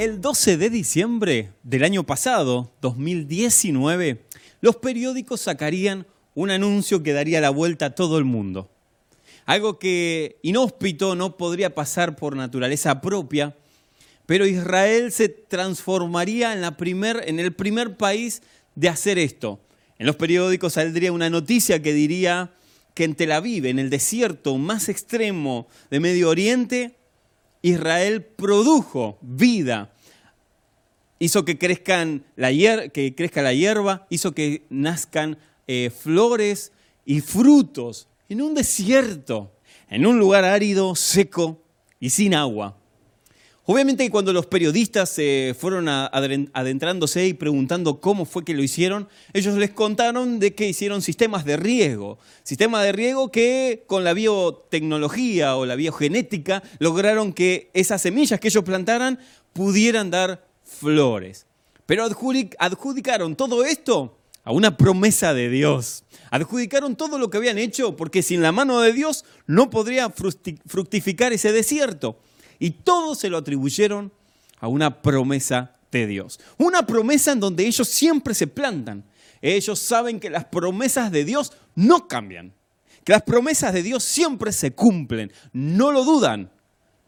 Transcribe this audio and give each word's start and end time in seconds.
El 0.00 0.22
12 0.22 0.56
de 0.56 0.70
diciembre 0.70 1.50
del 1.62 1.84
año 1.84 2.04
pasado, 2.04 2.72
2019, 2.80 4.24
los 4.62 4.76
periódicos 4.76 5.42
sacarían 5.42 6.06
un 6.34 6.50
anuncio 6.50 7.02
que 7.02 7.12
daría 7.12 7.42
la 7.42 7.50
vuelta 7.50 7.84
a 7.84 7.94
todo 7.94 8.16
el 8.16 8.24
mundo. 8.24 8.70
Algo 9.44 9.78
que 9.78 10.38
inhóspito 10.40 11.16
no 11.16 11.36
podría 11.36 11.74
pasar 11.74 12.16
por 12.16 12.34
naturaleza 12.34 13.02
propia, 13.02 13.54
pero 14.24 14.46
Israel 14.46 15.12
se 15.12 15.28
transformaría 15.28 16.54
en, 16.54 17.38
el 17.38 17.52
primer 17.52 17.98
país 17.98 18.40
de 18.74 18.88
hacer 18.88 19.18
esto. 19.18 19.60
En 19.98 20.06
los 20.06 20.16
periódicos 20.16 20.72
saldría 20.72 21.12
una 21.12 21.28
noticia 21.28 21.82
que 21.82 21.92
diría 21.92 22.54
que 22.94 23.04
en 23.04 23.14
Tel 23.14 23.32
Aviv, 23.32 23.66
en 23.66 23.78
el 23.78 23.90
desierto 23.90 24.56
más 24.56 24.88
extremo 24.88 25.68
de 25.90 26.00
Medio 26.00 26.30
Oriente, 26.30 26.96
Israel 27.62 28.24
produjo 28.24 29.18
vida, 29.20 29.92
hizo 31.18 31.44
que, 31.44 31.58
crezcan 31.58 32.24
la 32.36 32.50
que 32.92 33.14
crezca 33.14 33.42
la 33.42 33.52
hierba, 33.52 34.06
hizo 34.10 34.32
que 34.32 34.66
nazcan 34.70 35.38
eh, 35.66 35.90
flores 35.90 36.72
y 37.04 37.20
frutos 37.20 38.08
en 38.28 38.42
un 38.42 38.54
desierto, 38.54 39.52
en 39.88 40.06
un 40.06 40.18
lugar 40.18 40.44
árido, 40.44 40.94
seco 40.94 41.62
y 41.98 42.10
sin 42.10 42.34
agua. 42.34 42.79
Obviamente 43.66 44.08
cuando 44.10 44.32
los 44.32 44.46
periodistas 44.46 45.10
se 45.10 45.54
fueron 45.58 45.86
adentrándose 45.88 47.26
y 47.26 47.34
preguntando 47.34 48.00
cómo 48.00 48.24
fue 48.24 48.44
que 48.44 48.54
lo 48.54 48.62
hicieron, 48.62 49.08
ellos 49.32 49.56
les 49.56 49.70
contaron 49.70 50.38
de 50.40 50.54
que 50.54 50.68
hicieron 50.68 51.02
sistemas 51.02 51.44
de 51.44 51.56
riego, 51.56 52.18
sistemas 52.42 52.82
de 52.84 52.92
riego 52.92 53.30
que 53.30 53.84
con 53.86 54.02
la 54.02 54.14
biotecnología 54.14 55.56
o 55.56 55.66
la 55.66 55.76
biogenética 55.76 56.62
lograron 56.78 57.32
que 57.32 57.70
esas 57.74 58.02
semillas 58.02 58.40
que 58.40 58.48
ellos 58.48 58.64
plantaran 58.64 59.20
pudieran 59.52 60.10
dar 60.10 60.46
flores. 60.64 61.46
Pero 61.86 62.04
adjudicaron 62.04 63.36
todo 63.36 63.64
esto 63.64 64.16
a 64.42 64.52
una 64.52 64.76
promesa 64.76 65.34
de 65.34 65.50
Dios. 65.50 66.04
Adjudicaron 66.30 66.96
todo 66.96 67.18
lo 67.18 67.28
que 67.28 67.36
habían 67.36 67.58
hecho 67.58 67.94
porque 67.94 68.22
sin 68.22 68.42
la 68.42 68.52
mano 68.52 68.80
de 68.80 68.92
Dios 68.92 69.24
no 69.46 69.68
podría 69.68 70.10
fructificar 70.10 71.32
ese 71.32 71.52
desierto. 71.52 72.18
Y 72.60 72.70
todo 72.70 73.16
se 73.16 73.28
lo 73.28 73.38
atribuyeron 73.38 74.12
a 74.60 74.68
una 74.68 75.02
promesa 75.02 75.74
de 75.90 76.06
Dios. 76.06 76.38
Una 76.58 76.86
promesa 76.86 77.32
en 77.32 77.40
donde 77.40 77.66
ellos 77.66 77.88
siempre 77.88 78.34
se 78.34 78.46
plantan. 78.46 79.02
Ellos 79.42 79.78
saben 79.78 80.20
que 80.20 80.30
las 80.30 80.44
promesas 80.44 81.10
de 81.10 81.24
Dios 81.24 81.52
no 81.74 82.06
cambian. 82.06 82.52
Que 83.02 83.12
las 83.12 83.22
promesas 83.22 83.72
de 83.72 83.82
Dios 83.82 84.04
siempre 84.04 84.52
se 84.52 84.72
cumplen. 84.72 85.32
No 85.52 85.90
lo 85.90 86.04
dudan. 86.04 86.50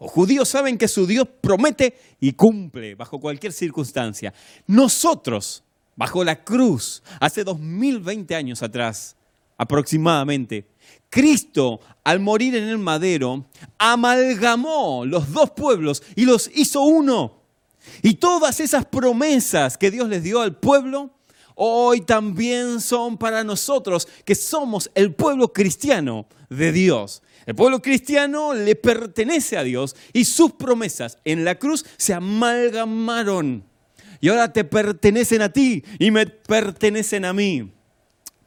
Los 0.01 0.11
judíos 0.11 0.49
saben 0.49 0.79
que 0.79 0.89
su 0.89 1.07
Dios 1.07 1.29
promete 1.41 1.97
y 2.19 2.33
cumple 2.33 2.95
bajo 2.95 3.21
cualquier 3.21 3.53
circunstancia. 3.53 4.33
Nosotros, 4.67 5.63
bajo 5.95 6.25
la 6.25 6.43
cruz, 6.43 7.03
hace 7.21 7.45
2020 7.45 8.35
años 8.35 8.63
atrás 8.63 9.15
aproximadamente, 9.63 10.67
Cristo, 11.09 11.81
al 12.05 12.21
morir 12.21 12.57
en 12.57 12.65
el 12.65 12.79
madero, 12.79 13.47
amalgamó 13.79 15.05
los 15.05 15.33
dos 15.33 15.51
pueblos 15.51 16.03
y 16.17 16.25
los 16.25 16.51
hizo 16.55 16.83
uno. 16.83 17.43
Y 18.03 18.15
todas 18.15 18.61
esas 18.61 18.87
promesas 18.87 19.77
que 19.77 19.91
Dios 19.91 20.09
les 20.09 20.23
dio 20.23 20.41
al 20.41 20.57
pueblo, 20.57 21.11
hoy 21.55 22.01
también 22.01 22.81
son 22.81 23.19
para 23.19 23.45
nosotros, 23.45 24.09
que 24.25 24.35
somos 24.35 24.91
el 24.95 25.15
pueblo 25.15 25.53
cristiano 25.53 26.27
de 26.49 26.73
Dios. 26.73 27.23
El 27.47 27.55
pueblo 27.55 27.83
cristiano 27.83 28.55
le 28.55 28.77
pertenece 28.77 29.57
a 29.57 29.65
Dios 29.65 29.97
y 30.13 30.25
sus 30.25 30.53
promesas 30.53 31.19
en 31.25 31.45
la 31.45 31.57
cruz 31.57 31.85
se 31.97 32.15
amalgamaron. 32.15 33.65
Y 34.21 34.29
ahora 34.29 34.53
te 34.53 34.65
pertenecen 34.65 35.43
a 35.43 35.53
ti 35.53 35.85
y 35.99 36.11
me 36.11 36.27
pertenecen 36.27 37.25
a 37.25 37.33
mí. 37.33 37.73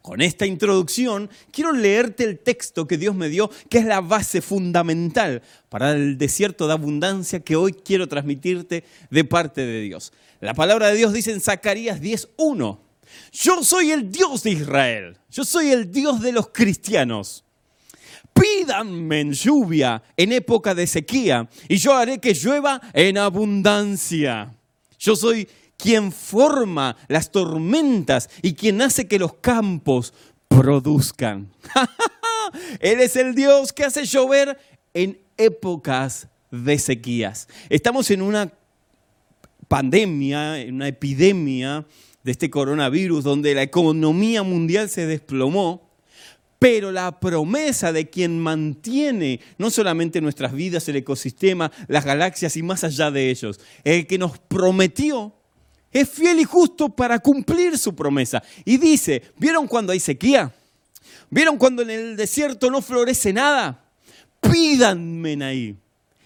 Con 0.06 0.22
esta 0.22 0.46
introducción 0.46 1.32
quiero 1.52 1.72
leerte 1.72 2.26
el 2.26 2.38
texto 2.38 2.86
que 2.86 2.96
Dios 2.96 3.16
me 3.16 3.28
dio, 3.28 3.50
que 3.72 3.80
es 3.80 3.86
la 3.86 4.02
base 4.02 4.40
fundamental 4.40 5.42
para 5.68 5.94
el 5.94 6.20
desierto 6.20 6.68
de 6.68 6.74
abundancia 6.74 7.40
que 7.40 7.56
hoy 7.56 7.74
quiero 7.74 8.08
transmitirte 8.08 8.84
de 9.10 9.24
parte 9.24 9.66
de 9.66 9.82
Dios. 9.82 10.14
La 10.42 10.54
palabra 10.54 10.90
de 10.90 10.98
Dios 10.98 11.12
dice 11.12 11.32
en 11.32 11.42
Zacarías 11.42 12.00
10.1, 12.00 12.78
yo 13.32 13.64
soy 13.64 13.90
el 13.90 14.12
Dios 14.12 14.44
de 14.44 14.52
Israel, 14.52 15.18
yo 15.32 15.44
soy 15.44 15.72
el 15.72 15.92
Dios 15.92 16.22
de 16.22 16.34
los 16.34 16.50
cristianos. 16.50 17.44
Pídanme 18.32 19.34
lluvia 19.34 20.04
en 20.16 20.34
época 20.34 20.76
de 20.76 20.86
sequía 20.86 21.50
y 21.68 21.78
yo 21.78 21.96
haré 21.96 22.20
que 22.20 22.36
llueva 22.36 22.80
en 22.94 23.18
abundancia. 23.18 24.54
Yo 25.00 25.16
soy 25.16 25.48
quien 25.78 26.12
forma 26.12 26.98
las 27.08 27.32
tormentas 27.32 28.30
y 28.42 28.54
quien 28.54 28.82
hace 28.82 29.08
que 29.08 29.20
los 29.20 29.34
campos 29.36 30.14
produzcan. 30.48 31.52
Él 32.80 33.00
es 33.00 33.16
el 33.16 33.36
Dios 33.36 33.74
que 33.74 33.84
hace 33.84 34.06
llover 34.06 34.58
en 34.94 35.20
épocas 35.38 36.28
de 36.52 36.80
sequías. 36.80 37.48
Estamos 37.70 38.10
en 38.12 38.22
una 38.22 38.52
pandemia, 39.68 40.62
en 40.62 40.76
una 40.76 40.88
epidemia 40.88 41.86
de 42.24 42.32
este 42.32 42.50
coronavirus 42.50 43.24
donde 43.24 43.54
la 43.54 43.64
economía 43.64 44.44
mundial 44.44 44.90
se 44.90 45.06
desplomó, 45.06 45.90
pero 46.60 46.92
la 46.92 47.20
promesa 47.20 47.92
de 47.92 48.10
quien 48.10 48.40
mantiene 48.40 49.42
no 49.58 49.70
solamente 49.70 50.22
nuestras 50.22 50.54
vidas, 50.54 50.88
el 50.88 50.96
ecosistema, 50.96 51.72
las 51.88 52.06
galaxias 52.06 52.56
y 52.58 52.64
más 52.64 52.84
allá 52.84 53.12
de 53.12 53.30
ellos, 53.30 53.60
el 53.84 54.08
que 54.08 54.18
nos 54.18 54.38
prometió 54.40 55.34
es 55.96 56.10
fiel 56.10 56.42
y 56.42 56.44
justo 56.44 56.90
para 56.90 57.20
cumplir 57.20 57.78
su 57.78 57.96
promesa. 57.96 58.44
Y 58.66 58.78
dice, 58.78 59.32
¿vieron 59.38 59.66
cuando 59.66 59.94
hay 59.94 60.02
sequía? 60.02 60.54
¿Vieron 61.30 61.58
cuando 61.58 61.84
en 61.84 61.90
el 61.90 62.18
desierto 62.18 62.70
no 62.70 62.82
florece 62.82 63.32
nada? 63.32 63.86
Pídanme 64.42 65.42
ahí. 65.42 65.78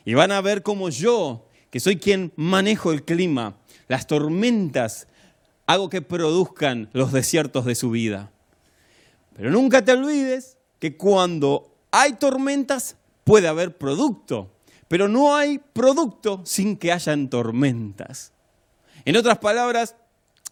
Y 0.05 0.15
van 0.15 0.31
a 0.31 0.41
ver 0.41 0.63
cómo 0.63 0.89
yo, 0.89 1.45
que 1.69 1.79
soy 1.79 1.97
quien 1.97 2.33
manejo 2.35 2.91
el 2.91 3.05
clima, 3.05 3.57
las 3.87 4.07
tormentas, 4.07 5.05
hago 5.67 5.87
que 5.87 6.01
produzcan 6.01 6.89
los 6.91 7.11
desiertos 7.11 7.65
de 7.65 7.75
su 7.75 7.91
vida. 7.91 8.31
Pero 9.35 9.51
nunca 9.51 9.85
te 9.85 9.91
olvides 9.91 10.57
que 10.79 10.97
cuando 10.97 11.71
hay 11.91 12.13
tormentas 12.13 12.95
puede 13.23 13.47
haber 13.47 13.77
producto, 13.77 14.49
pero 14.87 15.07
no 15.07 15.35
hay 15.35 15.59
producto 15.59 16.41
sin 16.43 16.75
que 16.75 16.91
hayan 16.91 17.29
tormentas. 17.29 18.33
En 19.05 19.15
otras 19.15 19.37
palabras, 19.39 19.95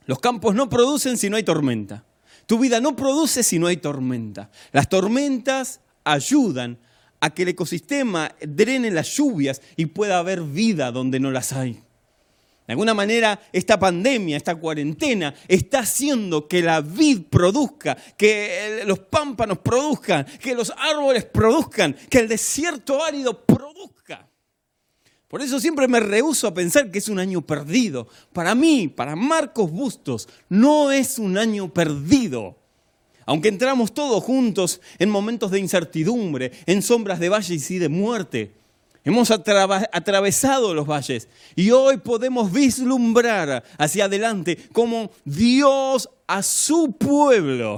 los 0.05 0.19
campos 0.19 0.55
no 0.55 0.69
producen 0.69 1.17
si 1.17 1.29
no 1.29 1.37
hay 1.37 1.43
tormenta. 1.43 2.05
Tu 2.45 2.57
vida 2.57 2.79
no 2.79 2.95
produce 2.95 3.43
si 3.43 3.59
no 3.59 3.67
hay 3.67 3.77
tormenta. 3.77 4.49
Las 4.71 4.87
tormentas 4.87 5.81
ayudan 6.03 6.79
a 7.19 7.29
que 7.31 7.43
el 7.43 7.49
ecosistema 7.49 8.33
drene 8.41 8.91
las 8.91 9.15
lluvias 9.15 9.61
y 9.75 9.87
pueda 9.87 10.19
haber 10.19 10.41
vida 10.41 10.91
donde 10.91 11.19
no 11.19 11.31
las 11.31 11.51
hay. 11.51 11.73
De 12.67 12.73
alguna 12.73 12.93
manera, 12.93 13.39
esta 13.53 13.79
pandemia, 13.79 14.35
esta 14.35 14.55
cuarentena, 14.55 15.33
está 15.47 15.79
haciendo 15.79 16.49
que 16.49 16.61
la 16.61 16.81
vid 16.81 17.23
produzca, 17.29 17.95
que 18.17 18.83
los 18.85 18.99
pámpanos 18.99 19.59
produzcan, 19.59 20.25
que 20.25 20.53
los 20.53 20.73
árboles 20.77 21.23
produzcan, 21.23 21.95
que 22.09 22.19
el 22.19 22.27
desierto 22.27 23.01
árido 23.01 23.45
produzca. 23.45 24.27
Por 25.27 25.41
eso 25.41 25.59
siempre 25.59 25.87
me 25.89 25.99
rehuso 25.99 26.47
a 26.47 26.53
pensar 26.53 26.89
que 26.89 26.99
es 26.99 27.09
un 27.09 27.19
año 27.19 27.41
perdido. 27.41 28.07
Para 28.31 28.55
mí, 28.55 28.87
para 28.87 29.15
Marcos 29.15 29.69
Bustos, 29.69 30.29
no 30.47 30.91
es 30.91 31.19
un 31.19 31.37
año 31.37 31.73
perdido. 31.73 32.55
Aunque 33.25 33.49
entramos 33.49 33.93
todos 33.93 34.23
juntos 34.23 34.79
en 34.99 35.09
momentos 35.09 35.51
de 35.51 35.59
incertidumbre, 35.59 36.53
en 36.65 36.81
sombras 36.81 37.19
de 37.19 37.27
valles 37.27 37.69
y 37.71 37.77
de 37.77 37.89
muerte, 37.89 38.53
hemos 39.03 39.29
atravesado 39.29 40.73
los 40.73 40.87
valles 40.87 41.27
y 41.53 41.71
hoy 41.71 41.97
podemos 41.97 42.49
vislumbrar 42.49 43.65
hacia 43.77 44.05
adelante 44.05 44.57
cómo 44.71 45.11
Dios 45.25 46.09
a 46.25 46.41
su 46.41 46.93
pueblo, 46.93 47.75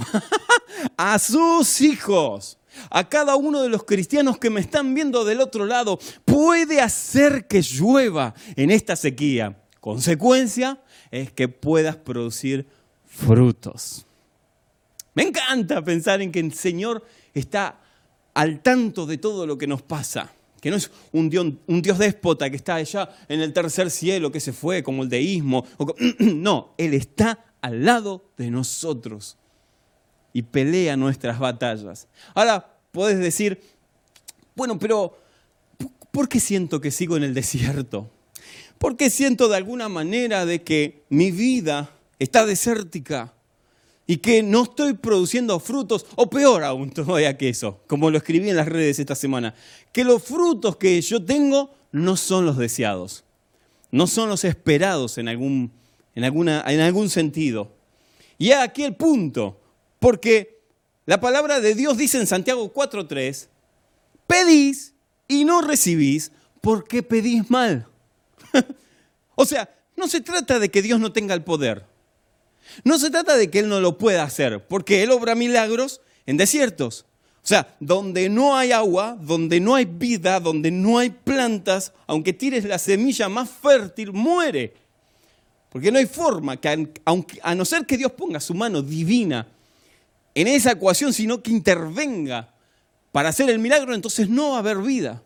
a 0.98 1.18
sus 1.18 1.82
hijos, 1.82 2.59
a 2.90 3.10
cada 3.10 3.36
uno 3.36 3.62
de 3.62 3.70
los 3.70 3.84
cristianos 3.84 4.38
que 4.38 4.50
me 4.50 4.62
están 4.62 4.94
viendo 4.94 5.26
del 5.26 5.42
otro 5.42 5.66
lado, 5.66 6.00
puede 6.26 6.82
hacer 6.82 7.48
que 7.48 7.62
llueva 7.62 8.34
en 8.56 8.72
esta 8.72 8.96
sequía. 8.96 9.62
Consecuencia 9.80 10.82
es 11.12 11.32
que 11.32 11.48
puedas 11.48 11.96
producir 11.96 12.68
frutos. 13.06 14.06
Me 15.14 15.24
encanta 15.24 15.84
pensar 15.84 16.22
en 16.22 16.32
que 16.32 16.40
el 16.40 16.54
Señor 16.54 17.04
está 17.34 17.80
al 18.34 18.62
tanto 18.62 19.06
de 19.06 19.18
todo 19.18 19.46
lo 19.48 19.58
que 19.58 19.68
nos 19.68 19.82
pasa. 19.82 20.32
Que 20.62 20.70
no 20.70 20.76
es 20.76 20.92
un 21.14 21.30
Dios, 21.30 21.54
un 21.68 21.82
Dios 21.82 21.98
déspota 21.98 22.50
que 22.50 22.58
está 22.58 22.76
allá 22.76 23.10
en 23.30 23.40
el 23.42 23.54
tercer 23.54 23.90
cielo 23.90 24.32
que 24.32 24.42
se 24.42 24.54
fue, 24.54 24.84
como 24.84 25.04
el 25.04 25.10
deísmo. 25.10 25.66
No, 26.20 26.74
Él 26.78 26.94
está 26.94 27.46
al 27.62 27.86
lado 27.86 28.32
de 28.38 28.52
nosotros 28.52 29.38
y 30.34 30.42
pelea 30.42 30.96
nuestras 30.98 31.40
batallas. 31.40 32.08
Ahora, 32.34 32.74
puedes 32.92 33.20
decir, 33.20 33.62
bueno, 34.56 34.78
pero 34.80 35.18
¿por 36.12 36.28
qué 36.28 36.40
siento 36.40 36.82
que 36.82 36.92
sigo 36.92 37.18
en 37.18 37.24
el 37.24 37.34
desierto? 37.34 38.10
porque 38.80 39.10
siento 39.10 39.50
de 39.50 39.58
alguna 39.58 39.90
manera 39.90 40.46
de 40.46 40.64
que 40.64 41.04
mi 41.10 41.32
vida 41.32 41.92
está 42.18 42.46
desértica 42.46 43.34
y 44.08 44.18
que 44.18 44.42
no 44.42 44.64
estoy 44.64 44.94
produciendo 44.94 45.60
frutos, 45.60 46.06
o 46.16 46.30
peor 46.30 46.64
aún 46.64 46.90
todavía 46.90 47.38
que 47.38 47.50
eso, 47.50 47.82
como 47.86 48.10
lo 48.10 48.18
escribí 48.18 48.50
en 48.50 48.56
las 48.56 48.68
redes 48.68 48.98
esta 48.98 49.14
semana, 49.14 49.54
que 49.92 50.04
los 50.04 50.24
frutos 50.24 50.78
que 50.78 51.00
yo 51.02 51.24
tengo 51.24 51.72
no 51.92 52.18
son 52.18 52.46
los 52.46 52.58
deseados, 52.58 53.24
no 53.92 54.08
son 54.08 54.30
los 54.30 54.46
esperados 54.46 55.20
en 55.20 55.28
algún, 55.28 55.72
en 56.16 56.24
alguna, 56.24 56.64
en 56.66 56.80
algún 56.80 57.10
sentido. 57.10 57.72
Y 58.40 58.52
aquí 58.52 58.84
el 58.84 58.96
punto, 58.96 59.59
porque 60.00 60.60
la 61.06 61.20
palabra 61.20 61.60
de 61.60 61.76
Dios 61.76 61.98
dice 61.98 62.20
en 62.20 62.28
Santiago 62.28 62.74
4.3, 62.74 63.48
pedís 64.28 64.94
y 65.28 65.46
no 65.46 65.62
recibís 65.62 66.32
porque 66.62 67.04
pedís 67.04 67.50
mal. 67.50 67.88
o 69.36 69.46
sea, 69.46 69.70
no 69.96 70.08
se 70.08 70.22
trata 70.22 70.60
de 70.60 70.70
que 70.70 70.82
Dios 70.82 71.00
no 71.00 71.12
tenga 71.12 71.34
el 71.34 71.44
poder. 71.44 71.86
No 72.84 73.00
se 73.00 73.10
trata 73.10 73.36
de 73.36 73.50
que 73.50 73.60
Él 73.60 73.70
no 73.70 73.80
lo 73.80 73.98
pueda 73.98 74.24
hacer, 74.24 74.66
porque 74.68 75.04
Él 75.04 75.12
obra 75.12 75.36
milagros 75.36 76.02
en 76.26 76.38
desiertos. 76.38 77.06
O 77.44 77.48
sea, 77.50 77.76
donde 77.80 78.30
no 78.30 78.56
hay 78.56 78.72
agua, 78.72 79.18
donde 79.20 79.60
no 79.60 79.76
hay 79.76 79.86
vida, 79.86 80.40
donde 80.40 80.70
no 80.70 81.00
hay 81.00 81.10
plantas, 81.10 81.94
aunque 82.06 82.34
tires 82.34 82.66
la 82.66 82.78
semilla 82.78 83.30
más 83.30 83.50
fértil, 83.50 84.14
muere. 84.14 84.74
Porque 85.70 85.92
no 85.92 85.98
hay 85.98 86.06
forma 86.06 86.58
que, 86.58 86.94
aunque, 87.06 87.40
a 87.42 87.56
no 87.56 87.66
ser 87.66 87.86
que 87.86 87.98
Dios 87.98 88.12
ponga 88.12 88.40
su 88.40 88.54
mano 88.54 88.82
divina 88.82 89.48
en 90.42 90.48
esa 90.48 90.72
ecuación, 90.72 91.14
sino 91.14 91.42
que 91.42 91.52
intervenga 91.52 92.54
para 93.12 93.30
hacer 93.30 93.50
el 93.50 93.60
milagro, 93.60 93.94
entonces 93.94 94.30
no 94.30 94.52
va 94.52 94.58
a 94.58 94.60
haber 94.60 94.78
vida. 94.78 95.24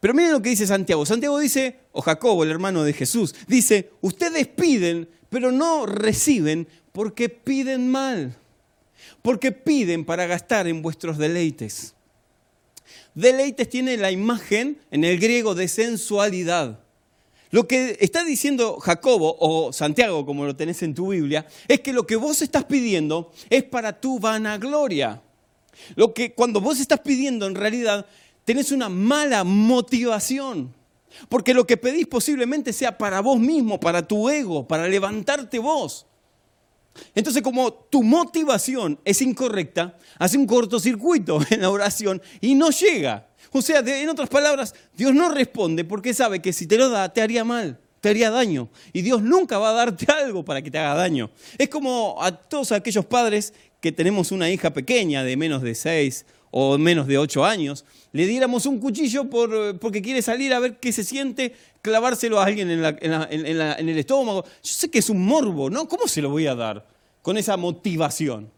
Pero 0.00 0.14
miren 0.14 0.32
lo 0.32 0.42
que 0.42 0.50
dice 0.50 0.66
Santiago. 0.66 1.06
Santiago 1.06 1.38
dice, 1.38 1.78
o 1.92 2.02
Jacobo, 2.02 2.42
el 2.42 2.50
hermano 2.50 2.82
de 2.82 2.92
Jesús, 2.92 3.34
dice, 3.46 3.90
ustedes 4.00 4.48
piden, 4.48 5.08
pero 5.30 5.52
no 5.52 5.86
reciben 5.86 6.66
porque 6.90 7.28
piden 7.28 7.88
mal. 7.88 8.36
Porque 9.22 9.52
piden 9.52 10.04
para 10.04 10.26
gastar 10.26 10.66
en 10.66 10.82
vuestros 10.82 11.18
deleites. 11.18 11.94
Deleites 13.14 13.68
tiene 13.68 13.96
la 13.96 14.10
imagen 14.10 14.80
en 14.90 15.04
el 15.04 15.20
griego 15.20 15.54
de 15.54 15.68
sensualidad. 15.68 16.81
Lo 17.52 17.68
que 17.68 17.98
está 18.00 18.24
diciendo 18.24 18.80
Jacobo 18.80 19.36
o 19.38 19.74
Santiago, 19.74 20.24
como 20.24 20.46
lo 20.46 20.56
tenés 20.56 20.82
en 20.82 20.94
tu 20.94 21.08
Biblia, 21.08 21.46
es 21.68 21.80
que 21.80 21.92
lo 21.92 22.06
que 22.06 22.16
vos 22.16 22.40
estás 22.40 22.64
pidiendo 22.64 23.30
es 23.50 23.62
para 23.62 24.00
tu 24.00 24.18
vanagloria. 24.18 25.20
Lo 25.94 26.14
que 26.14 26.32
cuando 26.32 26.62
vos 26.62 26.80
estás 26.80 27.00
pidiendo 27.00 27.46
en 27.46 27.54
realidad 27.54 28.06
tenés 28.46 28.72
una 28.72 28.88
mala 28.88 29.44
motivación. 29.44 30.74
Porque 31.28 31.52
lo 31.52 31.66
que 31.66 31.76
pedís 31.76 32.06
posiblemente 32.06 32.72
sea 32.72 32.96
para 32.96 33.20
vos 33.20 33.38
mismo, 33.38 33.78
para 33.78 34.08
tu 34.08 34.30
ego, 34.30 34.66
para 34.66 34.88
levantarte 34.88 35.58
vos. 35.58 36.06
Entonces, 37.14 37.42
como 37.42 37.70
tu 37.70 38.02
motivación 38.02 38.98
es 39.04 39.20
incorrecta, 39.20 39.98
hace 40.18 40.38
un 40.38 40.46
cortocircuito 40.46 41.38
en 41.50 41.60
la 41.60 41.68
oración 41.68 42.22
y 42.40 42.54
no 42.54 42.70
llega. 42.70 43.28
O 43.52 43.62
sea, 43.62 43.80
en 43.80 44.08
otras 44.08 44.28
palabras, 44.28 44.74
Dios 44.96 45.14
no 45.14 45.28
responde 45.28 45.84
porque 45.84 46.14
sabe 46.14 46.40
que 46.40 46.52
si 46.52 46.66
te 46.66 46.76
lo 46.76 46.88
da, 46.88 47.12
te 47.12 47.20
haría 47.20 47.44
mal, 47.44 47.78
te 48.00 48.08
haría 48.08 48.30
daño. 48.30 48.68
Y 48.92 49.02
Dios 49.02 49.22
nunca 49.22 49.58
va 49.58 49.70
a 49.70 49.72
darte 49.72 50.10
algo 50.12 50.44
para 50.44 50.62
que 50.62 50.70
te 50.70 50.78
haga 50.78 50.94
daño. 50.94 51.30
Es 51.58 51.68
como 51.68 52.16
a 52.20 52.32
todos 52.32 52.72
aquellos 52.72 53.04
padres 53.04 53.52
que 53.80 53.92
tenemos 53.92 54.32
una 54.32 54.48
hija 54.48 54.72
pequeña 54.72 55.24
de 55.24 55.36
menos 55.36 55.62
de 55.62 55.74
seis 55.74 56.24
o 56.52 56.76
menos 56.78 57.06
de 57.06 57.16
ocho 57.16 57.44
años, 57.44 57.84
le 58.12 58.26
diéramos 58.26 58.66
un 58.66 58.78
cuchillo 58.78 59.28
por, 59.28 59.78
porque 59.78 60.02
quiere 60.02 60.20
salir 60.20 60.52
a 60.52 60.60
ver 60.60 60.78
qué 60.78 60.92
se 60.92 61.02
siente, 61.02 61.54
clavárselo 61.80 62.38
a 62.38 62.44
alguien 62.44 62.70
en, 62.70 62.84
en, 62.84 63.88
el 63.88 63.98
estómago. 63.98 64.44
Yo 64.44 64.72
sé 64.72 64.90
que 64.90 64.98
es 64.98 65.08
un 65.08 65.24
morbo, 65.24 65.70
¿no? 65.70 65.88
¿Cómo 65.88 66.06
se 66.06 66.20
lo 66.20 66.28
voy 66.28 66.46
a 66.46 66.54
dar 66.54 66.86
con 67.22 67.38
esa 67.38 67.56
motivación? 67.56 68.50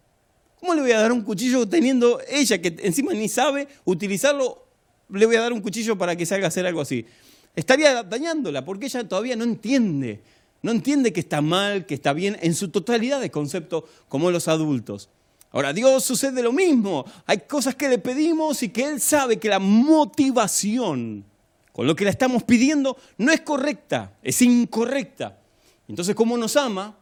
¿Cómo 0.58 0.74
le 0.74 0.80
voy 0.82 0.90
a 0.90 1.00
dar 1.00 1.12
un 1.12 1.22
cuchillo 1.22 1.68
teniendo 1.68 2.20
ella 2.28 2.60
que 2.60 2.74
encima 2.82 3.12
ni 3.12 3.28
sabe 3.28 3.68
utilizarlo? 3.84 4.63
Le 5.08 5.26
voy 5.26 5.36
a 5.36 5.40
dar 5.40 5.52
un 5.52 5.60
cuchillo 5.60 5.96
para 5.96 6.16
que 6.16 6.26
salga 6.26 6.46
a 6.46 6.48
hacer 6.48 6.66
algo 6.66 6.80
así. 6.80 7.06
Estaría 7.54 8.02
dañándola 8.02 8.64
porque 8.64 8.86
ella 8.86 9.06
todavía 9.06 9.36
no 9.36 9.44
entiende. 9.44 10.20
No 10.62 10.70
entiende 10.70 11.12
que 11.12 11.20
está 11.20 11.40
mal, 11.40 11.84
que 11.84 11.94
está 11.94 12.12
bien, 12.12 12.38
en 12.40 12.54
su 12.54 12.68
totalidad 12.68 13.20
de 13.20 13.30
concepto 13.30 13.86
como 14.08 14.30
los 14.30 14.48
adultos. 14.48 15.10
Ahora, 15.52 15.72
Dios 15.72 16.02
sucede 16.02 16.42
lo 16.42 16.52
mismo. 16.52 17.04
Hay 17.26 17.40
cosas 17.40 17.74
que 17.74 17.88
le 17.88 17.98
pedimos 17.98 18.62
y 18.62 18.70
que 18.70 18.84
Él 18.84 19.00
sabe 19.00 19.38
que 19.38 19.48
la 19.48 19.58
motivación 19.58 21.24
con 21.72 21.86
lo 21.86 21.94
que 21.94 22.04
le 22.04 22.10
estamos 22.10 22.44
pidiendo 22.44 22.96
no 23.18 23.30
es 23.30 23.42
correcta, 23.42 24.16
es 24.22 24.40
incorrecta. 24.42 25.38
Entonces, 25.86 26.14
como 26.14 26.38
nos 26.38 26.56
ama, 26.56 26.96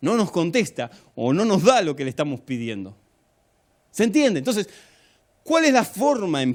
no 0.00 0.16
nos 0.16 0.30
contesta 0.30 0.90
o 1.14 1.32
no 1.32 1.44
nos 1.44 1.62
da 1.64 1.82
lo 1.82 1.96
que 1.96 2.04
le 2.04 2.10
estamos 2.10 2.40
pidiendo. 2.40 2.96
¿Se 3.90 4.04
entiende? 4.04 4.38
Entonces, 4.38 4.68
¿cuál 5.50 5.64
es 5.64 5.72
la 5.72 5.84
forma 5.84 6.44
en, 6.44 6.54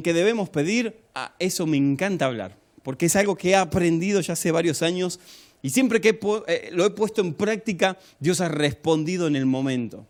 que 0.00 0.12
debemos 0.12 0.48
pedir? 0.48 0.96
A 1.12 1.34
eso 1.40 1.66
me 1.66 1.76
encanta 1.76 2.26
hablar, 2.26 2.56
porque 2.84 3.06
es 3.06 3.16
algo 3.16 3.34
que 3.34 3.50
he 3.50 3.56
aprendido 3.56 4.20
ya 4.20 4.34
hace 4.34 4.52
varios 4.52 4.80
años 4.82 5.18
y 5.60 5.70
siempre 5.70 6.00
que 6.00 6.20
eh, 6.46 6.68
lo 6.70 6.86
he 6.86 6.90
puesto 6.90 7.20
en 7.20 7.34
práctica, 7.34 7.98
Dios 8.20 8.40
ha 8.40 8.46
respondido 8.46 9.26
en 9.26 9.34
el 9.34 9.44
momento. 9.44 10.06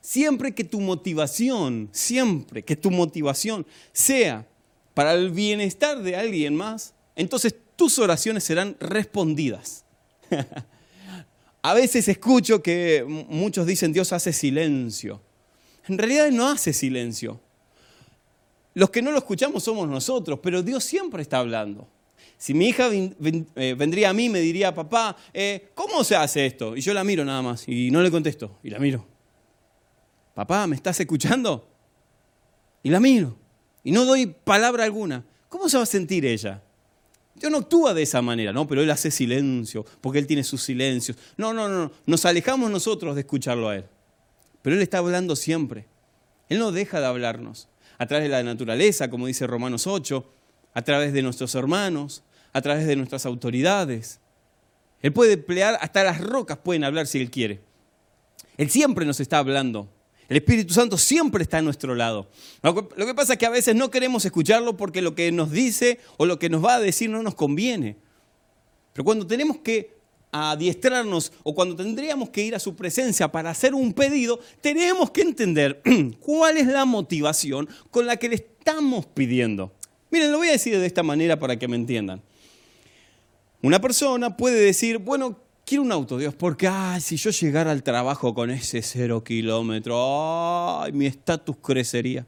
Siempre 0.00 0.54
que 0.54 0.62
tu 0.62 0.78
motivación, 0.78 1.88
siempre 1.90 2.62
que 2.62 2.76
tu 2.76 2.92
motivación 2.92 3.66
sea 3.92 4.46
para 4.94 5.12
el 5.12 5.32
bienestar 5.32 6.00
de 6.04 6.14
alguien 6.14 6.54
más, 6.54 6.94
entonces 7.16 7.56
tus 7.74 7.98
oraciones 7.98 8.44
serán 8.44 8.76
respondidas. 8.78 9.84
A 11.62 11.74
veces 11.74 12.06
escucho 12.06 12.62
que 12.62 13.04
muchos 13.04 13.66
dicen 13.66 13.92
Dios 13.92 14.12
hace 14.12 14.32
silencio. 14.32 15.25
En 15.88 15.98
realidad 15.98 16.30
no 16.30 16.48
hace 16.48 16.72
silencio. 16.72 17.40
Los 18.74 18.90
que 18.90 19.02
no 19.02 19.10
lo 19.10 19.18
escuchamos 19.18 19.64
somos 19.64 19.88
nosotros, 19.88 20.40
pero 20.42 20.62
Dios 20.62 20.84
siempre 20.84 21.22
está 21.22 21.38
hablando. 21.38 21.88
Si 22.36 22.52
mi 22.52 22.68
hija 22.68 22.90
eh, 22.92 23.74
vendría 23.78 24.10
a 24.10 24.12
mí 24.12 24.28
me 24.28 24.40
diría, 24.40 24.74
papá, 24.74 25.16
eh, 25.32 25.70
¿cómo 25.74 26.04
se 26.04 26.16
hace 26.16 26.44
esto? 26.44 26.76
Y 26.76 26.82
yo 26.82 26.92
la 26.92 27.02
miro 27.02 27.24
nada 27.24 27.40
más 27.40 27.66
y 27.66 27.90
no 27.90 28.02
le 28.02 28.10
contesto, 28.10 28.58
y 28.62 28.70
la 28.70 28.78
miro 28.78 29.06
papá, 30.36 30.66
¿me 30.66 30.76
estás 30.76 31.00
escuchando? 31.00 31.66
Y 32.82 32.90
la 32.90 33.00
miro 33.00 33.38
y 33.82 33.90
no 33.90 34.04
doy 34.04 34.26
palabra 34.26 34.84
alguna. 34.84 35.24
¿Cómo 35.48 35.68
se 35.68 35.78
va 35.78 35.84
a 35.84 35.86
sentir 35.86 36.26
ella? 36.26 36.62
Dios 37.34 37.50
no 37.50 37.58
actúa 37.58 37.94
de 37.94 38.02
esa 38.02 38.20
manera, 38.20 38.52
¿no? 38.52 38.66
Pero 38.68 38.82
Él 38.82 38.90
hace 38.90 39.10
silencio, 39.10 39.86
porque 40.00 40.18
Él 40.18 40.26
tiene 40.26 40.44
sus 40.44 40.62
silencios. 40.62 41.16
No, 41.36 41.54
no, 41.54 41.68
no, 41.68 41.90
nos 42.04 42.24
alejamos 42.26 42.70
nosotros 42.70 43.14
de 43.14 43.22
escucharlo 43.22 43.68
a 43.68 43.76
Él. 43.76 43.84
Pero 44.66 44.74
Él 44.74 44.82
está 44.82 44.98
hablando 44.98 45.36
siempre. 45.36 45.86
Él 46.48 46.58
no 46.58 46.72
deja 46.72 46.98
de 46.98 47.06
hablarnos. 47.06 47.68
A 47.98 48.06
través 48.08 48.24
de 48.24 48.30
la 48.30 48.42
naturaleza, 48.42 49.08
como 49.08 49.28
dice 49.28 49.46
Romanos 49.46 49.86
8, 49.86 50.28
a 50.74 50.82
través 50.82 51.12
de 51.12 51.22
nuestros 51.22 51.54
hermanos, 51.54 52.24
a 52.52 52.60
través 52.62 52.84
de 52.88 52.96
nuestras 52.96 53.26
autoridades. 53.26 54.18
Él 55.02 55.12
puede 55.12 55.36
pelear, 55.36 55.78
hasta 55.80 56.02
las 56.02 56.20
rocas 56.20 56.58
pueden 56.58 56.82
hablar 56.82 57.06
si 57.06 57.20
Él 57.20 57.30
quiere. 57.30 57.60
Él 58.56 58.68
siempre 58.68 59.06
nos 59.06 59.20
está 59.20 59.38
hablando. 59.38 59.88
El 60.28 60.38
Espíritu 60.38 60.74
Santo 60.74 60.98
siempre 60.98 61.44
está 61.44 61.58
a 61.58 61.62
nuestro 61.62 61.94
lado. 61.94 62.28
Lo 62.64 63.06
que 63.06 63.14
pasa 63.14 63.34
es 63.34 63.38
que 63.38 63.46
a 63.46 63.50
veces 63.50 63.76
no 63.76 63.92
queremos 63.92 64.24
escucharlo 64.24 64.76
porque 64.76 65.00
lo 65.00 65.14
que 65.14 65.30
nos 65.30 65.52
dice 65.52 66.00
o 66.16 66.26
lo 66.26 66.40
que 66.40 66.50
nos 66.50 66.64
va 66.64 66.74
a 66.74 66.80
decir 66.80 67.08
no 67.08 67.22
nos 67.22 67.36
conviene. 67.36 67.98
Pero 68.92 69.04
cuando 69.04 69.28
tenemos 69.28 69.58
que 69.58 69.95
adiestrarnos 70.36 71.32
o 71.42 71.54
cuando 71.54 71.76
tendríamos 71.76 72.30
que 72.30 72.42
ir 72.42 72.54
a 72.54 72.58
su 72.58 72.74
presencia 72.74 73.28
para 73.28 73.50
hacer 73.50 73.74
un 73.74 73.92
pedido, 73.92 74.40
tenemos 74.60 75.10
que 75.10 75.22
entender 75.22 75.82
cuál 76.20 76.56
es 76.56 76.66
la 76.66 76.84
motivación 76.84 77.68
con 77.90 78.06
la 78.06 78.16
que 78.16 78.28
le 78.28 78.36
estamos 78.36 79.06
pidiendo. 79.06 79.72
Miren, 80.10 80.32
lo 80.32 80.38
voy 80.38 80.48
a 80.48 80.52
decir 80.52 80.78
de 80.78 80.86
esta 80.86 81.02
manera 81.02 81.38
para 81.38 81.58
que 81.58 81.68
me 81.68 81.76
entiendan. 81.76 82.22
Una 83.62 83.80
persona 83.80 84.36
puede 84.36 84.60
decir, 84.60 84.98
bueno, 84.98 85.38
quiero 85.64 85.82
un 85.82 85.92
auto, 85.92 86.18
Dios, 86.18 86.34
porque 86.34 86.68
ay, 86.68 87.00
si 87.00 87.16
yo 87.16 87.30
llegara 87.30 87.72
al 87.72 87.82
trabajo 87.82 88.32
con 88.32 88.50
ese 88.50 88.82
cero 88.82 89.24
kilómetro, 89.24 90.80
ay, 90.80 90.92
mi 90.92 91.06
estatus 91.06 91.56
crecería. 91.62 92.26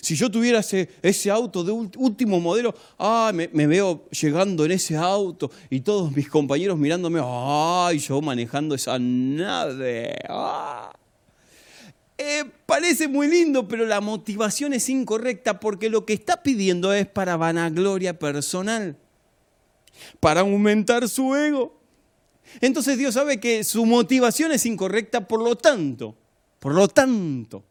Si 0.00 0.16
yo 0.16 0.30
tuviera 0.30 0.60
ese, 0.60 1.30
auto 1.30 1.64
de 1.64 1.72
último 1.72 2.40
modelo, 2.40 2.74
ay, 2.98 3.48
me, 3.52 3.66
veo 3.66 4.08
llegando 4.10 4.64
en 4.64 4.72
ese 4.72 4.96
auto 4.96 5.50
y 5.68 5.80
todos 5.80 6.12
mis 6.12 6.28
compañeros 6.28 6.78
mirándome, 6.78 7.20
ay, 7.22 7.98
yo 7.98 8.20
manejando 8.20 8.74
esa 8.74 8.98
nave. 8.98 10.16
Ah. 10.28 10.92
Eh, 12.18 12.44
parece 12.66 13.08
muy 13.08 13.28
lindo, 13.28 13.66
pero 13.66 13.86
la 13.86 14.00
motivación 14.00 14.74
es 14.74 14.88
incorrecta 14.88 15.58
porque 15.58 15.88
lo 15.88 16.04
que 16.04 16.12
está 16.12 16.42
pidiendo 16.42 16.92
es 16.92 17.06
para 17.06 17.36
vanagloria 17.36 18.18
personal 18.18 18.96
para 20.18 20.40
aumentar 20.40 21.08
su 21.08 21.34
ego. 21.34 21.78
Entonces 22.60 22.98
Dios 22.98 23.14
sabe 23.14 23.38
que 23.38 23.64
su 23.64 23.86
motivación 23.86 24.52
es 24.52 24.66
incorrecta, 24.66 25.26
por 25.26 25.42
lo 25.42 25.56
tanto, 25.56 26.16
por 26.58 26.74
lo 26.74 26.88
tanto, 26.88 27.64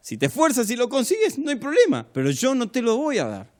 si 0.00 0.16
te 0.16 0.26
esfuerzas 0.26 0.70
y 0.70 0.76
lo 0.76 0.88
consigues, 0.88 1.38
no 1.38 1.50
hay 1.50 1.56
problema, 1.56 2.06
pero 2.12 2.30
yo 2.30 2.54
no 2.54 2.70
te 2.70 2.82
lo 2.82 2.96
voy 2.96 3.18
a 3.18 3.26
dar. 3.26 3.50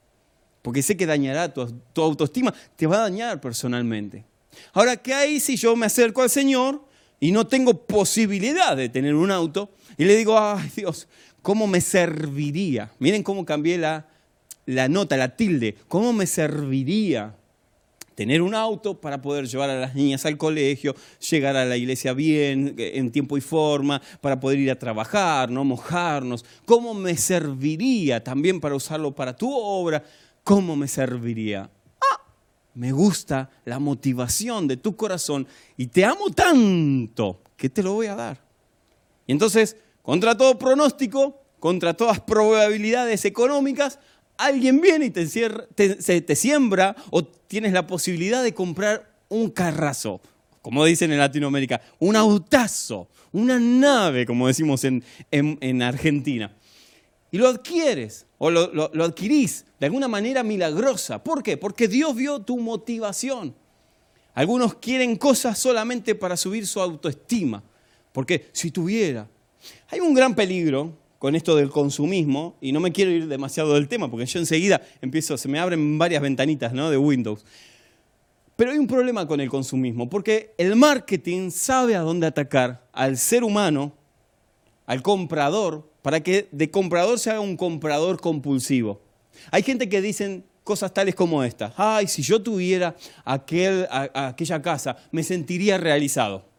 porque 0.63 0.83
sé 0.83 0.97
que 0.97 1.07
dañará 1.07 1.53
tu, 1.53 1.67
tu 1.93 2.03
autoestima, 2.03 2.53
te 2.77 2.87
va 2.87 2.97
a 2.97 3.01
dañar 3.01 3.41
personalmente. 3.41 4.25
Ahora, 4.73 4.97
¿qué 4.97 5.15
hay 5.15 5.41
si 5.41 5.57
yo 5.57 5.75
me 5.77 5.87
acerco 5.87 6.23
al 6.23 6.29
Señor 6.29 6.85
y 7.19 7.33
no 7.33 7.47
tengo 7.47 7.87
posibilidad 7.87 8.77
de 8.77 8.89
tener 8.89 9.15
un 9.15 9.31
auto 9.31 9.71
y 9.97 10.05
le 10.05 10.17
digo, 10.17 10.39
ay 10.39 10.71
Dios, 10.77 11.09
¿cómo 11.43 11.67
me 11.67 11.81
serviría? 11.81 12.91
Miren 12.99 13.23
cómo 13.23 13.45
cambié 13.45 13.79
la, 13.79 14.09
la 14.67 14.89
nota, 14.89 15.17
la 15.17 15.37
tilde, 15.37 15.77
¿cómo 15.89 16.13
me 16.13 16.27
serviría 16.27 17.37
tener 18.21 18.43
un 18.43 18.55
auto 18.55 19.01
para 19.01 19.23
poder 19.23 19.49
llevar 19.49 19.71
a 19.71 19.81
las 19.81 19.95
niñas 19.95 20.27
al 20.27 20.37
colegio, 20.37 20.95
llegar 21.31 21.57
a 21.57 21.65
la 21.65 21.79
iglesia 21.79 22.13
bien, 22.13 22.75
en 22.77 23.11
tiempo 23.11 23.39
y 23.39 23.41
forma, 23.41 24.03
para 24.21 24.39
poder 24.39 24.59
ir 24.59 24.71
a 24.71 24.79
trabajar, 24.79 25.51
no 25.51 25.65
mojarnos. 25.65 26.45
¿Cómo 26.67 26.93
me 26.93 27.17
serviría 27.17 28.23
también 28.23 28.61
para 28.61 28.75
usarlo 28.75 29.15
para 29.15 29.35
tu 29.35 29.51
obra? 29.51 30.05
¿Cómo 30.45 30.77
me 30.77 30.87
serviría? 30.87 31.71
Ah, 31.99 32.21
me 32.75 32.93
gusta 32.93 33.49
la 33.65 33.79
motivación 33.79 34.69
de 34.69 34.77
tu 34.77 34.95
corazón 34.97 35.49
y 35.79 35.87
te 35.87 36.05
amo 36.05 36.29
tanto 36.29 37.41
que 37.57 37.71
te 37.71 37.83
lo 37.83 37.95
voy 37.95 38.09
a 38.09 38.17
dar. 38.17 38.39
Y 39.27 39.33
entonces, 39.33 39.79
contra 40.03 40.37
todo 40.37 40.59
pronóstico, 40.59 41.41
contra 41.59 41.95
todas 41.95 42.21
probabilidades 42.21 43.25
económicas, 43.25 43.99
alguien 44.47 44.81
viene 44.81 45.07
y 45.07 45.11
te, 45.11 46.37
siembra 46.37 46.97
o 47.11 47.25
tienes 47.25 47.73
la 47.73 47.87
posibilidad 47.87 48.43
de 48.43 48.55
comprar 48.55 49.11
un 49.29 49.51
carrazo, 49.51 50.21
como 50.63 50.85
dicen 50.85 51.13
en 51.13 51.19
Latinoamérica, 51.19 51.81
un 51.99 52.17
autazo, 52.17 53.09
una 53.33 53.59
nave, 53.59 54.27
como 54.27 54.47
decimos 54.47 54.85
en, 54.85 55.83
Argentina. 55.83 56.55
Y 57.31 57.39
lo 57.39 57.49
adquieres 57.49 58.27
o 58.39 58.51
lo, 58.51 58.73
lo, 58.73 59.05
adquirís 59.05 59.65
de 59.79 59.87
alguna 59.87 60.09
manera 60.09 60.43
milagrosa. 60.43 61.23
¿Por 61.23 61.43
qué? 61.43 61.57
Porque 61.57 61.87
Dios 61.87 62.15
vio 62.17 62.41
tu 62.41 62.59
motivación. 62.59 63.55
Algunos 64.35 64.75
quieren 64.75 65.17
cosas 65.17 65.59
solamente 65.59 66.15
para 66.15 66.37
subir 66.37 66.67
su 66.67 66.81
autoestima. 66.81 67.63
Porque 68.13 68.49
si 68.53 68.71
tuviera... 68.71 69.29
Hay 69.91 70.01
un 70.01 70.15
gran 70.15 70.35
peligro 70.35 70.97
con 71.21 71.37
esto 71.37 71.55
del 71.55 71.69
consumismo, 71.69 72.57
y 72.63 72.73
no 72.73 72.81
me 72.81 72.93
quiero 72.93 73.11
ir 73.11 73.29
demasiado 73.29 73.75
del 73.75 73.89
tema, 73.89 74.11
porque 74.11 74.25
yo 74.25 74.41
enseguida 74.41 74.81
empiezo, 75.03 75.37
se 75.37 75.49
me 75.49 75.59
abren 75.59 75.99
varias 75.99 76.23
ventanitas 76.23 76.73
¿no? 76.73 76.89
de 76.89 76.97
Windows. 76.97 77.45
Pero 78.57 78.73
hay 78.73 78.79
un 78.79 78.87
problema 78.87 79.27
con 79.27 79.39
el 79.39 79.51
consumismo, 79.51 80.09
porque 80.09 80.55
el 80.57 80.77
marketing 80.77 81.51
sabe 81.51 81.95
a 81.95 82.01
dónde 82.01 82.27
atacar 82.27 82.87
al 82.95 83.19
ser 83.19 83.45
humano, 83.45 83.93
al 84.87 85.03
comprador, 85.03 85.87
para 86.01 86.21
que 86.21 86.49
de 86.53 86.71
comprador 86.71 87.19
se 87.19 87.29
haga 87.29 87.41
un 87.41 87.59
comprador 87.59 88.19
compulsivo. 88.19 89.03
Hay 89.51 89.63
gente 89.63 89.91
que 89.91 90.01
dicen 90.01 90.47
cosas 90.65 90.95
tales 90.95 91.15
como 91.15 91.45
esta, 91.45 91.75
ay, 91.77 92.07
si 92.07 92.23
yo 92.23 92.41
tuviera 92.41 92.97
aquel, 93.27 93.87
aquella 93.91 94.63
casa, 94.63 94.97
me 95.13 95.23
sentiría 95.23 95.77
realizado. 95.77 96.50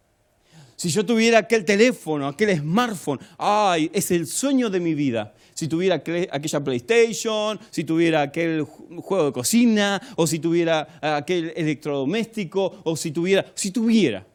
Si 0.81 0.89
yo 0.89 1.05
tuviera 1.05 1.37
aquel 1.37 1.63
teléfono, 1.63 2.27
aquel 2.27 2.57
smartphone, 2.57 3.19
ay, 3.37 3.91
es 3.93 4.09
el 4.09 4.25
sueño 4.25 4.67
de 4.67 4.79
mi 4.79 4.95
vida. 4.95 5.31
Si 5.53 5.67
tuviera 5.67 5.93
aquella 5.93 6.63
PlayStation, 6.63 7.59
si 7.69 7.83
tuviera 7.83 8.23
aquel 8.23 8.63
juego 8.63 9.25
de 9.25 9.31
cocina, 9.31 10.01
o 10.15 10.25
si 10.25 10.39
tuviera 10.39 10.97
aquel 10.99 11.53
electrodoméstico, 11.55 12.81
o 12.83 12.95
si 12.95 13.11
tuviera, 13.11 13.45
si 13.53 13.69
tuviera. 13.69 14.25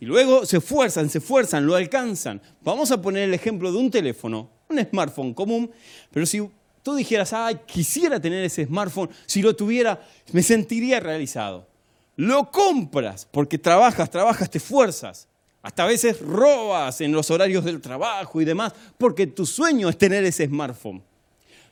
Y 0.00 0.06
luego 0.06 0.44
se 0.44 0.56
esfuerzan, 0.56 1.08
se 1.08 1.18
esfuerzan, 1.18 1.64
lo 1.64 1.76
alcanzan. 1.76 2.42
Vamos 2.60 2.90
a 2.90 3.00
poner 3.00 3.28
el 3.28 3.34
ejemplo 3.34 3.70
de 3.70 3.78
un 3.78 3.88
teléfono, 3.88 4.50
un 4.68 4.84
smartphone 4.84 5.32
común, 5.32 5.70
pero 6.10 6.26
si 6.26 6.44
tú 6.82 6.96
dijeras, 6.96 7.32
ay, 7.32 7.56
quisiera 7.68 8.18
tener 8.18 8.42
ese 8.42 8.66
smartphone, 8.66 9.10
si 9.26 9.42
lo 9.42 9.54
tuviera, 9.54 10.04
me 10.32 10.42
sentiría 10.42 10.98
realizado. 10.98 11.68
Lo 12.16 12.50
compras 12.50 13.28
porque 13.30 13.58
trabajas, 13.58 14.10
trabajas, 14.10 14.50
te 14.50 14.58
esfuerzas. 14.58 15.28
Hasta 15.62 15.84
a 15.84 15.86
veces 15.86 16.20
robas 16.20 17.00
en 17.00 17.12
los 17.12 17.30
horarios 17.30 17.64
del 17.64 17.80
trabajo 17.80 18.40
y 18.40 18.44
demás, 18.44 18.72
porque 18.96 19.26
tu 19.26 19.44
sueño 19.44 19.88
es 19.88 19.98
tener 19.98 20.24
ese 20.24 20.46
smartphone. 20.46 21.02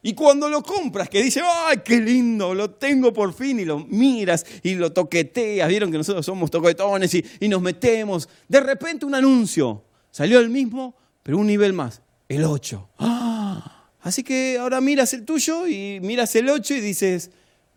Y 0.02 0.14
cuando 0.14 0.49
lo 0.49 0.62
compras, 0.62 1.09
que 1.09 1.23
dice, 1.23 1.40
¡ay, 1.45 1.78
qué 1.85 2.00
lindo! 2.00 2.55
Lo 2.55 2.71
tengo 2.71 3.12
por 3.12 3.33
fin, 3.33 3.59
y 3.59 3.64
lo 3.64 3.81
miras 3.81 4.47
y 4.62 4.75
lo 4.75 4.93
toqueteas. 4.93 5.69
Vieron 5.69 5.90
que 5.90 5.99
nosotros 5.99 6.25
somos 6.25 6.50
toquetones 6.50 7.12
y, 7.14 7.49
nos 7.49 7.61
metemos. 7.61 8.28
De 8.47 8.61
repente 8.61 9.05
un 9.05 9.14
anuncio. 9.14 9.83
Salió 10.12 10.38
el 10.38 10.49
mismo, 10.49 10.95
pero 11.23 11.38
un 11.38 11.47
nivel 11.47 11.73
más. 11.73 12.02
El 12.28 12.45
8. 12.45 12.88
¡Ah! 12.99 13.88
Así 14.00 14.23
que 14.23 14.59
ahora 14.61 14.81
miras 14.81 15.12
el 15.12 15.25
tuyo 15.25 15.66
y 15.66 15.99
miras 16.00 16.37
el 16.37 16.49
8 16.49 16.75
y 16.75 16.81
dices, 16.81 17.31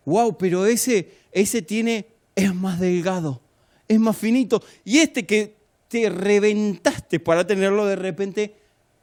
wow, 0.05 0.37
pero 0.37 0.67
ese, 0.67 1.11
ese 1.31 1.63
tiene, 1.63 2.05
es 2.35 2.53
más 2.53 2.79
delgado, 2.79 3.41
es 3.87 3.99
más 3.99 4.15
finito. 4.15 4.61
Y 4.85 4.99
este 4.99 5.25
que 5.25 5.58
te 5.89 6.09
reventaste 6.09 7.19
para 7.19 7.45
tenerlo, 7.45 7.85
de 7.85 7.97
repente 7.97 8.55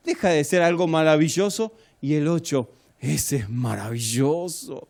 deja 0.05 0.31
de 0.31 0.45
ser 0.45 0.63
algo 0.63 0.87
maravilloso 0.87 1.73
y 2.01 2.15
el 2.15 2.29
8, 2.29 2.71
ese 3.01 3.37
es 3.37 3.51
maravilloso. 3.51 4.89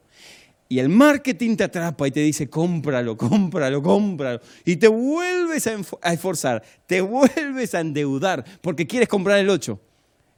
Y 0.68 0.78
el 0.78 0.88
marketing 0.88 1.56
te 1.56 1.64
atrapa 1.64 2.06
y 2.08 2.10
te 2.10 2.20
dice, 2.20 2.50
cómpralo, 2.50 3.16
cómpralo, 3.16 3.82
cómpralo. 3.82 4.40
Y 4.64 4.76
te 4.76 4.88
vuelves 4.88 5.66
a 6.02 6.12
esforzar, 6.12 6.62
te 6.86 7.00
vuelves 7.00 7.74
a 7.74 7.80
endeudar 7.80 8.44
porque 8.60 8.86
quieres 8.86 9.08
comprar 9.08 9.38
el 9.38 9.48
8. 9.48 9.80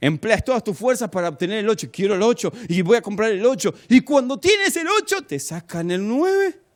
Empleas 0.01 0.45
todas 0.45 0.63
tus 0.63 0.77
fuerzas 0.77 1.09
para 1.09 1.27
obtener 1.27 1.57
el 1.59 1.69
8. 1.69 1.89
Quiero 1.91 2.15
el 2.15 2.21
8 2.21 2.53
y 2.69 2.81
voy 2.83 2.97
a 2.97 3.01
comprar 3.01 3.31
el 3.31 3.45
8. 3.45 3.73
Y 3.89 4.01
cuando 4.01 4.39
tienes 4.39 4.77
el 4.77 4.87
8, 4.87 5.23
te 5.23 5.39
sacan 5.39 5.91
el 5.91 6.07
9 6.07 6.68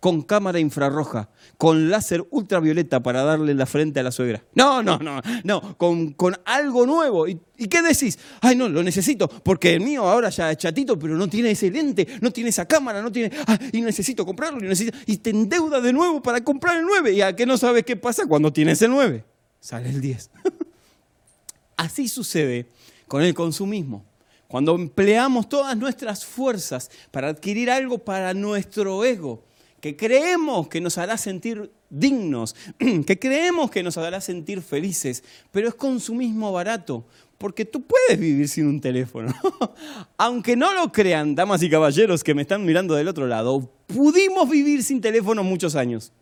con 0.00 0.22
cámara 0.22 0.60
infrarroja, 0.60 1.28
con 1.56 1.90
láser 1.90 2.24
ultravioleta 2.30 3.02
para 3.02 3.24
darle 3.24 3.54
la 3.54 3.66
frente 3.66 3.98
a 3.98 4.04
la 4.04 4.12
suegra. 4.12 4.44
No, 4.54 4.82
no, 4.82 4.98
no, 4.98 5.20
no, 5.42 5.76
con, 5.76 6.12
con 6.12 6.36
algo 6.44 6.86
nuevo. 6.86 7.26
¿Y, 7.26 7.38
qué 7.68 7.82
decís? 7.82 8.18
Ay, 8.40 8.54
no, 8.54 8.68
lo 8.68 8.82
necesito, 8.82 9.28
porque 9.28 9.74
el 9.74 9.80
mío 9.80 10.04
ahora 10.04 10.30
ya 10.30 10.52
es 10.52 10.58
chatito, 10.58 10.96
pero 10.98 11.16
no 11.16 11.28
tiene 11.28 11.50
ese 11.50 11.70
lente, 11.70 12.06
no 12.20 12.30
tiene 12.30 12.50
esa 12.50 12.66
cámara, 12.66 13.02
no 13.02 13.10
tiene... 13.10 13.36
Ah, 13.46 13.58
y 13.72 13.80
necesito 13.80 14.24
comprarlo, 14.24 14.60
y, 14.60 14.68
necesito, 14.68 14.96
y 15.06 15.16
te 15.16 15.30
endeuda 15.30 15.80
de 15.80 15.92
nuevo 15.92 16.22
para 16.22 16.42
comprar 16.44 16.76
el 16.76 16.84
9. 16.84 17.12
¿Y 17.12 17.22
a 17.22 17.34
qué 17.34 17.44
no 17.44 17.58
sabes 17.58 17.82
qué 17.84 17.96
pasa 17.96 18.26
cuando 18.26 18.52
tienes 18.52 18.80
el 18.82 18.92
9? 18.92 19.24
Sale 19.58 19.88
el 19.90 20.00
10. 20.00 20.30
Así 21.76 22.08
sucede 22.08 22.68
con 23.08 23.22
el 23.22 23.34
consumismo. 23.34 24.04
Cuando 24.46 24.76
empleamos 24.76 25.48
todas 25.48 25.76
nuestras 25.76 26.24
fuerzas 26.24 26.90
para 27.10 27.28
adquirir 27.28 27.70
algo 27.70 27.98
para 27.98 28.32
nuestro 28.32 29.04
ego, 29.04 29.44
que 29.80 29.96
creemos 29.96 30.68
que 30.68 30.80
nos 30.80 30.98
hará 30.98 31.16
sentir 31.16 31.70
dignos, 31.90 32.56
que 33.06 33.18
creemos 33.18 33.70
que 33.70 33.82
nos 33.82 33.96
hará 33.96 34.20
sentir 34.20 34.62
felices, 34.62 35.22
pero 35.50 35.68
es 35.68 35.74
consumismo 35.74 36.52
barato, 36.52 37.06
porque 37.38 37.64
tú 37.64 37.82
puedes 37.82 38.18
vivir 38.18 38.48
sin 38.48 38.66
un 38.66 38.80
teléfono. 38.80 39.32
Aunque 40.18 40.56
no 40.56 40.74
lo 40.74 40.90
crean, 40.90 41.34
damas 41.34 41.62
y 41.62 41.70
caballeros 41.70 42.24
que 42.24 42.34
me 42.34 42.42
están 42.42 42.64
mirando 42.64 42.94
del 42.94 43.08
otro 43.08 43.26
lado, 43.26 43.70
pudimos 43.86 44.48
vivir 44.50 44.82
sin 44.82 45.00
teléfono 45.00 45.44
muchos 45.44 45.76
años. 45.76 46.12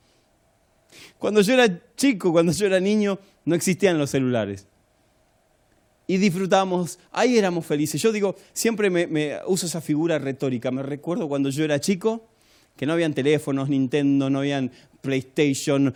Cuando 1.19 1.41
yo 1.41 1.55
era 1.55 1.81
chico, 1.97 2.33
cuando 2.33 2.53
yo 2.53 2.67
era 2.67 2.79
niño, 2.79 3.19
no 3.45 3.55
existían 3.55 3.99
los 3.99 4.11
celulares. 4.11 4.67
Y 6.07 6.19
disfrutamos, 6.19 6.99
ahí 7.11 7.37
éramos 7.37 7.67
felices. 7.67 8.01
Yo 8.01 8.13
digo, 8.13 8.37
siempre 8.53 8.91
me, 8.91 9.07
me 9.07 9.39
uso 9.47 9.67
esa 9.67 9.81
figura 9.81 10.19
retórica. 10.19 10.71
Me 10.71 10.83
recuerdo 10.83 11.29
cuando 11.29 11.51
yo 11.51 11.65
era 11.65 11.81
chico, 11.81 12.29
que 12.77 12.87
no 12.87 12.93
habían 12.93 13.15
teléfonos, 13.15 13.69
Nintendo, 13.69 14.31
no 14.31 14.41
habían 14.41 14.71
PlayStation, 15.01 15.95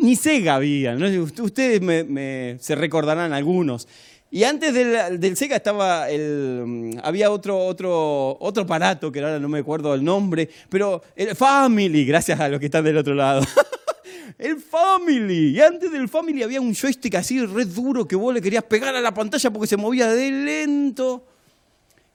ni 0.00 0.16
Sega 0.16 0.56
había. 0.56 0.96
Ustedes 0.96 2.60
se 2.60 2.74
recordarán 2.74 3.32
algunos. 3.32 3.86
Y 4.32 4.44
antes 4.44 4.72
del, 4.72 5.36
Sega 5.36 5.56
estaba 5.56 6.08
el, 6.08 7.00
había 7.02 7.30
otro, 7.30 7.58
otro, 7.58 8.36
otro 8.40 8.62
aparato, 8.62 9.10
que 9.10 9.20
ahora 9.20 9.40
no 9.40 9.48
me 9.48 9.58
acuerdo 9.58 9.92
el 9.94 10.04
nombre, 10.04 10.48
pero 10.68 11.02
el 11.16 11.34
Family, 11.34 12.04
gracias 12.04 12.38
a 12.38 12.48
los 12.48 12.60
que 12.60 12.66
están 12.66 12.84
del 12.84 12.96
otro 12.96 13.14
lado. 13.14 13.42
el 14.38 14.58
Family. 14.58 15.56
Y 15.56 15.60
antes 15.60 15.90
del 15.90 16.08
Family 16.08 16.42
había 16.44 16.60
un 16.60 16.74
joystick 16.74 17.16
así 17.16 17.44
red 17.44 17.66
duro 17.68 18.06
que 18.06 18.14
vos 18.14 18.32
le 18.32 18.40
querías 18.40 18.62
pegar 18.64 18.94
a 18.94 19.00
la 19.00 19.12
pantalla 19.12 19.50
porque 19.50 19.66
se 19.66 19.76
movía 19.76 20.08
de 20.08 20.30
lento. 20.30 21.26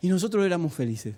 Y 0.01 0.07
nosotros 0.07 0.45
éramos 0.45 0.73
felices. 0.73 1.15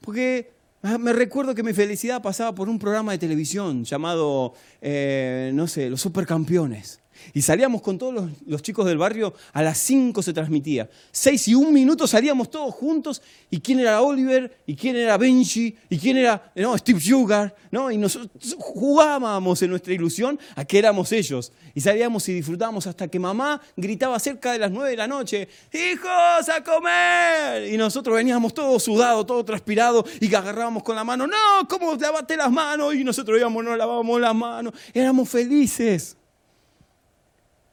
Porque 0.00 0.50
me 0.82 1.12
recuerdo 1.12 1.54
que 1.54 1.62
mi 1.62 1.72
felicidad 1.72 2.22
pasaba 2.22 2.54
por 2.54 2.68
un 2.68 2.78
programa 2.78 3.12
de 3.12 3.18
televisión 3.18 3.84
llamado, 3.84 4.54
eh, 4.80 5.52
no 5.54 5.66
sé, 5.68 5.88
Los 5.88 6.00
Supercampeones. 6.00 7.01
Y 7.34 7.42
salíamos 7.42 7.82
con 7.82 7.98
todos 7.98 8.30
los, 8.46 8.62
chicos 8.62 8.86
del 8.86 8.98
barrio, 8.98 9.34
a 9.52 9.62
las 9.62 9.78
5 9.78 10.22
se 10.22 10.32
transmitía. 10.32 10.88
6 11.10 11.48
y 11.48 11.54
un 11.54 11.72
minuto 11.72 12.06
salíamos 12.06 12.50
todos 12.50 12.74
juntos. 12.74 13.22
¿Y 13.50 13.60
quién 13.60 13.80
era 13.80 14.00
Oliver? 14.02 14.58
¿Y 14.66 14.76
quién 14.76 14.96
era 14.96 15.16
Benji? 15.16 15.76
¿Y 15.88 15.98
quién 15.98 16.16
era 16.16 16.52
no, 16.54 16.76
Steve 16.76 17.00
Sugar? 17.00 17.54
¿no? 17.70 17.90
Y 17.90 17.98
nosotros 17.98 18.30
jugábamos 18.58 19.62
en 19.62 19.70
nuestra 19.70 19.92
ilusión 19.92 20.38
a 20.54 20.64
que 20.64 20.78
éramos 20.78 21.10
ellos. 21.12 21.52
Y 21.74 21.80
salíamos 21.80 22.28
y 22.28 22.34
disfrutábamos 22.34 22.86
hasta 22.86 23.08
que 23.08 23.18
mamá 23.18 23.60
gritaba 23.76 24.18
cerca 24.18 24.52
de 24.52 24.58
las 24.58 24.70
9 24.70 24.90
de 24.90 24.96
la 24.96 25.08
noche, 25.08 25.48
¡Hijos, 25.72 26.48
a 26.48 26.62
comer! 26.62 27.72
Y 27.72 27.76
nosotros 27.76 28.14
veníamos 28.14 28.52
todos 28.52 28.82
sudados, 28.82 29.26
todos 29.26 29.44
transpirados 29.44 30.04
y 30.20 30.32
agarrábamos 30.34 30.82
con 30.82 30.94
la 30.94 31.02
mano, 31.02 31.26
¡No! 31.26 31.66
¿Cómo 31.68 31.96
lavaste 31.96 32.36
las 32.36 32.50
manos? 32.50 32.94
Y 32.94 33.04
nosotros 33.04 33.38
íbamos, 33.38 33.64
no 33.64 33.74
lavábamos 33.74 34.20
las 34.20 34.34
manos. 34.34 34.74
Éramos 34.92 35.28
felices. 35.28 36.16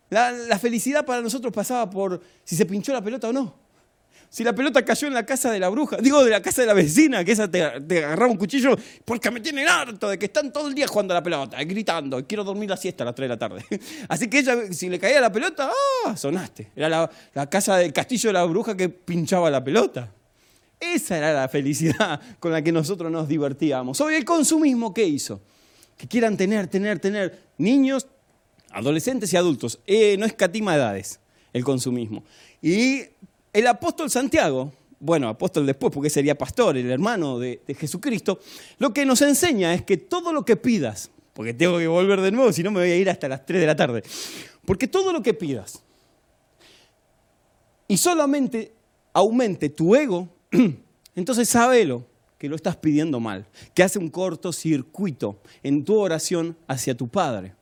La, 0.09 0.57
felicidad 0.59 1.05
para 1.05 1.21
nosotros 1.21 1.53
pasaba 1.53 1.89
por 1.89 2.21
si 2.43 2.55
se 2.55 2.65
pinchó 2.65 2.93
la 2.93 3.01
pelota 3.01 3.29
o 3.29 3.33
no. 3.33 3.69
Si 4.31 4.43
la 4.43 4.53
pelota 4.53 4.85
cayó 4.85 5.07
en 5.07 5.15
la 5.15 5.25
casa 5.25 5.51
de 5.51 5.59
la 5.59 5.69
bruja, 5.69 5.97
digo 5.97 6.23
de 6.23 6.29
la 6.29 6.41
casa 6.41 6.61
de 6.61 6.67
la 6.67 6.73
vecina, 6.73 7.23
que 7.23 7.31
esa 7.31 7.49
te, 7.49 7.63
agarraba 7.63 8.31
un 8.31 8.37
cuchillo, 8.37 8.75
porque 9.03 9.31
me 9.31 9.39
tienen 9.39 9.67
harto 9.67 10.07
de 10.07 10.19
que 10.19 10.27
están 10.27 10.53
todo 10.53 10.67
el 10.67 10.75
día 10.75 10.87
jugando 10.87 11.15
a 11.15 11.17
la 11.17 11.23
pelota, 11.23 11.63
gritando, 11.63 12.25
quiero 12.27 12.43
dormir 12.43 12.69
la 12.69 12.77
siesta 12.77 13.03
a 13.03 13.05
las 13.05 13.15
3 13.15 13.25
de 13.25 13.29
la 13.29 13.39
tarde. 13.39 13.65
Así 14.07 14.27
que 14.27 14.39
ella, 14.39 14.71
si 14.71 14.87
le 14.87 14.99
caía 14.99 15.19
la 15.19 15.31
pelota, 15.31 15.71
¡ah! 16.05 16.15
Sonaste. 16.15 16.71
Era 16.75 16.89
la, 16.89 17.09
la 17.33 17.49
casa 17.49 17.77
del 17.77 17.91
castillo 17.91 18.29
de 18.29 18.33
la 18.33 18.43
bruja 18.43 18.77
que 18.77 18.89
pinchaba 18.89 19.49
la 19.49 19.63
pelota. 19.63 20.11
Esa 20.79 21.17
era 21.17 21.33
la 21.33 21.49
felicidad 21.49 22.21
con 22.39 22.51
la 22.51 22.61
que 22.61 22.71
nosotros 22.71 23.11
nos 23.11 23.27
divertíamos. 23.27 23.99
Hoy 23.99 24.15
el 24.15 24.25
consumismo, 24.25 24.93
¿qué 24.93 25.05
hizo? 25.05 25.41
Que 25.97 26.07
quieran 26.07 26.37
tener, 26.37 26.67
tener, 26.67 26.99
tener 26.99 27.49
niños, 27.57 28.07
adolescentes 28.71 29.31
y 29.33 29.37
adultos. 29.37 29.79
Eh, 29.85 30.17
no 30.17 30.25
escatima 30.25 30.75
edades 30.75 31.19
el 31.53 31.63
consumismo. 31.63 32.23
Y 32.61 33.03
el 33.53 33.67
apóstol 33.67 34.09
Santiago, 34.09 34.71
bueno, 34.99 35.29
apóstol 35.29 35.65
después 35.65 35.93
porque 35.93 36.09
sería 36.09 36.37
pastor, 36.37 36.77
el 36.77 36.89
hermano 36.89 37.39
de, 37.39 37.61
Jesucristo, 37.77 38.39
lo 38.77 38.93
que 38.93 39.05
nos 39.05 39.21
enseña 39.21 39.73
es 39.73 39.83
que 39.83 39.97
todo 39.97 40.33
lo 40.33 40.43
que 40.43 40.55
pidas, 40.55 41.09
porque 41.33 41.53
tengo 41.53 41.77
que 41.77 41.87
volver 41.87 42.21
de 42.21 42.31
nuevo, 42.31 42.51
si 42.51 42.63
no 42.63 42.71
me 42.71 42.81
voy 42.81 42.91
a 42.91 42.95
ir 42.95 43.09
hasta 43.09 43.27
las 43.27 43.45
3 43.45 43.61
de 43.61 43.67
la 43.67 43.75
tarde, 43.75 44.03
porque 44.65 44.87
todo 44.87 45.13
lo 45.13 45.23
que 45.23 45.33
pidas 45.33 45.81
y 47.87 47.97
solamente 47.97 48.73
aumente 49.13 49.69
tu 49.69 49.95
ego, 49.95 50.29
entonces 51.15 51.49
sábelo 51.49 52.05
que 52.37 52.47
lo 52.47 52.55
estás 52.55 52.75
pidiendo 52.77 53.19
mal, 53.19 53.47
que 53.73 53.83
hace 53.83 53.99
un 53.99 54.09
cortocircuito 54.09 55.41
en 55.63 55.83
tu 55.83 55.97
oración 55.97 56.55
hacia 56.67 56.95
tu 56.95 57.07
Padre. 57.07 57.53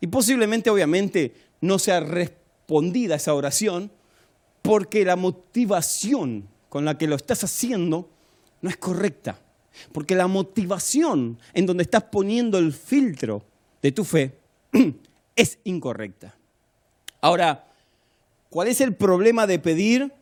Y 0.00 0.08
posiblemente, 0.08 0.70
obviamente, 0.70 1.34
no 1.60 1.78
sea 1.78 2.00
respondida 2.00 3.16
esa 3.16 3.34
oración 3.34 3.90
porque 4.62 5.04
la 5.04 5.16
motivación 5.16 6.48
con 6.68 6.84
la 6.84 6.98
que 6.98 7.06
lo 7.06 7.16
estás 7.16 7.44
haciendo 7.44 8.10
no 8.60 8.68
es 8.68 8.76
correcta. 8.76 9.38
Porque 9.92 10.14
la 10.14 10.26
motivación 10.26 11.38
en 11.54 11.66
donde 11.66 11.84
estás 11.84 12.04
poniendo 12.04 12.58
el 12.58 12.72
filtro 12.72 13.44
de 13.82 13.92
tu 13.92 14.04
fe 14.04 14.38
es 15.36 15.58
incorrecta. 15.64 16.34
Ahora, 17.20 17.66
¿cuál 18.50 18.68
es 18.68 18.80
el 18.80 18.94
problema 18.94 19.46
de 19.46 19.58
pedir 19.58 20.12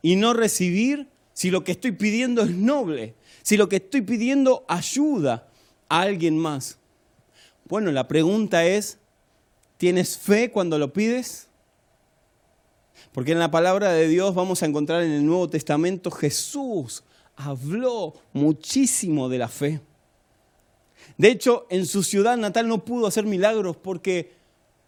y 0.00 0.16
no 0.16 0.32
recibir 0.32 1.08
si 1.32 1.50
lo 1.50 1.64
que 1.64 1.72
estoy 1.72 1.92
pidiendo 1.92 2.42
es 2.42 2.50
noble? 2.50 3.14
Si 3.42 3.56
lo 3.56 3.68
que 3.68 3.76
estoy 3.76 4.02
pidiendo 4.02 4.64
ayuda 4.68 5.48
a 5.88 6.00
alguien 6.00 6.38
más. 6.38 6.78
Bueno, 7.66 7.92
la 7.92 8.08
pregunta 8.08 8.64
es, 8.64 8.98
¿Tienes 9.82 10.16
fe 10.16 10.52
cuando 10.52 10.78
lo 10.78 10.92
pides? 10.92 11.48
Porque 13.10 13.32
en 13.32 13.40
la 13.40 13.50
palabra 13.50 13.90
de 13.90 14.06
Dios 14.06 14.32
vamos 14.32 14.62
a 14.62 14.66
encontrar 14.66 15.02
en 15.02 15.10
el 15.10 15.26
Nuevo 15.26 15.50
Testamento 15.50 16.08
Jesús 16.12 17.02
habló 17.34 18.14
muchísimo 18.32 19.28
de 19.28 19.38
la 19.38 19.48
fe. 19.48 19.80
De 21.18 21.32
hecho, 21.32 21.66
en 21.68 21.84
su 21.86 22.04
ciudad 22.04 22.36
natal 22.36 22.68
no 22.68 22.84
pudo 22.84 23.08
hacer 23.08 23.24
milagros 23.24 23.76
porque 23.76 24.30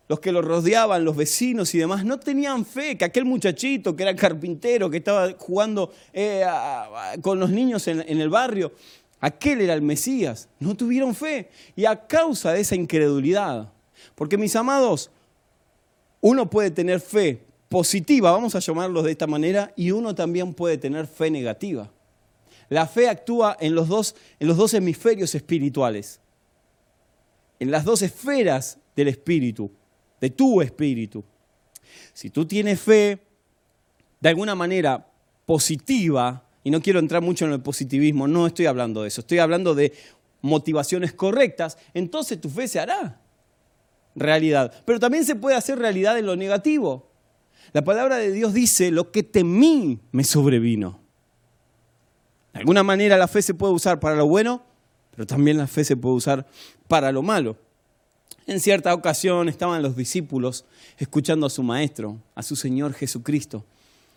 los 0.07 0.21
que 0.21 0.31
lo 0.31 0.43
rodeaban, 0.43 1.05
los 1.05 1.17
vecinos 1.17 1.75
y 1.75 1.79
demás, 1.79 2.05
no 2.05 2.21
tenían 2.21 2.65
fe 2.65 2.97
que 2.97 3.05
aquel 3.05 3.25
muchachito 3.25 3.97
que 3.97 4.05
era 4.05 4.15
carpintero, 4.15 4.89
que 4.89 4.99
estaba 4.99 5.33
jugando 5.37 5.91
eh, 6.13 6.47
con 7.21 7.41
los 7.41 7.51
niños 7.51 7.89
en 7.89 8.21
el 8.21 8.29
barrio, 8.29 8.71
aquel 9.19 9.61
era 9.63 9.75
el 9.75 9.83
Mesías. 9.83 10.49
No 10.61 10.77
tuvieron 10.77 11.17
fe. 11.17 11.51
Y 11.75 11.85
a 11.85 12.07
causa 12.07 12.53
de 12.53 12.61
esa 12.61 12.77
incredulidad, 12.77 13.74
porque 14.15 14.39
mis 14.39 14.55
amados, 14.57 15.11
uno 16.21 16.49
puede 16.49 16.71
tener 16.71 17.01
fe 17.01 17.45
positiva, 17.69 18.31
vamos 18.31 18.55
a 18.55 18.61
llamarlo 18.61 19.03
de 19.03 19.13
esta 19.13 19.27
manera, 19.27 19.73
y 19.77 19.91
uno 19.91 20.15
también 20.15 20.55
puede 20.55 20.79
tener 20.79 21.07
fe 21.07 21.31
negativa. 21.31 21.91
La 22.69 22.87
fe 22.87 23.09
actúa 23.09 23.57
en 23.61 23.75
los 23.75 23.89
dos, 23.89 24.15
en 24.39 24.49
los 24.49 24.57
dos 24.57 24.75
hemisferios 24.75 25.35
espirituales, 25.35 26.21
en 27.59 27.71
las 27.71 27.85
dos 27.85 28.03
esferas 28.03 28.79
del 28.97 29.09
espíritu, 29.09 29.71
de 30.21 30.31
tu 30.31 30.63
espíritu. 30.63 31.25
Si 32.13 32.31
tú 32.31 32.47
tienes 32.47 32.81
fe 32.81 33.19
de 34.21 34.29
alguna 34.29 34.55
manera 34.55 35.07
positiva, 35.45 36.45
y 36.63 36.71
no 36.71 36.81
quiero 36.81 37.01
entrar 37.01 37.21
mucho 37.21 37.45
en 37.45 37.53
el 37.53 37.61
positivismo, 37.61 38.27
no 38.27 38.47
estoy 38.47 38.67
hablando 38.67 39.03
de 39.03 39.09
eso, 39.09 39.21
estoy 39.21 39.39
hablando 39.39 39.75
de 39.75 39.93
motivaciones 40.41 41.13
correctas, 41.13 41.77
entonces 41.93 42.41
tu 42.41 42.49
fe 42.49 42.69
se 42.69 42.81
hará 42.81 43.21
realidad. 44.15 44.73
Pero 44.85 45.01
también 45.01 45.25
se 45.25 45.37
puede 45.37 45.57
hacer 45.57 45.79
realidad 45.79 46.19
en 46.19 46.27
lo 46.27 46.37
negativo. 46.37 47.11
La 47.73 47.83
palabra 47.83 48.17
de 48.17 48.31
Dios 48.31 48.55
dice, 48.55 48.91
lo 48.91 49.11
que 49.11 49.23
temí 49.23 50.01
me 50.13 50.25
sobrevino. 50.25 51.01
De 52.53 52.61
alguna 52.61 52.83
manera 52.85 53.17
la 53.17 53.27
fe 53.27 53.43
se 53.43 53.55
puede 53.55 53.73
usar 53.73 53.99
para 53.99 54.15
lo 54.15 54.27
bueno, 54.27 54.63
pero 55.11 55.27
también 55.27 55.59
la 55.59 55.67
fe 55.67 55.85
se 55.85 55.97
puede 55.97 56.15
usar 56.15 56.47
para 56.87 57.11
lo 57.11 57.23
malo. 57.23 57.57
En 58.47 58.61
cierta 58.61 58.95
ocasión 58.95 59.49
estaban 59.49 59.83
los 59.83 59.97
discípulos 59.97 60.65
escuchando 60.99 61.47
a 61.47 61.51
su 61.51 61.63
maestro, 61.63 62.19
a 62.35 62.43
su 62.43 62.57
Señor 62.57 62.93
Jesucristo. 62.93 63.65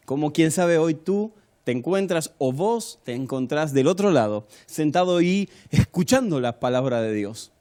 Como 0.05 0.33
quien 0.33 0.51
sabe 0.51 0.77
hoy 0.77 0.93
tú 0.93 1.31
te 1.63 1.71
encuentras 1.71 2.31
o 2.37 2.51
vos 2.51 2.99
te 3.03 3.13
encontrás 3.13 3.73
del 3.73 3.87
otro 3.87 4.11
lado, 4.11 4.47
sentado 4.67 5.17
ahí 5.17 5.49
escuchando 5.69 6.39
la 6.39 6.59
palabra 6.59 7.01
de 7.01 7.13
Dios. 7.13 7.51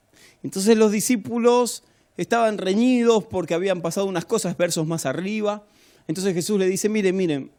Entonces 0.43 0.77
los 0.77 0.91
discípulos 0.91 1.83
estaban 2.17 2.57
reñidos 2.57 3.23
porque 3.25 3.53
habían 3.53 3.81
pasado 3.81 4.07
unas 4.07 4.25
cosas, 4.25 4.57
versos 4.57 4.85
más 4.85 5.05
arriba. 5.05 5.63
Entonces 6.07 6.33
Jesús 6.33 6.59
le 6.59 6.67
dice, 6.67 6.89
miren, 6.89 7.15
miren, 7.15 7.51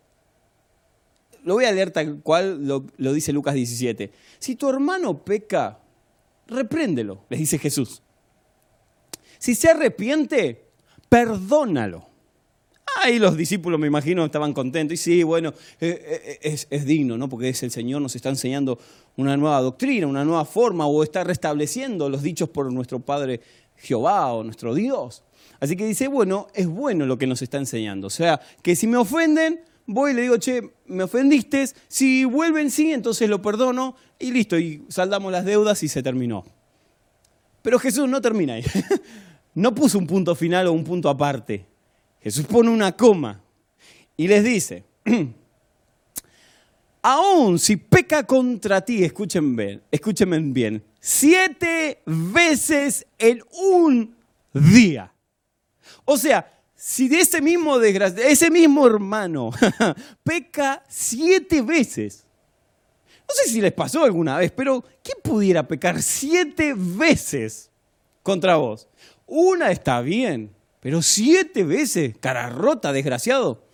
lo 1.44 1.55
voy 1.55 1.64
a 1.64 1.73
leer 1.73 1.90
tal 1.90 2.21
cual 2.21 2.66
lo, 2.66 3.12
dice 3.12 3.33
Lucas 3.33 3.55
17. 3.55 4.11
Si 4.38 4.57
tu 4.57 4.68
hermano 4.68 5.25
peca, 5.25 5.79
repréndelo, 6.47 7.25
les 7.31 7.40
dice 7.40 7.59
Jesús. 7.59 8.03
Si 9.38 9.55
se 9.55 9.71
arrepiente, 9.71 10.66
perdónalo. 11.09 12.07
Ahí 13.01 13.18
los 13.18 13.37
discípulos, 13.37 13.79
me 13.79 13.87
imagino, 13.87 14.25
estaban 14.25 14.53
contentos. 14.53 14.94
Y 14.94 14.97
sí, 14.97 15.23
bueno, 15.23 15.55
eh, 15.81 16.03
eh, 16.05 16.38
es, 16.42 16.66
es, 16.71 16.85
digno, 16.85 17.16
¿no? 17.16 17.29
Porque 17.29 17.51
es 17.51 17.62
el 17.62 17.71
Señor 17.71 18.03
nos 18.03 18.16
está 18.16 18.31
enseñando 18.31 18.79
una 19.16 19.37
nueva 19.37 19.61
doctrina, 19.61 20.07
una 20.07 20.25
nueva 20.25 20.44
forma, 20.44 20.87
o 20.87 21.03
está 21.05 21.23
restableciendo 21.23 22.09
los 22.09 22.23
dichos 22.23 22.49
por 22.49 22.73
nuestro 22.73 22.99
Padre 22.99 23.40
Jehová 23.79 24.33
o 24.33 24.45
nuestro 24.45 24.75
Dios. 24.75 25.23
Así 25.61 25.77
que 25.77 25.87
dice, 25.87 26.09
bueno, 26.09 26.49
es 26.55 26.67
bueno 26.67 27.07
lo 27.07 27.19
que 27.19 27.27
nos 27.27 27.43
está 27.43 27.59
enseñando. 27.59 28.07
O 28.07 28.11
sea, 28.11 28.41
que 28.62 28.77
si 28.77 28.87
me 28.87 28.97
ofenden, 28.97 29.61
voy 29.87 30.12
y 30.12 30.14
le 30.14 30.23
digo, 30.23 30.37
che, 30.37 30.71
me 30.87 31.05
ofendiste, 31.05 31.67
si 31.88 32.25
vuelven 32.25 32.71
sí, 32.71 32.93
entonces 32.93 33.29
lo 33.29 33.43
perdono 33.43 33.97
y 34.19 34.31
listo, 34.31 34.59
y 34.59 34.85
saldamos 34.88 35.33
las 35.33 35.45
deudas 35.45 35.83
y 35.83 35.88
se 35.88 36.03
terminó. 36.03 36.45
Pero 37.62 37.79
Jesús 37.79 38.09
no 38.09 38.21
termina 38.21 38.55
ahí. 38.55 38.64
No 39.55 39.75
puso 39.75 39.99
un 39.99 40.07
punto 40.07 40.37
final 40.37 40.69
o 40.69 40.73
un 40.73 40.85
punto 40.85 41.09
aparte. 41.09 41.67
Jesús 42.21 42.47
pone 42.47 42.71
una 42.71 42.93
coma 42.93 43.41
y 44.17 44.29
les 44.29 44.45
dice, 44.45 44.85
aún 47.03 47.59
si 47.59 47.77
peca 47.77 48.25
contra 48.25 48.81
ti, 48.81 49.03
escuchen 49.03 49.57
bien, 49.57 49.83
escúchenme 49.91 50.38
bien, 50.38 50.85
siete 51.01 52.03
veces 52.07 53.07
en 53.19 53.43
un 53.53 54.17
día. 54.53 55.13
O 56.05 56.17
sea, 56.17 56.59
si 56.75 57.13
ese 57.15 57.43
mismo 57.43 57.81
ese 57.81 58.51
mismo 58.51 58.87
hermano 58.87 59.51
peca 60.23 60.83
siete 60.89 61.61
veces, 61.63 62.25
no 63.29 63.35
sé 63.35 63.51
si 63.51 63.61
les 63.61 63.73
pasó 63.73 64.05
alguna 64.05 64.39
vez, 64.39 64.53
pero 64.53 64.83
¿quién 65.03 65.19
pudiera 65.23 65.67
pecar 65.67 66.01
siete 66.01 66.75
veces 66.77 67.71
contra 68.23 68.57
vos? 68.57 68.89
Una 69.27 69.71
está 69.71 70.01
bien, 70.01 70.55
pero 70.81 71.03
siete 71.03 71.65
veces, 71.65 72.17
cara 72.19 72.49
rota, 72.49 72.93
desgraciado. 72.93 73.65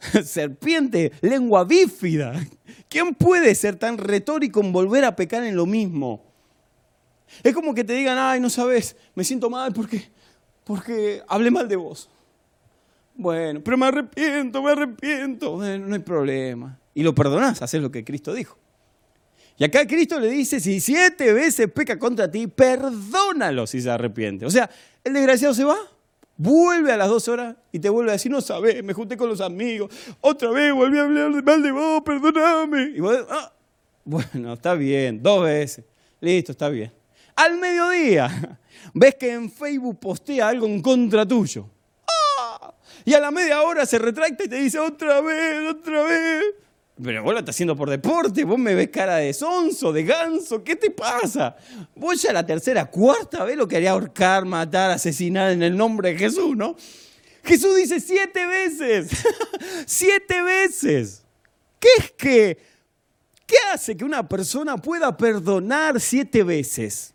Serpiente, 0.24 1.12
lengua 1.20 1.64
bífida. 1.64 2.32
¿Quién 2.88 3.14
puede 3.14 3.54
ser 3.54 3.76
tan 3.76 3.98
retórico 3.98 4.60
en 4.60 4.72
volver 4.72 5.04
a 5.04 5.16
pecar 5.16 5.44
en 5.44 5.56
lo 5.56 5.66
mismo? 5.66 6.31
Es 7.42 7.54
como 7.54 7.74
que 7.74 7.84
te 7.84 7.92
digan, 7.92 8.18
ay, 8.18 8.40
no 8.40 8.50
sabes, 8.50 8.96
me 9.14 9.24
siento 9.24 9.48
mal 9.50 9.72
porque 9.72 10.10
porque 10.64 11.22
hablé 11.28 11.50
mal 11.50 11.68
de 11.68 11.76
vos. 11.76 12.08
Bueno, 13.14 13.60
pero 13.62 13.76
me 13.76 13.86
arrepiento, 13.86 14.62
me 14.62 14.72
arrepiento. 14.72 15.56
Bueno, 15.56 15.86
no 15.86 15.94
hay 15.94 16.00
problema. 16.00 16.78
Y 16.94 17.02
lo 17.02 17.14
perdonás, 17.14 17.62
haces 17.62 17.82
lo 17.82 17.90
que 17.90 18.04
Cristo 18.04 18.32
dijo. 18.32 18.56
Y 19.58 19.64
acá 19.64 19.86
Cristo 19.86 20.18
le 20.18 20.28
dice, 20.30 20.60
si 20.60 20.80
siete 20.80 21.32
veces 21.32 21.70
peca 21.70 21.98
contra 21.98 22.30
ti, 22.30 22.46
perdónalo 22.46 23.66
si 23.66 23.80
se 23.80 23.90
arrepiente. 23.90 24.46
O 24.46 24.50
sea, 24.50 24.68
el 25.04 25.12
desgraciado 25.12 25.54
se 25.54 25.64
va, 25.64 25.76
vuelve 26.36 26.92
a 26.92 26.96
las 26.96 27.08
dos 27.08 27.28
horas 27.28 27.54
y 27.70 27.78
te 27.78 27.88
vuelve 27.88 28.10
a 28.10 28.14
decir, 28.14 28.32
no 28.32 28.40
sabes, 28.40 28.82
me 28.82 28.92
junté 28.92 29.16
con 29.16 29.28
los 29.28 29.40
amigos, 29.40 29.94
otra 30.20 30.50
vez 30.50 30.72
volví 30.72 30.98
a 30.98 31.02
hablar 31.02 31.44
mal 31.44 31.62
de 31.62 31.70
vos, 31.70 32.02
perdóname. 32.02 32.92
Y 32.96 33.00
ah, 33.30 33.52
bueno, 34.04 34.54
está 34.54 34.74
bien, 34.74 35.22
dos 35.22 35.44
veces, 35.44 35.84
listo, 36.20 36.52
está 36.52 36.68
bien. 36.70 36.90
Al 37.34 37.58
mediodía, 37.58 38.58
ves 38.94 39.14
que 39.16 39.32
en 39.32 39.50
Facebook 39.50 39.98
postea 40.00 40.48
algo 40.48 40.66
en 40.66 40.80
contra 40.80 41.26
tuyo. 41.26 41.68
¡Ah! 42.06 42.74
Y 43.04 43.14
a 43.14 43.20
la 43.20 43.30
media 43.30 43.62
hora 43.62 43.86
se 43.86 43.98
retracta 43.98 44.44
y 44.44 44.48
te 44.48 44.56
dice, 44.56 44.78
otra 44.78 45.20
vez, 45.20 45.70
otra 45.70 46.02
vez. 46.04 46.42
Pero 47.02 47.22
vos 47.22 47.32
lo 47.32 47.38
estás 47.40 47.56
haciendo 47.56 47.74
por 47.74 47.88
deporte, 47.88 48.44
vos 48.44 48.58
me 48.58 48.74
ves 48.74 48.88
cara 48.88 49.16
de 49.16 49.32
sonso, 49.32 49.92
de 49.92 50.04
ganso, 50.04 50.62
¿qué 50.62 50.76
te 50.76 50.90
pasa? 50.90 51.56
Vos 51.96 52.20
ya 52.20 52.32
la 52.32 52.44
tercera, 52.44 52.84
cuarta 52.84 53.44
vez 53.44 53.56
lo 53.56 53.66
quería 53.66 53.92
ahorcar, 53.92 54.44
matar, 54.44 54.90
asesinar 54.90 55.50
en 55.52 55.62
el 55.62 55.76
nombre 55.76 56.12
de 56.12 56.18
Jesús, 56.18 56.54
¿no? 56.54 56.76
Jesús 57.42 57.76
dice 57.76 57.98
siete 57.98 58.46
veces, 58.46 59.10
siete 59.86 60.42
veces. 60.42 61.22
¿Qué 61.80 61.88
es 61.98 62.12
que, 62.12 62.58
qué 63.46 63.56
hace 63.72 63.96
que 63.96 64.04
una 64.04 64.28
persona 64.28 64.76
pueda 64.76 65.16
perdonar 65.16 66.00
siete 66.00 66.44
veces? 66.44 67.14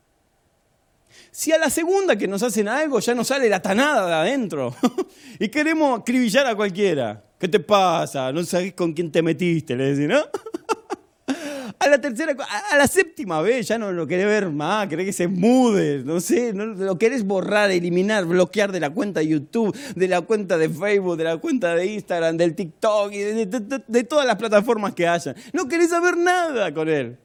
Si 1.37 1.51
a 1.51 1.59
la 1.59 1.69
segunda 1.69 2.15
que 2.15 2.27
nos 2.27 2.41
hacen 2.41 2.67
algo 2.67 2.99
ya 2.99 3.13
nos 3.13 3.27
sale 3.27 3.47
la 3.47 3.61
tanada 3.61 4.07
de 4.07 4.13
adentro 4.13 4.75
y 5.39 5.49
queremos 5.49 5.99
acribillar 5.99 6.47
a 6.47 6.55
cualquiera. 6.55 7.23
¿Qué 7.37 7.47
te 7.47 7.59
pasa? 7.59 8.31
No 8.33 8.43
sabes 8.43 8.73
con 8.73 8.91
quién 8.93 9.11
te 9.11 9.21
metiste, 9.21 9.75
le 9.75 9.93
decís, 9.93 10.07
¿no? 10.07 10.17
A 11.79 11.87
la 11.89 12.01
tercera, 12.01 12.35
a 12.71 12.75
la 12.75 12.87
séptima 12.87 13.39
vez 13.41 13.67
ya 13.67 13.77
no 13.77 13.91
lo 13.91 14.07
querés 14.07 14.25
ver 14.25 14.49
más, 14.49 14.87
querés 14.87 15.05
que 15.05 15.13
se 15.13 15.27
mude, 15.27 16.01
no 16.03 16.19
sé, 16.19 16.51
no, 16.51 16.65
lo 16.65 16.97
querés 16.97 17.23
borrar, 17.23 17.69
eliminar, 17.69 18.25
bloquear 18.25 18.71
de 18.71 18.79
la 18.79 18.89
cuenta 18.89 19.19
de 19.19 19.27
YouTube, 19.27 19.77
de 19.95 20.07
la 20.07 20.21
cuenta 20.21 20.57
de 20.57 20.69
Facebook, 20.69 21.17
de 21.17 21.23
la 21.25 21.37
cuenta 21.37 21.75
de 21.75 21.85
Instagram, 21.85 22.35
del 22.35 22.55
TikTok 22.55 23.11
de, 23.11 24.03
todas 24.05 24.25
las 24.25 24.37
plataformas 24.37 24.95
que 24.95 25.07
hayan. 25.07 25.35
No 25.53 25.67
querés 25.67 25.91
saber 25.91 26.17
nada 26.17 26.73
con 26.73 26.89
él. 26.89 27.19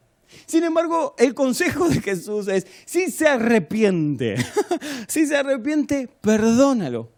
Sin 0.46 0.64
embargo, 0.64 1.14
el 1.18 1.34
consejo 1.34 1.88
de 1.88 2.00
Jesús 2.00 2.48
es, 2.48 2.66
si 2.84 3.10
se 3.10 3.28
arrepiente, 3.28 4.36
si 5.08 5.26
se 5.26 5.36
arrepiente, 5.36 6.08
perdónalo. 6.20 7.10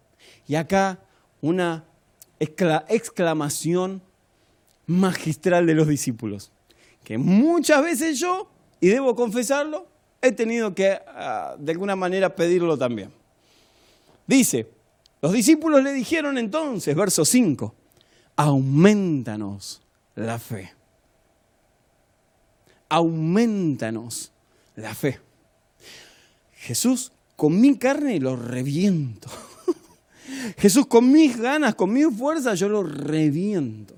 Y 0.46 0.57
acá 0.57 1.00
una 1.40 1.85
exclamación 2.38 4.03
magistral 4.87 5.66
de 5.66 5.74
los 5.74 5.88
discípulos, 5.88 6.53
que 7.03 7.18
muchas 7.18 7.83
veces 7.83 8.18
yo, 8.18 8.50
y 8.81 8.88
debo 8.88 9.14
confesarlo, 9.14 9.87
he 10.20 10.33
tenido 10.33 10.74
que 10.74 10.98
ah, 11.07 11.57
de 11.59 11.72
alguna 11.72 11.96
manera 11.96 12.35
pedirlo 12.35 12.77
también. 12.77 13.11
Dice, 14.27 14.68
los 15.20 15.33
discípulos 15.33 15.83
le 15.83 15.92
dijeron 15.92 16.38
entonces, 16.38 16.94
verso 16.94 17.24
5, 17.24 17.74
aumentanos 18.37 19.83
la 20.14 20.38
fe. 20.38 20.72
Aumentanos 22.94 24.30
la 24.76 24.94
fe. 24.94 25.18
Jesús, 26.52 27.11
con 27.35 27.61
mi 27.61 27.76
carne 27.76 28.20
lo 28.20 28.37
reviento. 28.37 29.28
Jesús, 30.59 30.87
con 30.87 31.11
mis 31.11 31.37
ganas, 31.37 31.74
con 31.74 31.92
mi 31.92 32.04
fuerza, 32.04 32.54
yo 32.54 32.68
lo 32.68 32.85
reviento. 32.85 33.96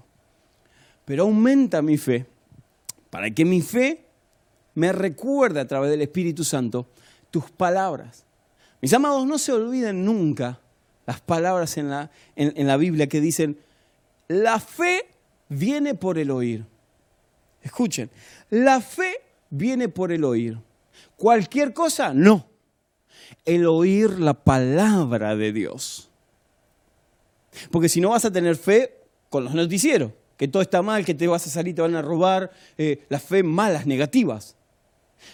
Pero 1.04 1.24
aumenta 1.24 1.82
mi 1.82 1.98
fe 1.98 2.24
para 3.10 3.30
que 3.30 3.44
mi 3.44 3.60
fe 3.60 4.06
me 4.72 4.92
recuerde 4.92 5.60
a 5.60 5.66
través 5.66 5.90
del 5.90 6.00
Espíritu 6.00 6.42
Santo 6.42 6.88
tus 7.30 7.50
palabras. 7.50 8.24
Mis 8.80 8.94
amados, 8.94 9.26
no 9.26 9.36
se 9.36 9.52
olviden 9.52 10.06
nunca 10.06 10.58
las 11.04 11.20
palabras 11.20 11.76
en 11.76 11.90
la, 11.90 12.10
en 12.34 12.66
la 12.66 12.78
Biblia 12.78 13.08
que 13.08 13.20
dicen, 13.20 13.58
la 14.26 14.58
fe 14.58 15.02
viene 15.50 15.94
por 15.94 16.16
el 16.16 16.30
oír. 16.30 16.64
Escuchen, 17.66 18.08
la 18.48 18.80
fe 18.80 19.20
viene 19.50 19.88
por 19.88 20.12
el 20.12 20.22
oír. 20.22 20.56
Cualquier 21.16 21.74
cosa, 21.74 22.14
no. 22.14 22.46
El 23.44 23.66
oír 23.66 24.20
la 24.20 24.34
palabra 24.34 25.34
de 25.34 25.52
Dios. 25.52 26.08
Porque 27.72 27.88
si 27.88 28.00
no 28.00 28.10
vas 28.10 28.24
a 28.24 28.30
tener 28.32 28.54
fe 28.54 29.02
con 29.28 29.42
los 29.42 29.52
noticieros, 29.52 30.12
que 30.36 30.46
todo 30.46 30.62
está 30.62 30.80
mal, 30.80 31.04
que 31.04 31.14
te 31.14 31.26
vas 31.26 31.44
a 31.44 31.50
salir, 31.50 31.74
te 31.74 31.82
van 31.82 31.96
a 31.96 32.02
robar, 32.02 32.52
eh, 32.78 33.04
las 33.08 33.24
fe 33.24 33.42
malas, 33.42 33.84
negativas. 33.84 34.54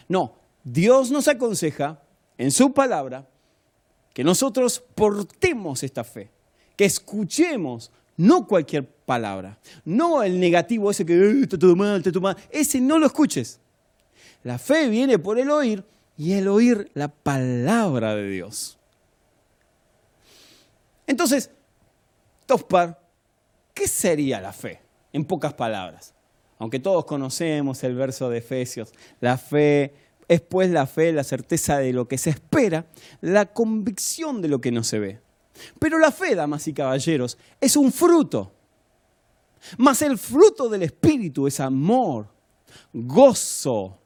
No, 0.09 0.35
Dios 0.65 1.11
nos 1.11 1.29
aconseja 1.29 2.01
en 2.39 2.51
su 2.51 2.73
palabra 2.73 3.29
que 4.15 4.25
nosotros 4.25 4.83
portemos 4.95 5.83
esta 5.83 6.03
fe, 6.03 6.31
que 6.77 6.87
escuchemos 6.87 7.91
no 8.17 8.47
cualquier 8.47 8.89
palabra, 9.13 9.59
no 9.85 10.23
el 10.23 10.41
negativo 10.41 10.91
ese 10.91 11.05
que 11.05 11.13
eh, 11.13 11.43
está 11.43 11.59
todo 11.59 11.77
mal, 11.77 11.99
está 11.99 12.11
todo 12.11 12.23
mal, 12.23 12.37
ese 12.51 12.81
no 12.81 12.99
lo 12.99 13.05
escuches. 13.05 13.61
La 14.43 14.57
fe 14.59 14.89
viene 14.89 15.19
por 15.19 15.39
el 15.39 15.51
oír 15.51 15.85
y 16.17 16.33
el 16.33 16.49
oír 16.49 16.91
la 16.95 17.09
palabra 17.09 18.15
de 18.15 18.27
Dios. 18.27 18.79
Entonces, 21.07 21.51
Tospar, 22.47 22.99
¿qué 23.75 23.87
sería 23.87 24.41
la 24.41 24.55
fe? 24.55 24.81
En 25.13 25.27
pocas 25.27 25.53
palabras. 25.53 26.15
Aunque 26.59 26.79
todos 26.79 27.05
conocemos 27.05 27.85
el 27.85 27.95
verso 27.95 28.31
de 28.31 28.39
Efesios, 28.39 28.95
la 29.21 29.37
fe 29.37 29.93
es 30.27 30.41
pues 30.41 30.71
la 30.71 30.87
fe, 30.87 31.13
la 31.13 31.25
certeza 31.25 31.77
de 31.77 31.93
lo 31.93 32.09
que 32.09 32.17
se 32.17 32.31
espera, 32.31 32.87
la 33.21 33.53
convicción 33.53 34.41
de 34.41 34.49
lo 34.49 34.63
que 34.63 34.73
no 34.73 34.83
se 34.83 34.99
ve. 34.99 35.21
Pero 35.79 35.99
la 35.99 36.11
fe, 36.11 36.35
damas 36.35 36.67
y 36.67 36.73
caballeros, 36.73 37.37
es 37.61 37.77
un 37.77 37.93
fruto. 37.93 38.53
Mas 39.77 40.03
el 40.03 40.19
fruto 40.19 40.69
del 40.69 40.83
Espíritu 40.83 41.47
es 41.47 41.61
amor, 41.61 42.27
gozo, 42.93 43.99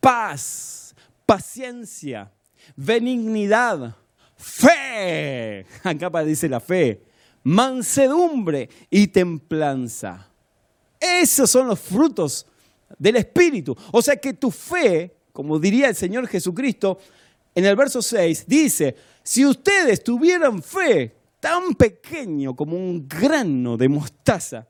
paz, 0.00 0.94
paciencia, 1.24 2.30
benignidad, 2.74 3.96
fe. 4.36 5.66
Acá 5.82 6.24
dice 6.24 6.48
la 6.48 6.60
fe, 6.60 7.02
mansedumbre 7.42 8.68
y 8.90 9.08
templanza. 9.08 10.28
Esos 10.98 11.50
son 11.50 11.68
los 11.68 11.78
frutos 11.78 12.46
del 12.98 13.16
Espíritu. 13.16 13.76
O 13.92 14.02
sea 14.02 14.16
que 14.16 14.32
tu 14.32 14.50
fe, 14.50 15.14
como 15.32 15.58
diría 15.58 15.88
el 15.88 15.96
Señor 15.96 16.26
Jesucristo, 16.26 16.98
en 17.54 17.64
el 17.64 17.76
verso 17.76 18.02
6 18.02 18.44
dice, 18.46 18.96
si 19.22 19.44
ustedes 19.44 20.02
tuvieran 20.04 20.62
fe 20.62 21.16
tan 21.40 21.74
pequeño 21.74 22.54
como 22.54 22.76
un 22.76 23.08
grano 23.08 23.76
de 23.76 23.88
mostaza, 23.88 24.66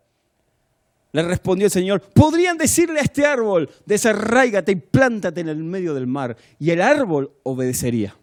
le 1.22 1.28
respondió 1.28 1.66
el 1.66 1.70
Señor, 1.70 2.00
podrían 2.00 2.58
decirle 2.58 3.00
a 3.00 3.02
este 3.02 3.24
árbol, 3.24 3.70
desarraigate 3.84 4.72
y 4.72 4.76
plántate 4.76 5.40
en 5.40 5.48
el 5.48 5.56
medio 5.56 5.94
del 5.94 6.06
mar, 6.06 6.36
y 6.58 6.70
el 6.70 6.82
árbol 6.82 7.32
obedecería. 7.42 8.14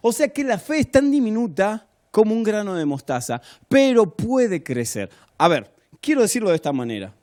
O 0.00 0.12
sea 0.12 0.28
que 0.28 0.44
la 0.44 0.58
fe 0.58 0.78
es 0.78 0.90
tan 0.90 1.10
diminuta 1.10 1.86
como 2.10 2.34
un 2.34 2.42
grano 2.42 2.74
de 2.74 2.84
mostaza, 2.84 3.42
pero 3.68 4.14
puede 4.14 4.62
crecer. 4.62 5.10
A 5.36 5.48
ver, 5.48 5.72
quiero 6.00 6.22
decirlo 6.22 6.50
de 6.50 6.56
esta 6.56 6.72
manera, 6.72 7.14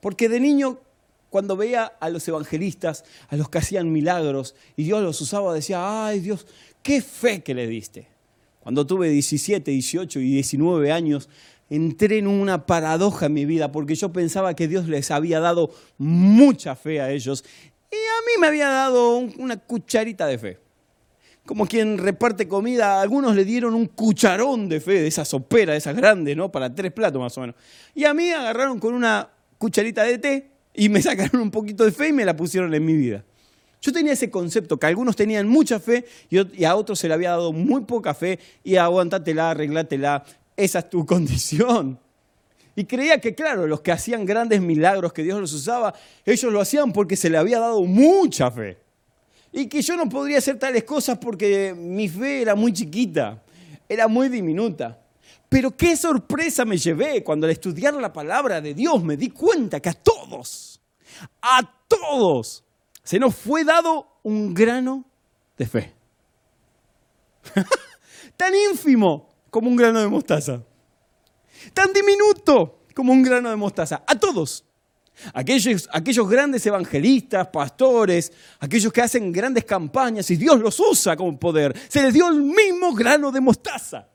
porque 0.00 0.28
de 0.28 0.40
niño 0.40 0.80
cuando 1.30 1.56
veía 1.56 1.84
a 1.84 2.08
los 2.08 2.26
evangelistas, 2.26 3.04
a 3.28 3.36
los 3.36 3.50
que 3.50 3.58
hacían 3.58 3.92
milagros, 3.92 4.54
y 4.76 4.84
Dios 4.84 5.02
los 5.02 5.20
usaba, 5.20 5.52
decía, 5.52 6.06
ay 6.06 6.20
Dios, 6.20 6.46
qué 6.82 7.02
fe 7.02 7.42
que 7.42 7.54
le 7.54 7.66
diste. 7.66 8.08
Cuando 8.60 8.86
tuve 8.86 9.08
17, 9.10 9.70
18 9.70 10.20
y 10.20 10.30
19 10.32 10.92
años, 10.92 11.28
entré 11.70 12.18
en 12.18 12.26
una 12.26 12.66
paradoja 12.66 13.26
en 13.26 13.34
mi 13.34 13.44
vida, 13.44 13.72
porque 13.72 13.94
yo 13.94 14.12
pensaba 14.12 14.54
que 14.54 14.68
Dios 14.68 14.88
les 14.88 15.10
había 15.10 15.40
dado 15.40 15.70
mucha 15.98 16.76
fe 16.76 17.00
a 17.00 17.10
ellos, 17.10 17.44
y 17.90 17.96
a 17.96 18.20
mí 18.26 18.40
me 18.40 18.46
había 18.46 18.68
dado 18.68 19.18
una 19.18 19.56
cucharita 19.56 20.26
de 20.26 20.38
fe 20.38 20.68
como 21.48 21.66
quien 21.66 21.96
reparte 21.96 22.46
comida, 22.46 23.00
algunos 23.00 23.34
le 23.34 23.42
dieron 23.42 23.74
un 23.74 23.86
cucharón 23.86 24.68
de 24.68 24.82
fe, 24.82 25.00
de 25.00 25.06
esa 25.06 25.24
sopera, 25.24 25.72
de 25.72 25.78
esas 25.78 25.96
grandes, 25.96 26.36
¿no? 26.36 26.52
Para 26.52 26.74
tres 26.74 26.92
platos 26.92 27.18
más 27.18 27.38
o 27.38 27.40
menos. 27.40 27.56
Y 27.94 28.04
a 28.04 28.12
mí 28.12 28.28
agarraron 28.28 28.78
con 28.78 28.92
una 28.92 29.30
cucharita 29.56 30.04
de 30.04 30.18
té 30.18 30.50
y 30.74 30.90
me 30.90 31.00
sacaron 31.02 31.40
un 31.40 31.50
poquito 31.50 31.86
de 31.86 31.90
fe 31.90 32.08
y 32.08 32.12
me 32.12 32.26
la 32.26 32.36
pusieron 32.36 32.74
en 32.74 32.84
mi 32.84 32.94
vida. 32.94 33.24
Yo 33.80 33.92
tenía 33.94 34.12
ese 34.12 34.30
concepto, 34.30 34.78
que 34.78 34.88
algunos 34.88 35.16
tenían 35.16 35.48
mucha 35.48 35.80
fe 35.80 36.04
y 36.28 36.64
a 36.64 36.76
otros 36.76 36.98
se 36.98 37.08
le 37.08 37.14
había 37.14 37.30
dado 37.30 37.54
muy 37.54 37.80
poca 37.84 38.12
fe 38.12 38.38
y 38.62 38.76
aguantátela, 38.76 39.52
arreglátela, 39.52 40.24
esa 40.58 40.80
es 40.80 40.90
tu 40.90 41.06
condición. 41.06 41.98
Y 42.74 42.84
creía 42.84 43.20
que, 43.20 43.34
claro, 43.34 43.66
los 43.66 43.80
que 43.80 43.92
hacían 43.92 44.26
grandes 44.26 44.60
milagros, 44.60 45.12
que 45.12 45.22
Dios 45.22 45.40
los 45.40 45.52
usaba, 45.52 45.94
ellos 46.26 46.52
lo 46.52 46.60
hacían 46.60 46.92
porque 46.92 47.16
se 47.16 47.30
le 47.30 47.38
había 47.38 47.60
dado 47.60 47.82
mucha 47.84 48.50
fe. 48.50 48.76
y 49.50 49.66
que 49.66 49.80
yo 49.80 49.96
no 49.96 50.08
podría 50.08 50.38
hacer 50.38 50.58
tales 50.58 50.84
cosas 50.84 51.16
porque 51.18 51.74
mi 51.74 52.08
fe 52.08 52.42
era 52.42 52.54
muy 52.54 52.72
chiquita, 52.72 53.42
era 53.88 54.06
muy 54.06 54.28
diminuta. 54.28 54.98
Pero 55.48 55.74
qué 55.76 55.96
sorpresa 55.96 56.64
me 56.64 56.76
llevé 56.76 57.24
cuando 57.24 57.46
al 57.46 57.52
estudiar 57.52 57.94
la 57.94 58.12
palabra 58.12 58.60
de 58.60 58.74
Dios 58.74 59.02
me 59.02 59.16
di 59.16 59.30
cuenta 59.30 59.80
que 59.80 59.88
a 59.88 59.94
todos, 59.94 60.80
a 61.40 61.60
todos, 61.88 62.64
se 63.02 63.18
nos 63.18 63.34
fue 63.34 63.64
dado 63.64 64.18
un 64.24 64.52
grano 64.52 65.04
de 65.56 65.66
fe. 65.66 65.92
Tan 68.36 68.52
ínfimo 68.70 69.27
como 69.50 69.68
un 69.68 69.76
grano 69.76 70.00
de 70.00 70.08
mostaza. 70.08 70.62
Tan 71.74 71.92
diminuto 71.92 72.80
como 72.94 73.12
un 73.12 73.22
grano 73.22 73.50
de 73.50 73.56
mostaza. 73.56 74.02
A 74.06 74.18
todos. 74.18 74.64
Aquellos, 75.34 75.88
aquellos 75.92 76.28
grandes 76.28 76.64
evangelistas, 76.66 77.48
pastores, 77.48 78.32
aquellos 78.60 78.92
que 78.92 79.02
hacen 79.02 79.32
grandes 79.32 79.64
campañas 79.64 80.30
y 80.30 80.36
Dios 80.36 80.60
los 80.60 80.78
usa 80.78 81.16
como 81.16 81.38
poder, 81.38 81.76
se 81.88 82.02
les 82.02 82.14
dio 82.14 82.28
el 82.28 82.40
mismo 82.40 82.94
grano 82.94 83.32
de 83.32 83.40
mostaza. 83.40 84.06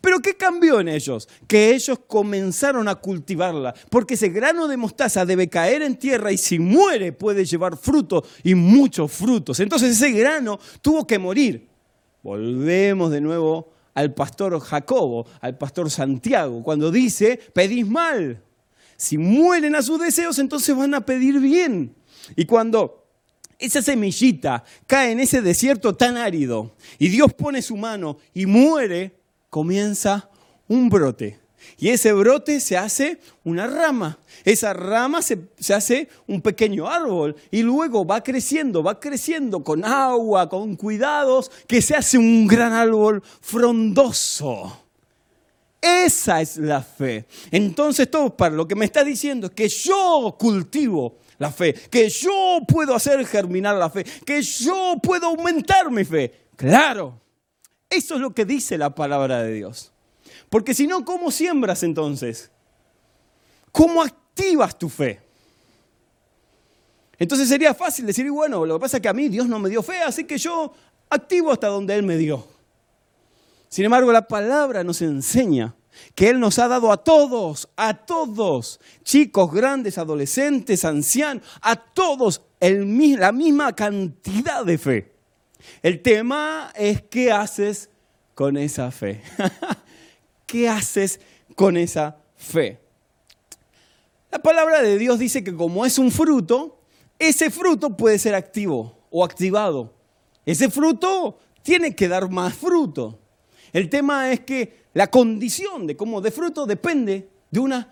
Pero 0.00 0.20
¿qué 0.20 0.34
cambió 0.34 0.80
en 0.80 0.88
ellos? 0.88 1.28
Que 1.46 1.74
ellos 1.74 1.98
comenzaron 2.06 2.88
a 2.88 2.94
cultivarla, 2.94 3.74
porque 3.90 4.14
ese 4.14 4.30
grano 4.30 4.66
de 4.66 4.78
mostaza 4.78 5.26
debe 5.26 5.48
caer 5.48 5.82
en 5.82 5.96
tierra 5.96 6.32
y 6.32 6.38
si 6.38 6.58
muere 6.58 7.12
puede 7.12 7.44
llevar 7.44 7.76
fruto 7.76 8.24
y 8.42 8.54
muchos 8.54 9.12
frutos. 9.12 9.60
Entonces 9.60 9.92
ese 9.92 10.10
grano 10.12 10.58
tuvo 10.80 11.06
que 11.06 11.18
morir. 11.18 11.68
Volvemos 12.22 13.10
de 13.10 13.20
nuevo 13.20 13.72
al 14.00 14.14
pastor 14.14 14.58
Jacobo, 14.60 15.26
al 15.40 15.56
pastor 15.58 15.90
Santiago, 15.90 16.62
cuando 16.62 16.90
dice, 16.90 17.38
pedís 17.52 17.86
mal. 17.86 18.42
Si 18.96 19.18
mueren 19.18 19.74
a 19.74 19.82
sus 19.82 20.00
deseos, 20.00 20.38
entonces 20.38 20.74
van 20.74 20.94
a 20.94 21.04
pedir 21.04 21.38
bien. 21.38 21.94
Y 22.34 22.44
cuando 22.46 23.06
esa 23.58 23.82
semillita 23.82 24.64
cae 24.86 25.12
en 25.12 25.20
ese 25.20 25.42
desierto 25.42 25.94
tan 25.94 26.16
árido 26.16 26.74
y 26.98 27.08
Dios 27.08 27.32
pone 27.34 27.60
su 27.62 27.76
mano 27.76 28.16
y 28.32 28.46
muere, 28.46 29.20
comienza 29.50 30.30
un 30.66 30.88
brote. 30.88 31.38
Y 31.78 31.88
ese 31.90 32.12
brote 32.12 32.60
se 32.60 32.76
hace 32.76 33.20
una 33.44 33.66
rama. 33.66 34.18
Esa 34.44 34.72
rama 34.72 35.22
se, 35.22 35.38
se, 35.58 35.74
hace 35.74 36.08
un 36.26 36.40
pequeño 36.40 36.88
árbol 36.88 37.36
y 37.50 37.62
luego 37.62 38.06
va 38.06 38.22
creciendo, 38.22 38.82
va 38.82 38.98
creciendo 38.98 39.62
con 39.62 39.84
agua, 39.84 40.48
con 40.48 40.76
cuidados, 40.76 41.50
que 41.66 41.82
se 41.82 41.94
hace 41.94 42.16
un 42.18 42.46
gran 42.46 42.72
árbol 42.72 43.22
frondoso. 43.40 44.80
Esa 45.80 46.40
es 46.42 46.58
la 46.58 46.82
fe. 46.82 47.26
Entonces, 47.50 48.10
todo 48.10 48.36
para 48.36 48.54
lo 48.54 48.68
que 48.68 48.74
me 48.74 48.84
está 48.84 49.02
diciendo 49.02 49.46
es 49.46 49.52
que 49.52 49.68
yo 49.68 50.36
cultivo 50.38 51.18
la 51.38 51.50
fe, 51.50 51.72
que 51.72 52.08
yo 52.10 52.58
puedo 52.68 52.94
hacer 52.94 53.26
germinar 53.26 53.76
la 53.76 53.88
fe, 53.88 54.04
que 54.26 54.42
yo 54.42 54.96
puedo 55.02 55.28
aumentar 55.28 55.90
mi 55.90 56.04
fe. 56.04 56.48
Claro, 56.54 57.18
eso 57.88 58.16
es 58.16 58.20
lo 58.20 58.34
que 58.34 58.44
dice 58.44 58.76
la 58.76 58.94
palabra 58.94 59.42
de 59.42 59.54
Dios. 59.54 59.92
Porque 60.50 60.74
si 60.74 60.86
no, 60.86 61.04
¿cómo 61.04 61.30
siembras 61.30 61.82
entonces? 61.84 62.50
¿Cómo 63.72 64.02
activas 64.02 64.76
tu 64.76 64.88
fe? 64.88 65.20
Entonces 67.18 67.48
sería 67.48 67.72
fácil 67.72 68.04
decir, 68.04 68.28
bueno, 68.30 68.66
lo 68.66 68.74
que 68.74 68.80
pasa 68.80 68.96
es 68.96 69.02
que 69.02 69.08
a 69.08 69.12
mí 69.12 69.28
Dios 69.28 69.46
no 69.46 69.58
me 69.58 69.68
dio 69.68 69.82
fe, 69.82 69.98
así 69.98 70.24
que 70.24 70.36
yo 70.36 70.72
activo 71.08 71.52
hasta 71.52 71.68
donde 71.68 71.94
Él 71.94 72.02
me 72.02 72.16
dio. 72.16 72.46
Sin 73.68 73.84
embargo, 73.84 74.10
la 74.10 74.26
palabra 74.26 74.82
nos 74.82 75.00
enseña 75.02 75.74
que 76.14 76.30
Él 76.30 76.40
nos 76.40 76.58
ha 76.58 76.66
dado 76.66 76.90
a 76.90 76.96
todos, 76.96 77.68
a 77.76 77.94
todos, 77.94 78.80
chicos, 79.04 79.52
grandes, 79.52 79.98
adolescentes, 79.98 80.84
ancianos, 80.84 81.44
a 81.60 81.76
todos 81.76 82.42
la 82.60 83.32
misma 83.32 83.74
cantidad 83.74 84.64
de 84.64 84.78
fe. 84.78 85.12
El 85.82 86.02
tema 86.02 86.72
es 86.74 87.02
qué 87.02 87.30
haces 87.30 87.90
con 88.34 88.56
esa 88.56 88.90
fe. 88.90 89.22
¿Qué 90.50 90.68
haces 90.68 91.20
con 91.54 91.76
esa 91.76 92.16
fe? 92.34 92.80
La 94.32 94.40
palabra 94.40 94.82
de 94.82 94.98
Dios 94.98 95.20
dice 95.20 95.44
que 95.44 95.54
como 95.54 95.86
es 95.86 95.96
un 95.96 96.10
fruto, 96.10 96.80
ese 97.20 97.50
fruto 97.50 97.96
puede 97.96 98.18
ser 98.18 98.34
activo 98.34 99.06
o 99.10 99.24
activado. 99.24 99.94
Ese 100.44 100.68
fruto 100.68 101.38
tiene 101.62 101.94
que 101.94 102.08
dar 102.08 102.28
más 102.28 102.54
fruto. 102.54 103.20
El 103.72 103.88
tema 103.88 104.32
es 104.32 104.40
que 104.40 104.86
la 104.92 105.08
condición 105.08 105.86
de 105.86 105.96
cómo 105.96 106.20
de 106.20 106.32
fruto 106.32 106.66
depende 106.66 107.28
de 107.48 107.60
una 107.60 107.88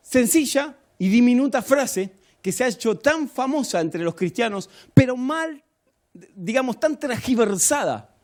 sencilla 0.00 0.74
y 0.96 1.10
diminuta 1.10 1.60
frase 1.60 2.14
que 2.40 2.52
se 2.52 2.64
ha 2.64 2.68
hecho 2.68 2.96
tan 2.96 3.28
famosa 3.28 3.82
entre 3.82 4.02
los 4.02 4.14
cristianos, 4.14 4.70
pero 4.94 5.14
mal, 5.14 5.62
digamos, 6.34 6.80
tan 6.80 6.98
transgiversada, 6.98 8.16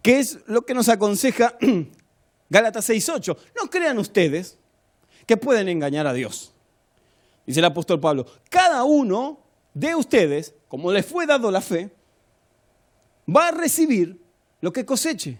que 0.00 0.20
es 0.20 0.38
lo 0.46 0.64
que 0.64 0.72
nos 0.74 0.88
aconseja 0.88 1.58
Gálatas 2.52 2.90
6.8. 2.90 3.34
No 3.56 3.70
crean 3.70 3.98
ustedes 3.98 4.58
que 5.24 5.38
pueden 5.38 5.70
engañar 5.70 6.06
a 6.06 6.12
Dios. 6.12 6.52
Dice 7.46 7.60
el 7.60 7.64
apóstol 7.64 7.98
Pablo, 7.98 8.26
cada 8.50 8.84
uno 8.84 9.40
de 9.72 9.94
ustedes, 9.94 10.54
como 10.68 10.92
les 10.92 11.06
fue 11.06 11.24
dado 11.24 11.50
la 11.50 11.62
fe, 11.62 11.90
va 13.26 13.48
a 13.48 13.50
recibir 13.52 14.20
lo 14.60 14.70
que 14.70 14.84
coseche. 14.84 15.38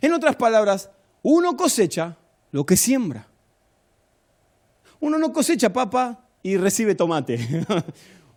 En 0.00 0.12
otras 0.12 0.34
palabras, 0.34 0.90
uno 1.22 1.56
cosecha 1.56 2.16
lo 2.50 2.66
que 2.66 2.76
siembra. 2.76 3.28
Uno 4.98 5.16
no 5.16 5.32
cosecha 5.32 5.72
papa 5.72 6.24
y 6.42 6.56
recibe 6.56 6.96
tomate. 6.96 7.38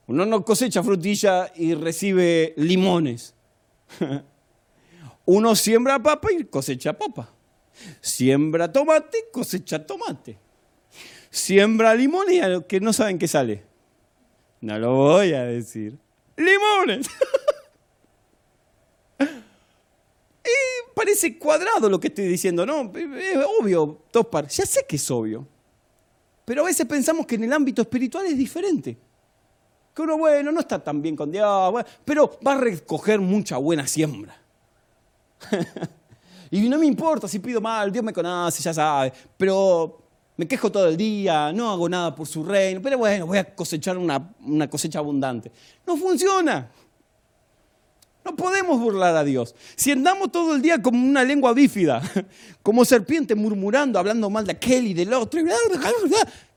Uno 0.08 0.26
no 0.26 0.44
cosecha 0.44 0.84
frutilla 0.84 1.52
y 1.56 1.74
recibe 1.74 2.54
limones. 2.58 3.34
Uno 5.32 5.56
siembra 5.56 6.02
papa 6.02 6.30
y 6.32 6.44
cosecha 6.46 6.92
papa. 6.92 7.32
Siembra 8.02 8.72
tomate 8.72 9.20
y 9.20 9.32
cosecha 9.32 9.86
tomate. 9.86 10.40
Siembra 11.30 11.94
limones 11.94 12.42
y 12.44 12.64
que 12.64 12.80
no 12.80 12.92
saben 12.92 13.20
qué 13.20 13.28
sale. 13.28 13.64
No 14.60 14.80
lo 14.80 14.96
voy 14.96 15.34
a 15.34 15.44
decir. 15.44 16.00
Limones. 16.36 17.08
parece 20.96 21.38
cuadrado 21.38 21.88
lo 21.92 22.00
que 22.00 22.08
estoy 22.08 22.26
diciendo, 22.26 22.66
¿no? 22.66 22.92
Es 22.96 23.38
obvio, 23.62 24.02
Topar, 24.10 24.48
ya 24.48 24.66
sé 24.66 24.84
que 24.90 24.96
es 24.96 25.12
obvio. 25.12 25.48
Pero 26.44 26.64
a 26.64 26.66
veces 26.66 26.88
pensamos 26.88 27.28
que 27.28 27.36
en 27.36 27.44
el 27.44 27.54
ámbito 27.54 27.84
espiritual 27.84 28.26
es 28.26 28.36
diferente. 28.36 28.98
Que 29.94 30.02
uno, 30.02 30.18
bueno, 30.18 30.52
no 30.52 30.62
está 30.62 30.84
tan 30.84 31.04
bien 31.04 31.16
con 31.16 31.32
Dios, 31.32 31.86
pero 32.04 32.40
va 32.46 32.54
a 32.54 32.58
recoger 32.58 33.20
mucha 33.20 33.58
buena 33.58 33.86
siembra. 33.86 34.39
y 36.52 36.68
no 36.70 36.78
me 36.78 36.86
importa 36.86 37.28
si 37.28 37.40
pido 37.40 37.62
mal, 37.62 37.92
Dios 37.92 38.04
me 38.04 38.14
conoce, 38.14 38.62
ya 38.62 38.74
sabe, 38.74 39.14
pero 39.38 40.02
me 40.38 40.48
quejo 40.48 40.72
todo 40.72 40.88
el 40.88 40.96
día, 40.96 41.52
no 41.52 41.70
hago 41.70 41.90
nada 41.90 42.16
por 42.16 42.28
su 42.28 42.44
reino, 42.44 42.82
pero 42.82 42.98
bueno, 42.98 43.28
voy 43.28 43.38
a 43.38 43.56
cosechar 43.56 43.98
una, 43.98 44.34
una 44.46 44.70
cosecha 44.70 45.00
abundante. 45.00 45.52
No 45.86 45.98
funciona. 45.98 46.72
No 48.24 48.36
podemos 48.36 48.80
burlar 48.80 49.16
a 49.16 49.24
Dios. 49.24 49.56
Si 49.76 49.92
andamos 49.92 50.32
todo 50.32 50.56
el 50.56 50.62
día 50.62 50.82
como 50.82 51.04
una 51.04 51.24
lengua 51.24 51.54
bífida, 51.54 52.02
como 52.64 52.86
serpiente 52.86 53.36
murmurando, 53.36 53.98
hablando 54.00 54.30
mal 54.30 54.46
de 54.46 54.52
aquel 54.54 54.88
y 54.88 54.94
del 54.94 55.14
otro, 55.14 55.42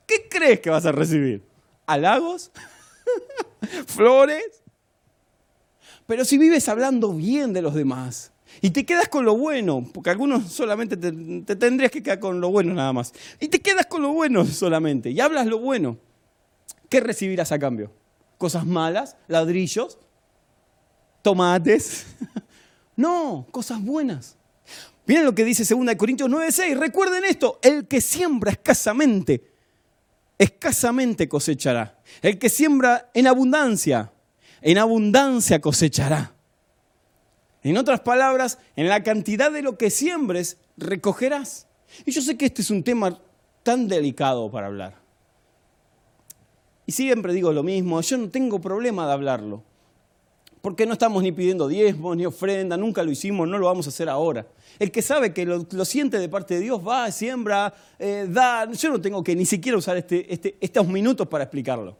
¿qué 0.05 0.27
crees 0.29 0.59
que 0.59 0.69
vas 0.69 0.85
a 0.85 0.91
recibir? 0.91 1.43
¿Halagos? 1.85 2.51
¿Flores? 3.87 4.61
Pero 6.05 6.25
si 6.25 6.37
vives 6.37 6.67
hablando 6.69 7.13
bien 7.13 7.53
de 7.53 7.61
los 7.61 7.73
demás 7.73 8.32
y 8.61 8.71
te 8.71 8.85
quedas 8.85 9.07
con 9.07 9.25
lo 9.25 9.37
bueno, 9.37 9.87
porque 9.93 10.09
algunos 10.09 10.51
solamente 10.51 10.97
te, 10.97 11.11
te 11.11 11.55
tendrías 11.55 11.91
que 11.91 12.01
quedar 12.01 12.19
con 12.19 12.41
lo 12.41 12.49
bueno 12.49 12.73
nada 12.73 12.93
más, 12.93 13.13
y 13.39 13.47
te 13.47 13.59
quedas 13.59 13.85
con 13.85 14.01
lo 14.01 14.13
bueno 14.13 14.45
solamente 14.47 15.11
y 15.11 15.19
hablas 15.19 15.47
lo 15.47 15.59
bueno, 15.59 15.97
¿qué 16.89 16.99
recibirás 16.99 17.51
a 17.51 17.59
cambio? 17.59 17.91
¿Cosas 18.37 18.65
malas? 18.65 19.15
¿Ladrillos? 19.27 19.97
tomates. 21.23 22.05
No, 22.95 23.47
cosas 23.49 23.83
buenas. 23.83 24.37
Miren 25.07 25.25
lo 25.25 25.33
que 25.33 25.43
dice 25.43 25.63
2 25.65 25.95
Corintios 25.95 26.29
9:6. 26.29 26.77
Recuerden 26.77 27.25
esto, 27.25 27.59
el 27.63 27.87
que 27.87 28.01
siembra 28.01 28.51
escasamente, 28.51 29.51
escasamente 30.37 31.27
cosechará. 31.27 31.99
El 32.21 32.37
que 32.37 32.49
siembra 32.49 33.09
en 33.15 33.25
abundancia, 33.25 34.13
en 34.61 34.77
abundancia 34.77 35.59
cosechará. 35.59 36.32
En 37.63 37.77
otras 37.77 38.01
palabras, 38.01 38.59
en 38.75 38.89
la 38.89 39.03
cantidad 39.03 39.51
de 39.51 39.61
lo 39.61 39.77
que 39.77 39.89
siembres, 39.89 40.57
recogerás. 40.77 41.67
Y 42.05 42.11
yo 42.11 42.21
sé 42.21 42.37
que 42.37 42.45
este 42.45 42.61
es 42.61 42.69
un 42.69 42.83
tema 42.83 43.19
tan 43.63 43.87
delicado 43.87 44.51
para 44.51 44.67
hablar. 44.67 44.95
Y 46.85 46.91
siempre 46.91 47.33
digo 47.33 47.53
lo 47.53 47.63
mismo, 47.63 48.01
yo 48.01 48.17
no 48.17 48.29
tengo 48.29 48.59
problema 48.59 49.07
de 49.07 49.13
hablarlo 49.13 49.63
porque 50.63 50.85
no 50.85 50.93
estamos 50.93 51.21
ni 51.21 51.33
pidiendo 51.33 51.67
diezmos 51.67 52.15
ni 52.15 52.25
ofrenda, 52.25 52.77
nunca 52.77 53.03
lo 53.03 53.11
hicimos, 53.11 53.49
no 53.49 53.57
lo 53.57 53.65
vamos 53.65 53.85
a 53.85 53.89
hacer 53.89 54.07
ahora. 54.07 54.47
El 54.79 54.91
que 54.91 55.01
sabe 55.01 55.33
que 55.33 55.45
lo, 55.45 55.83
siente 55.83 56.17
de 56.17 56.29
parte 56.29 56.53
de 56.53 56.61
Dios 56.61 56.79
va, 56.87 57.11
siembra, 57.11 57.73
eh, 57.99 58.27
da. 58.29 58.71
Yo 58.71 58.91
no 58.91 59.01
tengo 59.01 59.21
que 59.21 59.35
ni 59.35 59.45
siquiera 59.45 59.77
usar 59.77 59.97
este, 59.97 60.33
este, 60.33 60.55
estos 60.61 60.87
minutos 60.87 61.27
para 61.27 61.43
explicarlo. 61.43 61.97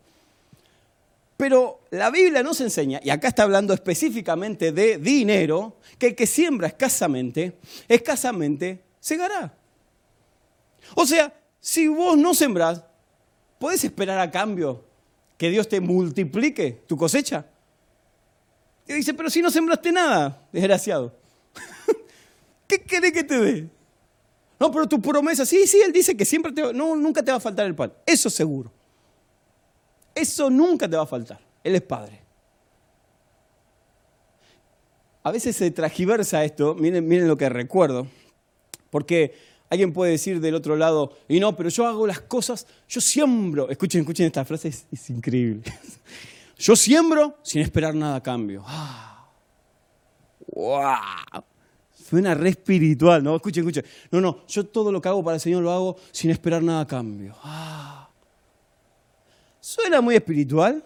Pero 1.43 1.81
la 1.91 2.09
Biblia 2.09 2.41
nos 2.41 2.61
enseña, 2.61 3.01
y 3.03 3.09
acá 3.09 3.27
está 3.27 3.43
hablando 3.43 3.73
específicamente 3.73 4.71
de 4.71 4.97
dinero, 4.97 5.75
que 5.99 6.07
el 6.07 6.15
que 6.15 6.25
siembra 6.25 6.67
escasamente, 6.67 7.57
escasamente 7.89 8.81
segará. 9.01 9.53
O 10.95 11.05
sea, 11.05 11.37
si 11.59 11.89
vos 11.89 12.17
no 12.17 12.33
sembrás, 12.33 12.81
¿puedes 13.59 13.83
esperar 13.83 14.19
a 14.19 14.31
cambio 14.31 14.85
que 15.37 15.49
Dios 15.49 15.67
te 15.67 15.81
multiplique 15.81 16.81
tu 16.87 16.95
cosecha? 16.95 17.45
Y 18.87 18.93
dice, 18.93 19.13
pero 19.13 19.29
si 19.29 19.41
no 19.41 19.51
sembraste 19.51 19.91
nada, 19.91 20.47
desgraciado. 20.53 21.13
¿Qué 22.67 22.81
querés 22.83 23.11
que 23.11 23.25
te 23.25 23.37
dé? 23.37 23.69
No, 24.61 24.71
pero 24.71 24.87
tu 24.87 25.01
promesa, 25.01 25.45
sí, 25.45 25.67
sí, 25.67 25.81
Él 25.85 25.91
dice 25.91 26.15
que 26.15 26.23
siempre 26.23 26.53
te, 26.53 26.71
no, 26.71 26.95
nunca 26.95 27.21
te 27.21 27.31
va 27.31 27.37
a 27.37 27.41
faltar 27.41 27.65
el 27.65 27.75
pan. 27.75 27.91
Eso 28.05 28.29
seguro. 28.29 28.71
Eso 30.13 30.49
nunca 30.49 30.87
te 30.89 30.95
va 30.95 31.03
a 31.03 31.07
faltar. 31.07 31.39
Él 31.63 31.75
es 31.75 31.81
Padre. 31.81 32.19
A 35.23 35.31
veces 35.31 35.55
se 35.55 35.71
tragiversa 35.71 36.43
esto, 36.43 36.75
miren, 36.75 37.07
miren 37.07 37.27
lo 37.27 37.37
que 37.37 37.47
recuerdo, 37.47 38.07
porque 38.89 39.33
alguien 39.69 39.93
puede 39.93 40.11
decir 40.11 40.41
del 40.41 40.53
otro 40.53 40.75
lado, 40.75 41.17
y 41.29 41.39
no, 41.39 41.55
pero 41.55 41.69
yo 41.69 41.87
hago 41.87 42.05
las 42.05 42.19
cosas, 42.19 42.67
yo 42.89 42.99
siembro, 42.99 43.69
escuchen, 43.69 44.01
escuchen 44.01 44.25
esta 44.25 44.43
frase, 44.43 44.67
es, 44.67 45.09
increíble. 45.09 45.63
Yo 46.55 46.75
siembro 46.77 47.39
sin 47.41 47.61
esperar 47.61 47.93
nada 47.93 48.17
a 48.17 48.23
cambio. 48.23 48.63
¡Wow! 50.47 50.77
Ah, 50.81 51.43
Suena 51.91 52.35
re 52.35 52.49
espiritual, 52.49 53.23
¿no? 53.23 53.35
Escuchen, 53.35 53.63
escuchen. 53.63 53.83
No, 54.11 54.21
no, 54.21 54.45
yo 54.47 54.65
todo 54.65 54.91
lo 54.91 55.01
que 55.01 55.09
hago 55.09 55.23
para 55.23 55.35
el 55.35 55.41
Señor 55.41 55.63
lo 55.63 55.71
hago 55.71 55.97
sin 56.11 56.29
esperar 56.29 56.61
nada 56.61 56.81
a 56.81 56.87
cambio. 56.87 57.35
Ah. 57.43 58.02
Suena 59.63 60.01
muy 60.01 60.15
espiritual. 60.15 60.83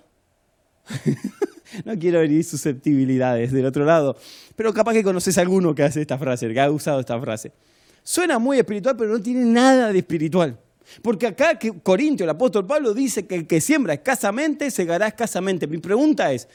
no 1.84 1.98
quiero 1.98 2.22
herir 2.22 2.44
susceptibilidades 2.44 3.52
del 3.52 3.66
otro 3.66 3.84
lado, 3.84 4.16
pero 4.56 4.72
capaz 4.72 4.94
que 4.94 5.04
conoces 5.04 5.36
a 5.40 5.42
alguno 5.42 5.74
que 5.74 5.82
hace 5.82 6.00
esta 6.02 6.16
frase, 6.16 6.54
que 6.54 6.62
ha 6.62 6.70
usado 6.70 7.00
esta 7.00 7.20
frase. 7.20 7.52
Suena 8.04 8.38
muy 8.38 8.60
espiritual, 8.60 8.96
pero 8.96 9.14
no 9.14 9.20
tiene 9.20 9.46
nada 9.46 9.92
de 9.92 9.98
espiritual. 9.98 10.60
Porque 11.02 11.26
acá 11.26 11.58
Corintio, 11.82 12.24
el 12.26 12.30
apóstol 12.30 12.68
Pablo, 12.68 12.94
dice 12.94 13.26
que 13.26 13.34
el 13.34 13.48
que 13.48 13.62
siembra 13.62 13.96
escasamente, 13.96 14.70
segará 14.70 15.08
escasamente. 15.08 15.66
Mi 15.66 15.80
pregunta 15.80 16.32
es, 16.32 16.48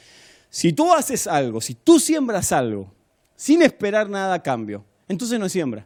si 0.49 0.71
tú 0.71 0.93
haces 0.93 1.27
algo, 1.27 1.59
si 1.59 1.75
tú 1.75 1.99
siembras 1.99 2.53
algo, 2.53 2.89
sin 3.35 3.61
esperar 3.63 4.09
nada 4.09 4.35
a 4.35 4.41
cambio, 4.41 4.85
entonces 5.09 5.37
no 5.37 5.49
siembra. 5.49 5.85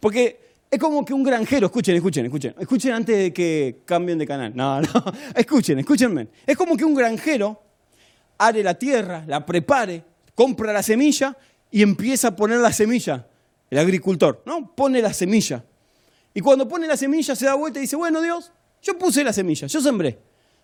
Porque 0.00 0.44
es 0.74 0.80
como 0.80 1.04
que 1.04 1.14
un 1.14 1.22
granjero, 1.22 1.66
escuchen, 1.66 1.94
escuchen, 1.94 2.24
escuchen, 2.26 2.54
escuchen 2.58 2.92
antes 2.92 3.16
de 3.16 3.32
que 3.32 3.82
cambien 3.84 4.18
de 4.18 4.26
canal. 4.26 4.52
No, 4.56 4.80
no, 4.80 4.88
escuchen, 5.36 5.78
escúchenme. 5.78 6.26
Es 6.44 6.56
como 6.56 6.76
que 6.76 6.84
un 6.84 6.96
granjero 6.96 7.62
are 8.38 8.60
la 8.60 8.74
tierra, 8.74 9.22
la 9.28 9.46
prepare, 9.46 10.02
compra 10.34 10.72
la 10.72 10.82
semilla 10.82 11.36
y 11.70 11.80
empieza 11.80 12.28
a 12.28 12.36
poner 12.36 12.58
la 12.58 12.72
semilla. 12.72 13.24
El 13.70 13.78
agricultor, 13.78 14.42
¿no? 14.46 14.74
Pone 14.74 15.00
la 15.00 15.12
semilla. 15.12 15.64
Y 16.34 16.40
cuando 16.40 16.66
pone 16.66 16.88
la 16.88 16.96
semilla 16.96 17.36
se 17.36 17.46
da 17.46 17.54
vuelta 17.54 17.78
y 17.78 17.82
dice, 17.82 17.94
bueno 17.94 18.20
Dios, 18.20 18.50
yo 18.82 18.98
puse 18.98 19.22
la 19.22 19.32
semilla, 19.32 19.68
yo 19.68 19.80
sembré. 19.80 20.18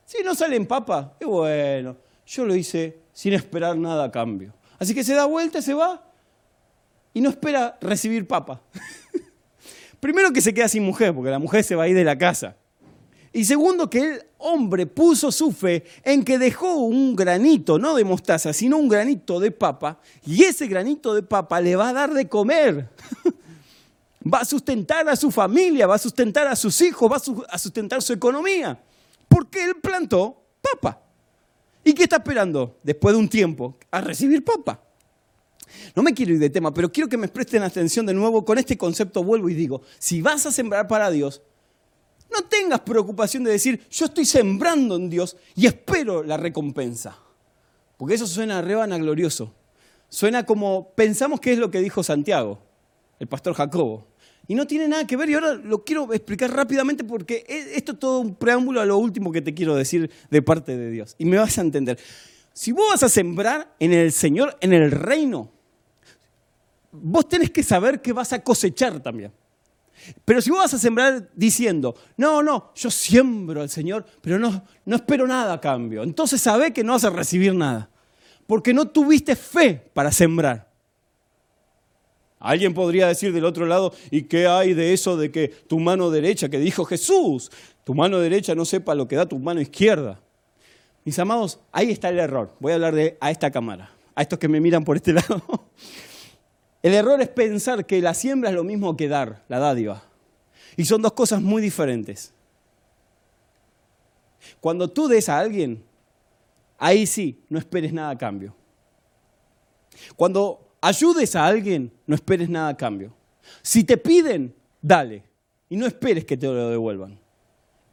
Si 0.05 0.25
no 0.25 0.35
sale 0.35 0.57
en 0.57 0.67
papa, 0.67 1.15
qué 1.21 1.25
bueno, 1.25 1.97
yo 2.27 2.45
lo 2.45 2.57
hice 2.57 2.99
sin 3.13 3.33
esperar 3.33 3.77
nada 3.77 4.07
a 4.07 4.11
cambio. 4.11 4.53
Así 4.77 4.93
que 4.93 5.05
se 5.05 5.15
da 5.15 5.27
vuelta, 5.27 5.63
se 5.63 5.73
va 5.73 6.05
y 7.15 7.21
no 7.21 7.31
espera 7.31 7.79
recibir 7.81 8.27
papa. 8.27 8.61
Primero 10.01 10.33
que 10.33 10.41
se 10.41 10.55
queda 10.55 10.67
sin 10.67 10.83
mujer, 10.83 11.15
porque 11.15 11.31
la 11.31 11.39
mujer 11.39 11.63
se 11.63 11.77
va 11.77 11.85
a 11.85 11.89
ir 11.89 11.95
de 11.95 12.05
la 12.05 12.17
casa. 12.17 12.57
Y 13.33 13.45
segundo, 13.45 13.89
que 13.89 13.99
el 13.99 14.23
hombre 14.39 14.87
puso 14.87 15.31
su 15.31 15.53
fe 15.53 15.85
en 16.03 16.25
que 16.25 16.39
dejó 16.39 16.75
un 16.77 17.15
granito, 17.15 17.79
no 17.79 17.95
de 17.95 18.03
mostaza, 18.03 18.53
sino 18.53 18.79
un 18.79 18.89
granito 18.89 19.39
de 19.39 19.53
papa, 19.53 20.01
y 20.27 20.43
ese 20.43 20.67
granito 20.67 21.15
de 21.15 21.23
papa 21.23 21.61
le 21.61 21.77
va 21.77 21.91
a 21.91 21.93
dar 21.93 22.13
de 22.13 22.29
comer. 22.29 22.89
va 24.33 24.41
a 24.41 24.45
sustentar 24.45 25.09
a 25.09 25.15
su 25.15 25.31
familia, 25.31 25.87
va 25.87 25.95
a 25.95 25.99
sustentar 25.99 26.47
a 26.49 26.57
sus 26.57 26.81
hijos, 26.81 27.11
va 27.11 27.21
a 27.49 27.59
sustentar 27.59 28.03
su 28.03 28.13
economía, 28.13 28.81
porque 29.29 29.65
él 29.65 29.77
plantó 29.81 30.43
papa. 30.61 31.01
¿Y 31.85 31.93
qué 31.93 32.05
está 32.05 32.17
esperando 32.17 32.79
después 32.83 33.15
de 33.15 33.21
un 33.21 33.29
tiempo? 33.29 33.77
A 33.91 34.01
recibir 34.01 34.45
papa. 34.45 34.81
No 35.95 36.03
me 36.03 36.15
quiero 36.15 36.33
ir 36.33 36.39
de 36.39 36.51
tema, 36.51 36.73
pero 36.73 36.91
quiero 36.91 37.09
que 37.09 37.17
me 37.17 37.29
presten 37.29 37.63
atención 37.63 38.07
de 38.07 38.15
nuevo. 38.15 38.45
Con 38.45 38.59
este 38.59 38.77
concepto 38.77 39.23
vuelvo 39.23 39.49
y 39.49 39.55
digo, 39.55 39.83
si 39.99 40.23
vas 40.23 40.47
a 40.47 40.53
sembrar 40.53 40.89
para 40.89 41.11
Dios, 41.11 41.43
no 42.33 42.43
tengas 42.43 42.81
preocupación 42.81 43.45
de 43.45 43.53
decir, 43.53 43.81
yo 43.91 44.07
estoy 44.07 44.25
sembrando 44.25 44.97
en 44.97 45.11
Dios 45.11 45.37
y 45.55 45.67
espero 45.67 46.23
la 46.23 46.37
recompensa. 46.37 47.19
Porque 47.97 48.15
eso 48.15 48.27
suena 48.27 48.63
re 48.63 48.75
glorioso. 48.99 49.55
Suena 50.09 50.45
como, 50.45 50.93
pensamos 50.95 51.41
que 51.41 51.53
es 51.53 51.59
lo 51.59 51.71
que 51.71 51.81
dijo 51.81 52.03
Santiago, 52.03 52.59
el 53.19 53.27
pastor 53.27 53.55
Jacobo. 53.55 54.07
Y 54.49 54.55
no 54.55 54.67
tiene 54.67 54.89
nada 54.89 55.07
que 55.07 55.17
ver, 55.17 55.31
y 55.31 55.35
ahora 55.35 55.55
lo 55.55 55.85
quiero 55.85 56.13
explicar 56.13 56.51
rápidamente 56.53 57.05
porque 57.05 57.45
esto 57.47 57.93
es 57.93 57.99
todo 57.99 58.19
un 58.19 58.35
preámbulo 58.35 58.81
a 58.81 58.85
lo 58.85 58.99
último 58.99 59.31
que 59.31 59.43
te 59.43 59.55
quiero 59.55 59.77
decir 59.77 60.11
de 60.29 60.43
parte 60.43 60.77
de 60.77 60.91
Dios. 60.91 61.15
Y 61.19 61.25
me 61.25 61.37
vas 61.37 61.59
a 61.59 61.61
entender. 61.61 61.99
Si 62.53 62.73
vos 62.73 62.87
vas 62.91 63.05
a 63.05 63.09
sembrar 63.09 63.73
en 63.79 63.93
el 63.93 64.11
Señor, 64.11 64.57
en 64.61 64.73
el 64.73 64.91
reino, 64.91 65.53
vos 66.93 67.29
tenés 67.29 67.51
que 67.51 67.63
saber 67.63 68.01
que 68.01 68.13
vas 68.13 68.33
a 68.33 68.43
cosechar 68.43 69.01
también. 69.01 69.33
Pero 70.25 70.41
si 70.41 70.51
vos 70.51 70.61
vas 70.61 70.75
a 70.75 70.79
sembrar 70.79 71.31
diciendo, 71.35 71.95
no, 72.17 72.43
no, 72.43 72.73
yo 72.75 72.91
siembro 72.91 73.61
al 73.61 73.69
Señor, 73.69 74.05
pero 74.21 74.39
no, 74.39 74.65
no 74.85 74.97
espero 74.97 75.27
nada 75.27 75.55
a 75.55 75.61
cambio, 75.61 76.03
entonces 76.03 76.41
sabe 76.41 76.73
que 76.73 76.83
no 76.83 76.93
vas 76.93 77.05
a 77.05 77.11
recibir 77.11 77.55
nada, 77.55 77.91
porque 78.47 78.73
no 78.73 78.89
tuviste 78.89 79.37
fe 79.37 79.91
para 79.93 80.11
sembrar. 80.11 80.71
Alguien 82.39 82.73
podría 82.73 83.09
decir 83.09 83.35
del 83.35 83.45
otro 83.45 83.67
lado, 83.67 83.93
¿y 84.11 84.23
qué 84.23 84.47
hay 84.47 84.73
de 84.73 84.95
eso 84.95 85.19
de 85.19 85.31
que 85.31 85.49
tu 85.49 85.79
mano 85.79 86.11
derecha, 86.11 86.49
que 86.49 86.59
dijo 86.59 86.87
Jesús, 86.87 87.51
tu 87.85 87.95
mano 87.95 88.19
derecha 88.19 88.55
no 88.55 88.65
sepa 88.65 88.95
lo 88.95 89.07
que 89.07 89.17
da 89.17 89.27
tu 89.27 89.39
mano 89.39 89.61
izquierda? 89.61 90.19
Mis 91.05 91.19
amados, 91.19 91.61
ahí 91.71 91.91
está 91.91 92.09
el 92.09 92.19
error. 92.19 92.55
Voy 92.59 92.73
a 92.73 92.77
hablar 92.77 92.95
de, 92.95 93.19
a 93.21 93.31
esta 93.31 93.51
cámara, 93.51 93.91
a 94.15 94.23
estos 94.23 94.39
que 94.39 94.49
me 94.49 94.59
miran 94.59 94.85
por 94.85 94.97
este 94.97 95.13
lado. 95.15 95.43
El 96.83 96.95
error 96.95 97.21
es 97.21 97.29
pensar 97.29 97.85
que 97.87 98.01
la 98.01 98.15
siembra 98.15 98.51
es 98.51 98.57
lo 98.57 98.65
mismo 98.65 98.97
que 98.97 99.09
dar, 99.09 99.45
la 99.49 99.59
dádiva. 99.59 100.03
Y 100.77 100.85
son 100.85 101.03
dos 101.03 101.13
cosas 101.13 101.43
muy 101.43 101.61
diferentes. 101.61 102.33
Cuando 104.61 104.89
tú 104.89 105.09
des 105.09 105.29
a 105.29 105.39
alguien, 105.39 105.85
ahí 106.79 107.07
sí, 107.07 107.45
no 107.49 107.59
esperes 107.59 107.93
nada 107.93 108.11
a 108.11 108.19
cambio. 108.19 108.55
Cuando 110.17 110.77
ayudes 110.81 111.37
a 111.37 111.47
alguien, 111.47 111.93
no 112.07 112.15
esperes 112.15 112.49
nada 112.49 112.69
a 112.69 112.77
cambio. 112.77 113.13
Si 113.63 113.85
te 113.85 113.97
piden, 113.97 114.55
dale. 114.81 115.25
Y 115.69 115.77
no 115.77 115.87
esperes 115.87 116.25
que 116.25 116.37
te 116.37 116.47
lo 116.47 116.71
devuelvan. 116.71 117.19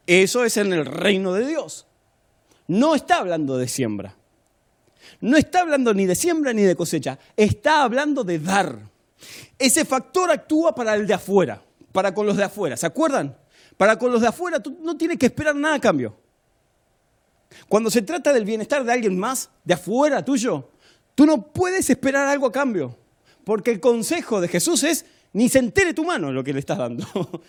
Eso 0.06 0.44
es 0.44 0.56
en 0.56 0.72
el 0.72 0.86
reino 0.86 1.32
de 1.34 1.46
Dios. 1.46 1.86
No 2.66 2.94
está 2.94 3.18
hablando 3.18 3.56
de 3.56 3.68
siembra. 3.68 4.16
No 5.20 5.36
está 5.36 5.60
hablando 5.60 5.92
ni 5.94 6.06
de 6.06 6.14
siembra 6.14 6.52
ni 6.52 6.62
de 6.62 6.76
cosecha, 6.76 7.18
está 7.36 7.82
hablando 7.82 8.24
de 8.24 8.38
dar. 8.38 8.78
Ese 9.58 9.84
factor 9.84 10.30
actúa 10.30 10.74
para 10.74 10.94
el 10.94 11.06
de 11.06 11.14
afuera, 11.14 11.62
para 11.92 12.14
con 12.14 12.26
los 12.26 12.36
de 12.36 12.44
afuera. 12.44 12.76
¿Se 12.76 12.86
acuerdan? 12.86 13.36
Para 13.76 13.98
con 13.98 14.12
los 14.12 14.20
de 14.20 14.28
afuera 14.28 14.60
tú 14.60 14.78
no 14.82 14.96
tienes 14.96 15.18
que 15.18 15.26
esperar 15.26 15.54
nada 15.54 15.76
a 15.76 15.80
cambio. 15.80 16.16
Cuando 17.68 17.90
se 17.90 18.02
trata 18.02 18.32
del 18.32 18.44
bienestar 18.44 18.84
de 18.84 18.92
alguien 18.92 19.18
más, 19.18 19.50
de 19.64 19.74
afuera 19.74 20.24
tuyo, 20.24 20.70
tú 21.14 21.26
no 21.26 21.42
puedes 21.52 21.88
esperar 21.90 22.26
algo 22.28 22.46
a 22.46 22.52
cambio. 22.52 22.96
Porque 23.44 23.70
el 23.70 23.80
consejo 23.80 24.40
de 24.40 24.48
Jesús 24.48 24.82
es, 24.84 25.06
ni 25.32 25.48
se 25.48 25.58
entere 25.58 25.94
tu 25.94 26.04
mano 26.04 26.30
lo 26.32 26.44
que 26.44 26.52
le 26.52 26.60
estás 26.60 26.78
dando. 26.78 27.06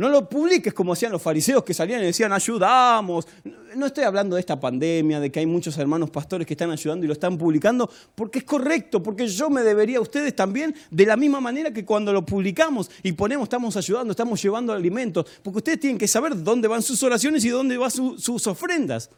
No 0.00 0.08
lo 0.08 0.26
publiques 0.26 0.72
como 0.72 0.94
hacían 0.94 1.12
los 1.12 1.20
fariseos 1.20 1.62
que 1.62 1.74
salían 1.74 2.00
y 2.00 2.06
decían, 2.06 2.32
ayudamos. 2.32 3.28
No 3.76 3.84
estoy 3.84 4.04
hablando 4.04 4.34
de 4.34 4.40
esta 4.40 4.58
pandemia, 4.58 5.20
de 5.20 5.30
que 5.30 5.40
hay 5.40 5.44
muchos 5.44 5.76
hermanos 5.76 6.08
pastores 6.08 6.46
que 6.46 6.54
están 6.54 6.70
ayudando 6.70 7.04
y 7.04 7.06
lo 7.06 7.12
están 7.12 7.36
publicando, 7.36 7.90
porque 8.14 8.38
es 8.38 8.46
correcto, 8.46 9.02
porque 9.02 9.28
yo 9.28 9.50
me 9.50 9.60
debería 9.60 9.98
a 9.98 10.00
ustedes 10.00 10.34
también 10.34 10.74
de 10.90 11.04
la 11.04 11.18
misma 11.18 11.42
manera 11.42 11.70
que 11.70 11.84
cuando 11.84 12.14
lo 12.14 12.24
publicamos 12.24 12.90
y 13.02 13.12
ponemos, 13.12 13.44
estamos 13.44 13.76
ayudando, 13.76 14.12
estamos 14.12 14.42
llevando 14.42 14.72
alimentos, 14.72 15.26
porque 15.42 15.58
ustedes 15.58 15.80
tienen 15.80 15.98
que 15.98 16.08
saber 16.08 16.42
dónde 16.42 16.66
van 16.66 16.80
sus 16.80 17.02
oraciones 17.02 17.44
y 17.44 17.50
dónde 17.50 17.76
van 17.76 17.90
sus 17.90 18.46
ofrendas. 18.46 19.10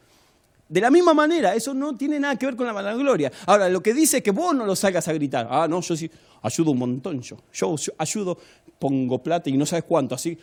De 0.67 0.81
la 0.81 0.91
misma 0.91 1.13
manera, 1.13 1.55
eso 1.55 1.73
no 1.73 1.95
tiene 1.95 2.19
nada 2.19 2.35
que 2.35 2.45
ver 2.45 2.57
con 2.57 2.65
la 2.65 2.73
vanagloria. 2.73 3.31
Ahora, 3.45 3.69
lo 3.69 3.81
que 3.81 3.93
dice 3.93 4.17
es 4.17 4.23
que 4.23 4.31
vos 4.31 4.53
no 4.53 4.65
lo 4.65 4.75
salgas 4.75 5.07
a 5.07 5.13
gritar. 5.13 5.47
Ah, 5.49 5.65
no, 5.69 5.79
yo 5.79 5.95
sí, 5.95 6.11
ayudo 6.41 6.71
un 6.71 6.79
montón 6.79 7.21
yo. 7.21 7.37
Yo 7.53 7.75
ayudo, 7.97 8.37
pongo 8.79 9.23
plata 9.23 9.49
y 9.49 9.53
no 9.53 9.65
sabes 9.65 9.85
cuánto, 9.85 10.15
así 10.15 10.37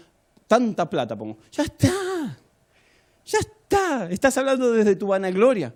tanta 0.50 0.90
plata 0.90 1.16
pongo. 1.16 1.38
Ya 1.52 1.62
está, 1.62 2.36
ya 3.24 3.38
está. 3.38 4.10
Estás 4.10 4.36
hablando 4.36 4.72
desde 4.72 4.96
tu 4.96 5.06
vanagloria. 5.06 5.72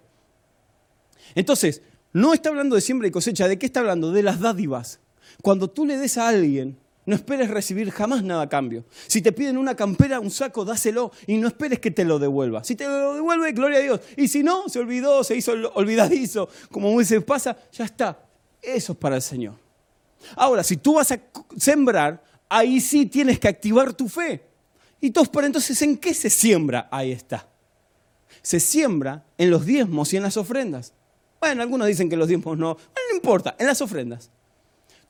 Entonces, 1.36 1.80
no 2.12 2.34
está 2.34 2.48
hablando 2.48 2.74
de 2.74 2.80
siembra 2.80 3.06
y 3.06 3.12
cosecha. 3.12 3.46
¿De 3.46 3.56
qué 3.56 3.66
está 3.66 3.78
hablando? 3.78 4.10
De 4.10 4.24
las 4.24 4.40
dádivas. 4.40 4.98
Cuando 5.42 5.70
tú 5.70 5.86
le 5.86 5.96
des 5.96 6.18
a 6.18 6.26
alguien, 6.26 6.76
No 7.06 7.14
esperes 7.14 7.50
recibir 7.50 7.90
jamás 7.90 8.22
nada 8.22 8.42
a 8.42 8.48
cambio. 8.48 8.86
Si 9.06 9.20
te 9.20 9.30
piden 9.30 9.58
una 9.58 9.76
campera, 9.76 10.20
un 10.20 10.30
saco, 10.30 10.64
dáselo 10.64 11.12
y 11.26 11.36
no 11.36 11.48
esperes 11.48 11.78
que 11.78 11.90
te 11.90 12.04
lo 12.04 12.18
devuelva. 12.18 12.64
Si 12.64 12.76
te 12.76 12.86
lo 12.86 13.14
devuelve, 13.14 13.52
gloria 13.52 13.78
a 13.78 13.82
Dios. 13.82 14.00
Y 14.16 14.28
si 14.28 14.42
no, 14.42 14.70
se 14.70 14.78
olvidó, 14.78 15.22
se 15.22 15.36
hizo 15.36 15.52
olvidadizo, 15.74 16.48
como 16.70 17.02
se 17.04 17.20
pasa, 17.20 17.58
ya 17.72 17.84
está. 17.84 18.18
Eso 18.62 18.92
es 18.92 18.98
para 18.98 19.16
el 19.16 19.22
Señor. 19.22 19.54
Ahora, 20.34 20.62
si 20.62 20.78
tú 20.78 20.94
vas 20.94 21.12
a 21.12 21.20
sembrar, 21.58 22.24
ahí 22.48 22.80
sí 22.80 23.04
tienes 23.04 23.38
que 23.38 23.48
activar 23.48 23.92
tu 23.92 24.08
fe. 24.08 24.53
Y 25.04 25.10
todos, 25.10 25.28
pero 25.28 25.46
entonces, 25.46 25.82
¿en 25.82 25.98
qué 25.98 26.14
se 26.14 26.30
siembra? 26.30 26.88
Ahí 26.90 27.12
está. 27.12 27.46
Se 28.40 28.58
siembra 28.58 29.22
en 29.36 29.50
los 29.50 29.66
diezmos 29.66 30.10
y 30.10 30.16
en 30.16 30.22
las 30.22 30.38
ofrendas. 30.38 30.94
Bueno, 31.38 31.60
algunos 31.60 31.88
dicen 31.88 32.08
que 32.08 32.16
los 32.16 32.26
diezmos 32.26 32.56
no. 32.56 32.72
Bueno, 32.72 33.08
no 33.10 33.14
importa, 33.14 33.54
en 33.58 33.66
las 33.66 33.82
ofrendas. 33.82 34.30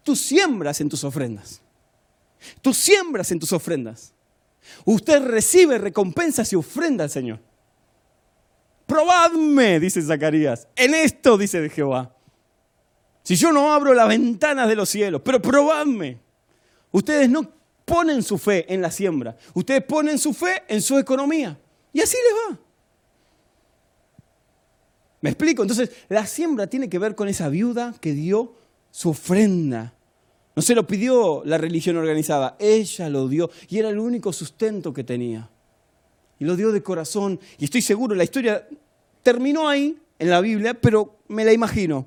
Tú 0.02 0.16
siembras 0.16 0.80
en 0.80 0.88
tus 0.88 1.04
ofrendas. 1.04 1.62
Tú 2.60 2.74
siembras 2.74 3.30
en 3.30 3.38
tus 3.38 3.52
ofrendas. 3.52 4.12
Usted 4.84 5.22
recibe 5.22 5.78
recompensas 5.78 6.52
y 6.52 6.56
ofrenda 6.56 7.04
al 7.04 7.10
Señor. 7.10 7.38
Probadme, 8.86 9.78
dice 9.78 10.02
Zacarías. 10.02 10.66
En 10.74 10.92
esto, 10.92 11.38
dice 11.38 11.60
de 11.60 11.70
Jehová. 11.70 12.12
Si 13.22 13.36
yo 13.36 13.52
no 13.52 13.72
abro 13.72 13.94
las 13.94 14.08
ventanas 14.08 14.68
de 14.68 14.74
los 14.74 14.88
cielos, 14.88 15.22
pero 15.24 15.40
probadme. 15.40 16.18
Ustedes 16.90 17.30
no 17.30 17.53
ponen 17.84 18.22
su 18.22 18.38
fe 18.38 18.72
en 18.72 18.80
la 18.80 18.90
siembra. 18.90 19.36
Ustedes 19.54 19.84
ponen 19.84 20.18
su 20.18 20.32
fe 20.32 20.62
en 20.68 20.80
su 20.80 20.98
economía. 20.98 21.58
Y 21.92 22.00
así 22.00 22.16
les 22.16 22.56
va. 22.56 22.60
¿Me 25.20 25.30
explico? 25.30 25.62
Entonces, 25.62 25.90
la 26.08 26.26
siembra 26.26 26.66
tiene 26.66 26.88
que 26.88 26.98
ver 26.98 27.14
con 27.14 27.28
esa 27.28 27.48
viuda 27.48 27.94
que 28.00 28.12
dio 28.12 28.54
su 28.90 29.10
ofrenda 29.10 29.94
no 30.56 30.62
se 30.62 30.74
lo 30.74 30.86
pidió 30.86 31.42
la 31.44 31.58
religión 31.58 31.96
organizada, 31.96 32.56
ella 32.58 33.08
lo 33.08 33.28
dio 33.28 33.50
y 33.68 33.78
era 33.78 33.88
el 33.88 33.98
único 33.98 34.32
sustento 34.32 34.92
que 34.92 35.02
tenía. 35.02 35.50
Y 36.38 36.44
lo 36.44 36.56
dio 36.56 36.70
de 36.70 36.82
corazón. 36.82 37.40
Y 37.58 37.64
estoy 37.64 37.82
seguro, 37.82 38.14
la 38.14 38.24
historia 38.24 38.66
terminó 39.22 39.68
ahí, 39.68 39.98
en 40.18 40.30
la 40.30 40.40
Biblia, 40.40 40.74
pero 40.74 41.18
me 41.28 41.44
la 41.44 41.52
imagino. 41.52 42.06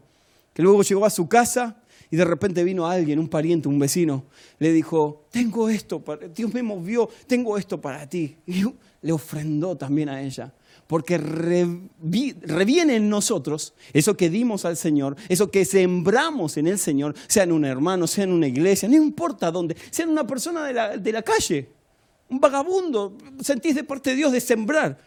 Que 0.54 0.64
luego 0.64 0.82
llegó 0.82 1.06
a 1.06 1.10
su 1.10 1.28
casa 1.28 1.77
y 2.10 2.16
de 2.16 2.26
repente 2.26 2.64
vino 2.64 2.88
alguien, 2.88 3.20
un 3.20 3.28
pariente, 3.28 3.68
un 3.68 3.80
vecino, 3.80 4.26
le 4.60 4.72
dijo, 4.72 5.26
tengo 5.32 5.70
esto, 5.70 6.00
para, 6.00 6.28
Dios 6.28 6.54
me 6.54 6.64
movió, 6.64 7.10
tengo 7.28 7.58
esto 7.58 7.80
para 7.80 8.08
ti. 8.08 8.38
Y 8.46 8.64
le 9.02 9.12
ofrendó 9.12 9.76
también 9.76 10.10
a 10.10 10.22
ella 10.22 10.54
porque 10.88 11.18
reviene 11.18 12.96
en 12.96 13.10
nosotros 13.10 13.74
eso 13.94 14.16
que 14.16 14.30
dimos 14.30 14.64
al 14.66 14.78
Señor, 14.78 15.16
eso 15.28 15.52
que 15.52 15.66
sembramos 15.66 16.58
en 16.58 16.68
el 16.68 16.80
Señor, 16.80 17.14
sea 17.28 17.44
en 17.44 17.52
un 17.52 17.66
hermano, 17.66 18.08
sea 18.08 18.24
en 18.24 18.32
una 18.32 18.48
iglesia, 18.48 18.88
no 18.88 18.96
importa 18.96 19.52
dónde, 19.52 19.76
sea 19.92 20.06
en 20.06 20.12
una 20.12 20.26
persona 20.26 20.66
de 20.66 20.74
la, 20.74 20.98
de 20.98 21.12
la 21.12 21.22
calle, 21.22 21.70
un 22.30 22.40
vagabundo, 22.40 23.18
sentís 23.42 23.76
de 23.76 23.84
parte 23.84 24.12
de 24.12 24.16
Dios 24.16 24.32
de 24.32 24.40
sembrar 24.40 24.98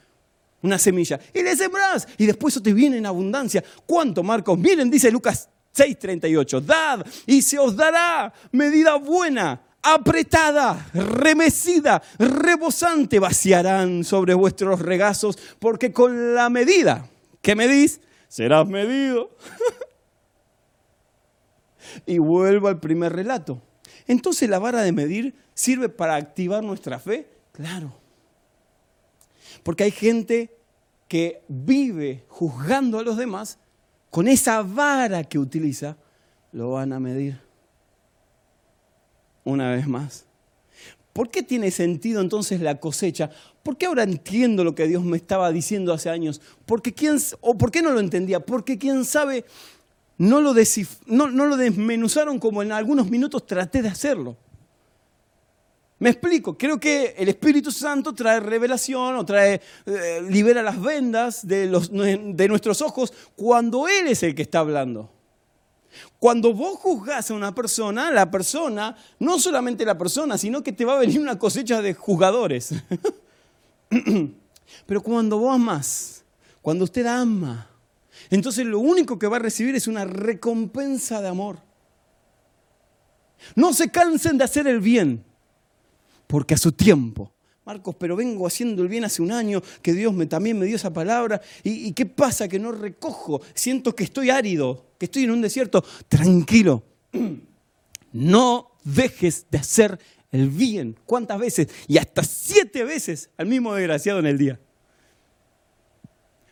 una 0.62 0.78
semilla 0.78 1.18
y 1.32 1.42
le 1.42 1.57
sembrás 1.57 2.07
y 2.18 2.26
después 2.26 2.55
eso 2.55 2.62
te 2.62 2.74
viene 2.74 2.98
en 2.98 3.07
abundancia. 3.07 3.64
¿Cuánto, 3.86 4.22
Marcos? 4.22 4.59
Miren, 4.59 4.90
dice 4.90 5.11
Lucas 5.11 5.48
6:38, 5.75 6.61
dad 6.61 7.07
y 7.27 7.43
se 7.43 7.59
os 7.59 7.77
dará 7.77 8.33
medida 8.53 8.97
buena 8.97 9.61
apretada, 9.83 10.91
remecida, 10.93 12.03
rebosante 12.18 13.18
vaciarán 13.18 14.05
sobre 14.05 14.35
vuestros 14.35 14.81
regazos, 14.81 15.39
porque 15.59 15.93
con 15.93 16.35
la 16.35 16.51
medida 16.51 17.09
que 17.41 17.55
medís, 17.55 18.01
serás 18.29 18.66
medido. 18.66 19.31
y 22.07 22.18
vuelvo 22.18 22.68
al 22.68 22.81
primer 22.81 23.12
relato. 23.12 23.62
Entonces 24.07 24.49
la 24.49 24.59
vara 24.59 24.83
de 24.83 24.93
medir 24.93 25.35
sirve 25.55 25.89
para 25.89 26.16
activar 26.16 26.62
nuestra 26.62 26.99
fe, 26.99 27.29
claro. 27.53 27.93
Porque 29.62 29.85
hay 29.85 29.91
gente 29.91 30.57
que 31.09 31.43
vive 31.49 32.25
juzgando 32.29 32.99
a 32.99 33.03
los 33.03 33.16
demás, 33.16 33.59
con 34.11 34.28
esa 34.28 34.62
vara 34.62 35.24
que 35.24 35.38
utiliza, 35.38 35.96
lo 36.52 36.72
van 36.72 36.92
a 36.92 37.00
medir 37.00 37.38
una 39.44 39.70
vez 39.70 39.86
más. 39.86 40.26
¿Por 41.12 41.30
qué 41.30 41.42
tiene 41.42 41.70
sentido 41.70 42.20
entonces 42.20 42.61
la 42.61 42.78
cosecha? 42.78 43.30
¿Por 43.62 43.76
qué 43.76 43.86
ahora 43.86 44.04
entiendo 44.04 44.64
lo 44.64 44.74
que 44.74 44.86
Dios 44.86 45.04
me 45.04 45.16
estaba 45.16 45.50
diciendo 45.52 45.92
hace 45.92 46.08
años? 46.08 46.40
Quién, 46.96 47.18
¿O 47.40 47.58
por 47.58 47.70
qué 47.70 47.82
no 47.82 47.90
lo 47.90 48.00
entendía? 48.00 48.40
Porque 48.40 48.78
quién 48.78 49.04
sabe, 49.04 49.44
no 50.18 50.40
lo, 50.40 50.54
no, 51.06 51.46
lo 51.46 51.56
desmenuzaron 51.56 52.38
como 52.38 52.62
en 52.62 52.72
algunos 52.72 53.11
minutos 53.11 53.46
traté 53.46 53.82
de 53.82 53.88
hacerlo. 53.88 54.36
Me 56.01 56.09
explico, 56.09 56.57
creo 56.57 56.80
que 56.80 57.14
el 57.18 57.28
Espíritu 57.28 57.70
Santo 57.70 58.14
trae 58.14 58.40
revelación 58.40 59.16
o 59.16 59.24
trae, 59.26 59.61
eh, 59.84 60.22
libera 60.30 60.62
las 60.62 60.80
vendas 60.80 61.46
de, 61.46 61.66
nuestros 62.48 62.80
ojos 62.80 63.12
cuando 63.36 63.86
Él 63.86 64.07
es 64.09 64.22
el 64.22 64.34
que 64.34 64.40
está 64.40 64.61
hablando. 64.61 65.11
Cuando 66.18 66.55
vos 66.55 66.78
juzgás 66.78 67.30
a 67.30 67.34
una 67.34 67.55
persona, 67.55 68.11
la 68.11 68.30
persona, 68.30 68.96
no 69.18 69.38
solamente 69.38 69.84
la 69.84 69.98
persona, 69.98 70.38
sino 70.38 70.62
que 70.62 70.72
te 70.72 70.86
va 70.86 70.94
a 70.94 71.01
venir 71.01 71.20
una 71.20 71.38
cosecha 71.38 71.82
de 71.82 71.92
juzgadores. 71.92 72.72
Pero 74.86 75.03
cuando 75.03 75.38
vos 75.38 75.55
amás, 75.55 76.24
cuando 76.62 76.84
usted 76.84 77.05
ama, 77.05 77.68
entonces 78.30 78.64
lo 78.64 78.78
único 78.78 79.18
que 79.18 79.26
va 79.26 79.36
a 79.36 79.40
recibir 79.40 79.74
es 79.74 79.86
una 79.86 80.07
recompensa 80.07 81.20
de 81.20 81.28
amor. 81.28 81.59
No 83.55 83.74
se 83.74 83.90
cansen 83.90 84.38
de 84.38 84.44
hacer 84.44 84.66
el 84.66 84.80
bien, 84.80 85.26
porque 86.31 86.55
a 86.55 86.59
su 86.59 86.70
tiempo 86.70 87.33
Marcos, 87.64 87.95
pero 87.99 88.16
vengo 88.16 88.47
haciendo 88.47 88.83
el 88.83 88.89
bien 88.89 89.05
hace 89.05 89.20
un 89.20 89.31
año, 89.31 89.62
que 89.83 89.93
Dios 89.93 90.14
me, 90.14 90.26
también 90.26 90.59
me 90.59 90.66
dio 90.66 90.76
esa 90.76 90.93
palabra. 90.93 91.41
¿Y, 91.62 91.93
qué 91.93 92.07
pasa? 92.07 92.49
Que 92.49 92.59
no 92.59 92.72
recojo. 92.72 93.43
Siento 93.55 93.95
que 93.95 94.05
estoy 94.05 94.31
árido, 94.31 94.87
que 94.99 95.05
estoy 95.05 95.24
en 95.24 95.31
un 95.31 95.43
desierto. 95.43 95.85
Tranquilo. 96.09 96.83
No 98.12 98.72
dejes 98.83 99.47
de 99.53 99.59
hacer 99.59 99.97
el 100.33 100.51
bien. 100.51 100.97
¿Cuántas 101.07 101.39
veces? 101.39 101.68
Y 101.87 101.97
hasta 101.97 102.24
siete 102.24 102.83
veces 102.83 103.31
al 103.37 103.47
mismo 103.47 103.72
desgraciado 103.72 104.18
en 104.18 104.26
el 104.26 104.37
día. 104.37 104.59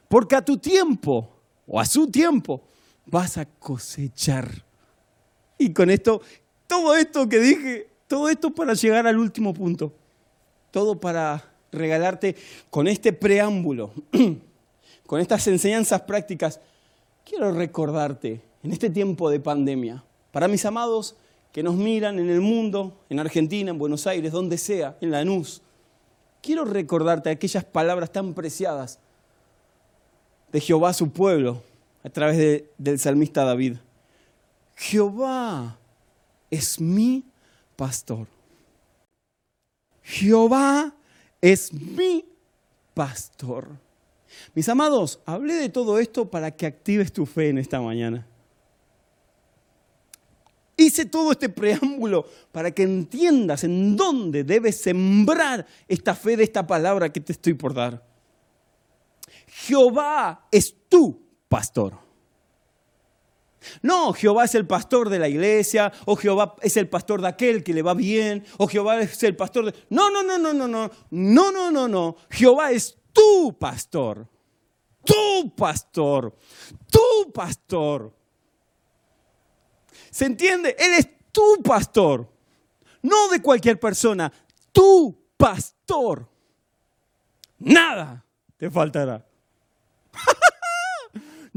Porque 0.07 0.37
a 0.37 0.45
tu 0.45 0.57
tiempo, 0.57 1.29
o 1.67 1.81
a 1.81 1.85
su 1.85 2.09
tiempo, 2.09 2.63
vas 3.07 3.39
a 3.39 3.45
cosechar. 3.45 4.65
Y 5.59 5.73
con 5.73 5.91
esto, 5.91 6.23
todo 6.69 6.95
esto 6.95 7.29
que 7.29 7.41
dije, 7.41 7.88
todo 8.09 8.29
esto 8.29 8.51
para 8.51 8.75
llegar 8.75 9.07
al 9.07 9.19
último 9.19 9.55
punto 9.55 9.93
todo 10.71 11.01
para 11.01 11.45
regalarte 11.73 12.37
con 12.71 12.89
este 12.89 13.13
preámbulo, 13.13 13.93
con 15.07 15.21
estas 15.21 15.47
enseñanzas 15.47 16.03
prácticas. 16.03 16.61
Quiero 17.25 17.53
recordarte 17.53 18.41
en 18.63 18.73
este 18.73 18.91
tiempo 18.91 19.31
de 19.31 19.41
pandemia, 19.41 20.05
para 20.33 20.49
mis 20.49 20.65
amados 20.65 21.17
que 21.53 21.63
nos 21.63 21.75
miran 21.75 22.19
en 22.19 22.29
el 22.29 22.41
mundo, 22.41 22.97
en 23.09 23.19
Argentina, 23.21 23.71
en 23.71 23.79
Buenos 23.79 24.07
Aires, 24.07 24.33
donde 24.33 24.59
sea, 24.59 24.97
en 25.01 25.11
Lanús, 25.11 25.63
quiero 26.43 26.65
recordarte 26.65 27.31
aquellas 27.31 27.65
palabras 27.65 28.13
tan 28.13 28.35
preciadas 28.35 28.99
de 30.53 30.61
Jehová 30.61 30.93
su 30.93 31.11
pueblo 31.11 31.63
a 32.05 32.11
través 32.11 32.65
del 32.77 32.99
salmista 32.99 33.45
David. 33.45 33.77
Jehová 34.77 35.79
es 36.51 36.81
mi 36.81 37.25
pastor. 37.79 38.27
Jehová 40.03 40.93
es 41.41 41.73
mi 41.73 42.25
pastor. 42.93 43.69
Mis 44.53 44.69
amados, 44.69 45.21
hablé 45.25 45.55
de 45.55 45.69
todo 45.69 46.01
esto 46.01 46.29
para 46.29 46.51
que 46.51 46.67
actives 46.67 47.13
tu 47.13 47.25
fe 47.25 47.51
en 47.51 47.59
esta 47.59 47.81
mañana. 47.81 48.27
Hice 50.77 51.07
todo 51.07 51.31
este 51.31 51.49
preámbulo 51.49 52.27
para 52.51 52.73
que 52.73 52.83
entiendas 52.83 53.63
en 53.63 53.97
dónde 53.97 54.43
debes 54.43 54.81
sembrar 54.81 55.65
esta 55.87 56.17
fe 56.17 56.37
de 56.37 56.45
esta 56.45 56.67
palabra 56.67 57.13
que 57.13 57.21
te 57.21 57.33
estoy 57.33 57.55
por 57.55 57.75
dar. 57.75 58.05
Jehová 59.47 60.49
es 60.51 60.75
tu 60.89 61.23
pastor. 61.49 62.08
No, 63.83 64.13
Jehová 64.13 64.45
es 64.45 64.55
el 64.55 64.67
pastor 64.67 65.09
de 65.09 65.19
la 65.19 65.29
iglesia, 65.29 65.93
o 66.05 66.17
Jehová 66.17 66.57
es 66.63 66.77
el 66.77 66.89
pastor 66.89 67.21
de 67.21 67.29
aquel 67.29 67.63
que 67.63 67.75
le 67.75 67.83
va 67.83 67.95
bien, 67.95 68.45
o 68.57 68.67
Jehová 68.67 69.01
es 69.01 69.23
el 69.23 69.37
pastor 69.37 69.67
de... 69.67 69.75
No, 69.91 70.11
no, 70.11 70.23
no, 70.23 70.39
no, 70.39 70.53
no, 70.53 70.69
no, 70.69 70.91
no, 71.11 71.53
no, 71.53 71.71
no, 71.71 71.89
no. 71.89 72.17
Jehová 72.31 72.73
es 72.73 72.97
tu 73.13 73.57
pastor, 73.59 74.27
tu 75.05 75.55
pastor, 75.55 76.37
tu 76.91 77.33
pastor. 77.33 78.15
¿Se 80.11 80.25
entiende? 80.25 80.75
Él 80.79 80.95
es 80.95 81.09
tu 81.33 81.63
pastor, 81.63 82.29
no 83.03 83.29
de 83.29 83.41
cualquier 83.41 83.79
persona, 83.79 84.33
tu 84.73 85.17
pastor. 85.37 86.29
Nada 87.59 88.25
te 88.57 88.71
faltará. 88.71 89.28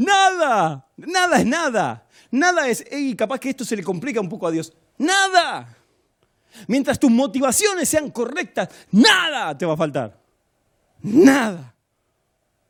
Nada, 0.01 0.87
nada 0.97 1.39
es 1.39 1.45
nada. 1.45 2.07
Nada 2.31 2.67
es, 2.67 2.83
y 2.91 3.15
capaz 3.15 3.39
que 3.39 3.49
esto 3.49 3.63
se 3.63 3.75
le 3.75 3.83
complica 3.83 4.19
un 4.19 4.29
poco 4.29 4.47
a 4.47 4.51
Dios. 4.51 4.73
Nada. 4.97 5.77
mientras 6.67 6.99
tus 6.99 7.09
motivaciones 7.09 7.87
sean 7.87 8.11
correctas, 8.11 8.69
nada 8.91 9.57
te 9.57 9.65
va 9.65 9.73
a 9.73 9.77
faltar. 9.77 10.19
Nada. 11.03 11.73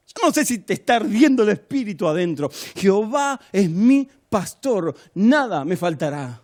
Yo 0.07 0.27
no 0.27 0.33
sé 0.33 0.45
si 0.45 0.59
te 0.59 0.73
está 0.73 0.97
ardiendo 0.97 1.43
el 1.43 1.49
espíritu 1.49 2.07
adentro. 2.07 2.49
Jehová 2.75 3.39
es 3.51 3.69
mi 3.69 4.07
pastor, 4.29 4.93
nada 5.13 5.63
me 5.63 5.77
faltará. 5.77 6.41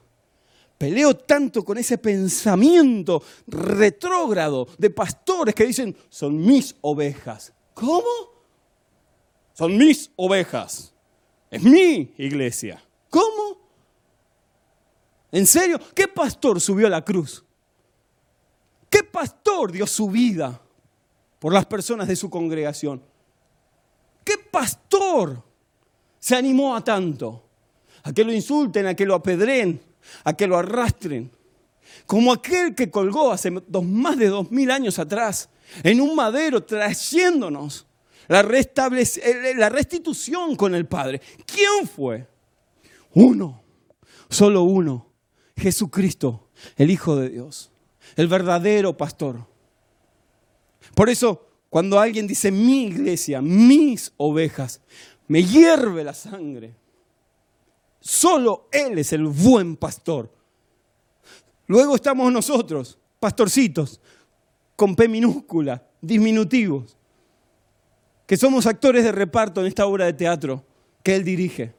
Peleo 0.78 1.16
tanto 1.16 1.66
con 1.66 1.78
ese 1.78 1.98
pensamiento 1.98 3.24
retrógrado 3.48 4.68
de 4.78 4.90
pastores 4.90 5.56
que 5.56 5.66
dicen, 5.66 5.96
son 6.10 6.38
mis 6.46 6.76
ovejas. 6.82 7.52
¿Cómo? 7.74 8.37
Son 9.58 9.76
mis 9.76 10.12
ovejas. 10.16 10.94
Es 11.50 11.64
mi 11.64 12.14
iglesia. 12.20 12.80
¿Cómo? 13.10 13.58
¿En 15.32 15.48
serio? 15.48 15.80
¿Qué 15.96 16.08
pastor 16.08 16.62
subió 16.62 16.86
a 16.86 16.92
la 16.92 17.04
cruz? 17.04 17.44
¿Qué 18.88 19.02
pastor 19.04 19.72
dio 19.72 19.88
su 19.88 20.12
vida 20.12 20.62
por 21.40 21.54
las 21.54 21.66
personas 21.66 22.08
de 22.08 22.16
su 22.16 22.30
congregación? 22.30 23.02
¿Qué 24.24 24.38
pastor 24.38 25.44
se 26.20 26.36
animó 26.36 26.76
a 26.76 26.84
tanto? 26.84 27.44
A 28.04 28.14
que 28.14 28.24
lo 28.24 28.32
insulten, 28.32 28.86
a 28.86 28.94
que 28.94 29.08
lo 29.08 29.16
apedreen, 29.16 29.82
a 30.24 30.34
que 30.34 30.46
lo 30.46 30.56
arrastren. 30.56 31.32
Como 32.06 32.32
aquel 32.32 32.76
que 32.76 32.92
colgó 32.92 33.32
hace 33.32 33.50
más 33.50 34.18
de 34.20 34.28
dos 34.28 34.52
mil 34.52 34.70
años 34.70 35.00
atrás 35.00 35.50
en 35.82 36.00
un 36.00 36.16
madero 36.16 36.64
trayéndonos 36.64 37.88
la, 38.28 38.44
la 38.44 39.70
restitución 39.70 40.56
con 40.56 40.76
el 40.76 40.86
Padre. 40.86 41.22
¿Quién 41.46 41.88
fue? 41.88 42.28
Uno, 43.14 43.64
solo 44.30 44.64
uno, 44.64 45.08
Jesucristo, 45.56 46.50
el 46.76 46.92
Hijo 46.92 47.16
de 47.16 47.30
Dios, 47.30 47.72
el 48.16 48.28
verdadero 48.28 48.96
pastor. 48.96 49.46
Por 50.94 51.10
eso, 51.10 51.48
cuando 51.70 52.00
alguien 52.00 52.28
dice 52.28 52.52
mi 52.52 52.86
iglesia, 52.86 53.42
mis 53.42 54.14
ovejas, 54.18 54.82
me 55.28 55.44
hierve 55.44 56.04
la 56.04 56.14
sangre. 56.14 56.76
Solo 58.00 58.70
Él 58.72 59.00
es 59.00 59.14
el 59.14 59.26
buen 59.26 59.76
pastor. 59.76 60.34
Luego 61.68 61.96
estamos 61.96 62.32
nosotros, 62.32 62.98
pastorcitos, 63.20 64.00
con 64.76 64.96
P 64.96 65.08
minúscula, 65.08 65.86
diminutivos, 66.02 66.97
que 68.28 68.38
somos 68.38 68.68
actores 68.68 69.04
de 69.04 69.12
reparto 69.12 69.62
en 69.62 69.68
esta 69.68 69.88
obra 69.88 70.06
de 70.06 70.14
teatro 70.14 70.64
que 71.02 71.16
Él 71.16 71.24
dirige. 71.24 71.74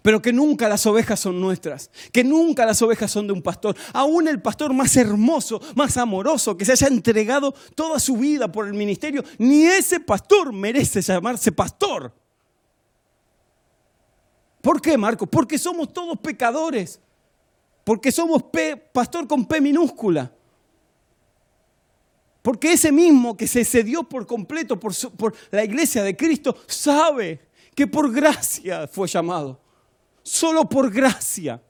Pero 0.00 0.22
que 0.22 0.32
nunca 0.32 0.66
las 0.68 0.86
ovejas 0.86 1.20
son 1.20 1.38
nuestras, 1.38 1.90
que 2.10 2.24
nunca 2.24 2.64
las 2.64 2.80
ovejas 2.80 3.10
son 3.10 3.26
de 3.26 3.34
un 3.34 3.42
pastor. 3.42 3.76
Aún 3.92 4.28
el 4.28 4.40
pastor 4.40 4.72
más 4.72 4.96
hermoso, 4.96 5.60
más 5.74 5.98
amoroso, 5.98 6.56
que 6.56 6.64
se 6.64 6.72
haya 6.72 6.86
entregado 6.86 7.52
toda 7.74 7.98
su 7.98 8.16
vida 8.16 8.50
por 8.50 8.66
el 8.66 8.72
ministerio, 8.72 9.22
ni 9.36 9.64
ese 9.64 10.00
pastor 10.00 10.52
merece 10.54 11.02
llamarse 11.02 11.52
pastor. 11.52 12.14
¿Por 14.62 14.80
qué, 14.80 14.96
Marco? 14.96 15.26
Porque 15.26 15.58
somos 15.58 15.92
todos 15.92 16.18
pecadores. 16.18 16.98
Porque 17.84 18.10
somos 18.10 18.44
pastor 18.92 19.28
con 19.28 19.44
P 19.44 19.60
minúscula. 19.60 20.32
Porque 22.44 22.74
ese 22.74 22.92
mismo 22.92 23.38
que 23.38 23.46
se 23.46 23.64
cedió 23.64 24.02
por 24.02 24.26
completo 24.26 24.78
por, 24.78 24.92
la 25.50 25.64
iglesia 25.64 26.02
de 26.02 26.14
Cristo 26.14 26.54
sabe 26.66 27.40
que 27.74 27.86
por 27.86 28.12
gracia 28.12 28.86
fue 28.86 29.08
llamado. 29.08 29.62
Solo 30.22 30.68
por 30.68 30.92
gracia. 30.92 31.62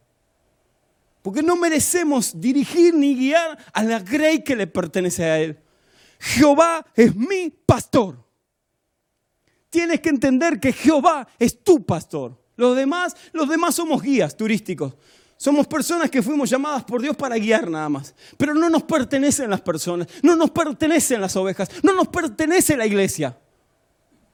Porque 1.22 1.44
no 1.44 1.54
merecemos 1.54 2.40
dirigir 2.40 2.92
ni 2.92 3.14
guiar 3.14 3.56
a 3.72 3.84
la 3.84 4.00
grey 4.00 4.42
que 4.42 4.56
le 4.56 4.66
pertenece 4.66 5.22
a 5.22 5.38
Él. 5.38 5.60
Jehová 6.18 6.84
es 6.96 7.14
mi 7.14 7.50
pastor. 7.50 8.26
Tienes 9.70 10.00
que 10.00 10.08
entender 10.08 10.58
que 10.58 10.72
Jehová 10.72 11.28
es 11.38 11.62
tu 11.62 11.86
pastor. 11.86 12.36
Los 12.56 12.74
demás, 12.74 13.14
los 13.32 13.48
demás 13.48 13.76
somos 13.76 14.02
guías 14.02 14.36
turísticos. 14.36 14.96
Somos 15.36 15.66
personas 15.66 16.10
que 16.10 16.22
fuimos 16.22 16.48
llamadas 16.48 16.84
por 16.84 17.02
Dios 17.02 17.16
para 17.16 17.36
guiar 17.36 17.68
nada 17.68 17.88
más. 17.88 18.14
Pero 18.36 18.54
no 18.54 18.70
nos 18.70 18.84
pertenecen 18.84 19.50
las 19.50 19.60
personas, 19.60 20.08
no 20.22 20.36
nos 20.36 20.50
pertenecen 20.50 21.20
las 21.20 21.36
ovejas, 21.36 21.68
no 21.82 21.92
nos 21.92 22.08
pertenece 22.08 22.76
la 22.76 22.86
iglesia. 22.86 23.36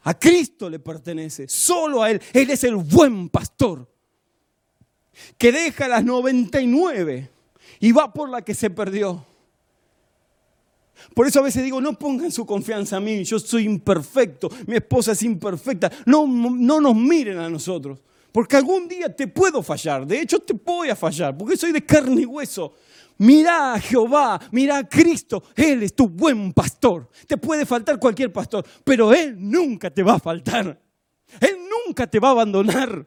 A 0.03 0.19
Cristo 0.19 0.71
le 0.71 0.79
pertenece, 0.79 1.49
solo 1.49 2.03
a 2.03 2.11
Él. 2.11 2.23
Él 2.33 2.51
es 2.51 2.65
el 2.65 2.77
buen 2.77 3.29
pastor 3.29 3.91
que 5.37 5.53
deja 5.53 5.89
las 5.89 6.05
99 6.05 7.31
y 7.81 7.93
va 7.93 8.13
por 8.13 8.29
la 8.29 8.43
que 8.43 8.55
se 8.55 8.71
perdió. 8.71 9.27
Por 11.15 11.27
eso 11.27 11.41
a 11.41 11.43
veces 11.43 11.65
digo, 11.65 11.81
no 11.81 11.99
pongan 11.99 12.31
su 12.31 12.45
confianza 12.45 12.99
en 12.99 13.05
mí, 13.05 13.25
yo 13.25 13.39
soy 13.39 13.65
imperfecto, 13.65 14.51
mi 14.67 14.77
esposa 14.77 15.13
es 15.13 15.23
imperfecta. 15.23 15.91
No, 16.05 16.27
no 16.27 16.81
nos 16.81 16.95
miren 16.95 17.39
a 17.39 17.49
nosotros. 17.49 17.99
Porque 18.33 18.57
algún 18.57 18.87
día 18.87 19.15
te 19.15 19.27
puedo 19.27 19.63
fallar, 19.63 20.07
de 20.07 20.21
hecho 20.21 20.39
te 20.39 20.53
voy 20.53 20.91
a 20.91 20.97
fallar, 20.97 21.37
porque 21.37 21.57
soy 21.57 21.73
de 21.73 21.85
carne 21.85 22.23
y 22.23 22.27
hueso. 22.27 22.75
Mira 23.19 23.75
a 23.75 23.81
Jehová, 23.81 24.41
mira 24.51 24.79
a 24.79 24.89
Cristo, 24.89 25.43
Él 25.55 25.83
es 25.83 25.95
tu 25.95 26.09
buen 26.09 26.53
pastor. 26.53 27.11
Te 27.27 27.37
puede 27.37 27.67
faltar 27.67 27.99
cualquier 27.99 28.33
pastor, 28.33 28.65
pero 28.83 29.13
Él 29.13 29.37
nunca 29.39 29.91
te 29.91 30.03
va 30.03 30.15
a 30.15 30.19
faltar. 30.19 30.81
Él 31.41 31.59
nunca 31.87 32.07
te 32.07 32.19
va 32.19 32.29
a 32.29 32.33
abandonar. 32.33 33.07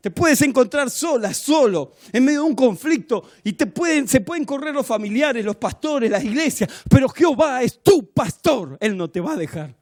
Te 0.00 0.10
puedes 0.10 0.42
encontrar 0.42 0.90
sola, 0.90 1.32
solo, 1.32 1.94
en 2.12 2.24
medio 2.24 2.40
de 2.40 2.46
un 2.46 2.54
conflicto 2.54 3.24
y 3.42 3.54
te 3.54 3.66
pueden, 3.66 4.06
se 4.06 4.20
pueden 4.20 4.44
correr 4.44 4.74
los 4.74 4.86
familiares, 4.86 5.44
los 5.44 5.56
pastores, 5.56 6.10
las 6.10 6.22
iglesias, 6.22 6.68
pero 6.90 7.08
Jehová 7.08 7.62
es 7.62 7.82
tu 7.82 8.12
pastor. 8.12 8.76
Él 8.80 8.96
no 8.96 9.08
te 9.08 9.20
va 9.20 9.32
a 9.32 9.36
dejar. 9.36 9.74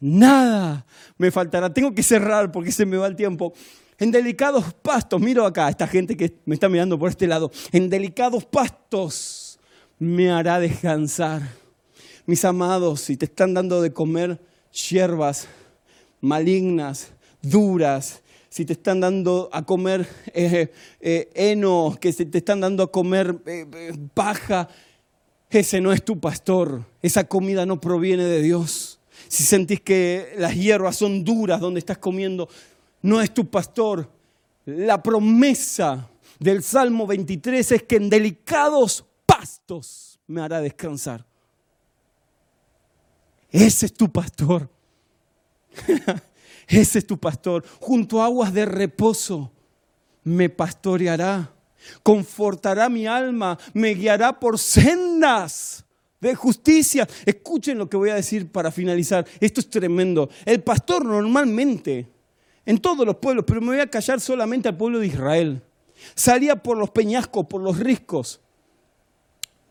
Nada 0.00 0.86
me 1.18 1.30
faltará. 1.30 1.72
Tengo 1.72 1.94
que 1.94 2.02
cerrar 2.02 2.50
porque 2.50 2.72
se 2.72 2.86
me 2.86 2.96
va 2.96 3.06
el 3.06 3.16
tiempo. 3.16 3.52
En 3.98 4.10
delicados 4.10 4.72
pastos, 4.72 5.20
miro 5.20 5.44
acá, 5.44 5.68
esta 5.68 5.86
gente 5.86 6.16
que 6.16 6.32
me 6.46 6.54
está 6.54 6.70
mirando 6.70 6.98
por 6.98 7.10
este 7.10 7.26
lado, 7.26 7.50
en 7.70 7.90
delicados 7.90 8.46
pastos 8.46 9.60
me 9.98 10.30
hará 10.30 10.58
descansar. 10.58 11.42
Mis 12.24 12.42
amados, 12.46 13.02
si 13.02 13.18
te 13.18 13.26
están 13.26 13.52
dando 13.52 13.82
de 13.82 13.92
comer 13.92 14.40
hierbas 14.72 15.48
malignas, 16.22 17.12
duras, 17.42 18.22
si 18.48 18.64
te 18.64 18.72
están 18.72 19.00
dando 19.00 19.50
a 19.52 19.66
comer 19.66 20.08
eh, 20.32 20.72
eh, 21.00 21.30
heno, 21.34 21.98
que 22.00 22.10
te 22.12 22.38
están 22.38 22.60
dando 22.60 22.84
a 22.84 22.90
comer 22.90 23.38
eh, 23.44 23.66
paja, 24.14 24.68
ese 25.50 25.82
no 25.82 25.92
es 25.92 26.02
tu 26.02 26.18
pastor. 26.18 26.86
Esa 27.02 27.24
comida 27.24 27.66
no 27.66 27.80
proviene 27.80 28.24
de 28.24 28.40
Dios 28.40 28.89
si 29.30 29.44
sentís 29.44 29.80
que 29.80 30.34
las 30.38 30.56
hierbas 30.56 30.96
son 30.96 31.22
duras 31.22 31.60
donde 31.60 31.78
estás 31.78 31.98
comiendo, 31.98 32.48
no 33.00 33.20
es 33.20 33.32
tu 33.32 33.48
pastor. 33.48 34.10
La 34.66 35.00
promesa 35.00 36.10
del 36.40 36.64
Salmo 36.64 37.06
23 37.06 37.70
es 37.70 37.82
que 37.84 37.94
en 37.94 38.10
delicados 38.10 39.04
pastos 39.24 40.18
me 40.26 40.40
hará 40.40 40.60
descansar. 40.60 41.24
Ese 43.52 43.86
es 43.86 43.94
tu 43.94 44.10
pastor. 44.10 44.68
Ese 46.66 46.98
es 46.98 47.06
tu 47.06 47.16
pastor. 47.16 47.64
Junto 47.78 48.20
a 48.20 48.24
aguas 48.24 48.52
de 48.52 48.66
reposo 48.66 49.52
me 50.24 50.48
pastoreará, 50.48 51.54
confortará 52.02 52.88
mi 52.88 53.06
alma, 53.06 53.56
me 53.74 53.94
guiará 53.94 54.40
por 54.40 54.58
sendas 54.58 55.84
de 56.20 56.34
justicia. 56.34 57.08
Escuchen 57.24 57.78
lo 57.78 57.88
que 57.88 57.96
voy 57.96 58.10
a 58.10 58.14
decir 58.14 58.50
para 58.50 58.70
finalizar. 58.70 59.26
Esto 59.40 59.60
es 59.60 59.70
tremendo. 59.70 60.28
El 60.44 60.62
pastor 60.62 61.04
normalmente, 61.04 62.08
en 62.66 62.78
todos 62.78 63.06
los 63.06 63.16
pueblos, 63.16 63.44
pero 63.46 63.60
me 63.60 63.68
voy 63.68 63.80
a 63.80 63.90
callar 63.90 64.20
solamente 64.20 64.68
al 64.68 64.76
pueblo 64.76 64.98
de 64.98 65.06
Israel, 65.06 65.62
salía 66.14 66.56
por 66.56 66.76
los 66.76 66.90
peñascos, 66.90 67.46
por 67.46 67.60
los 67.60 67.78
riscos. 67.78 68.40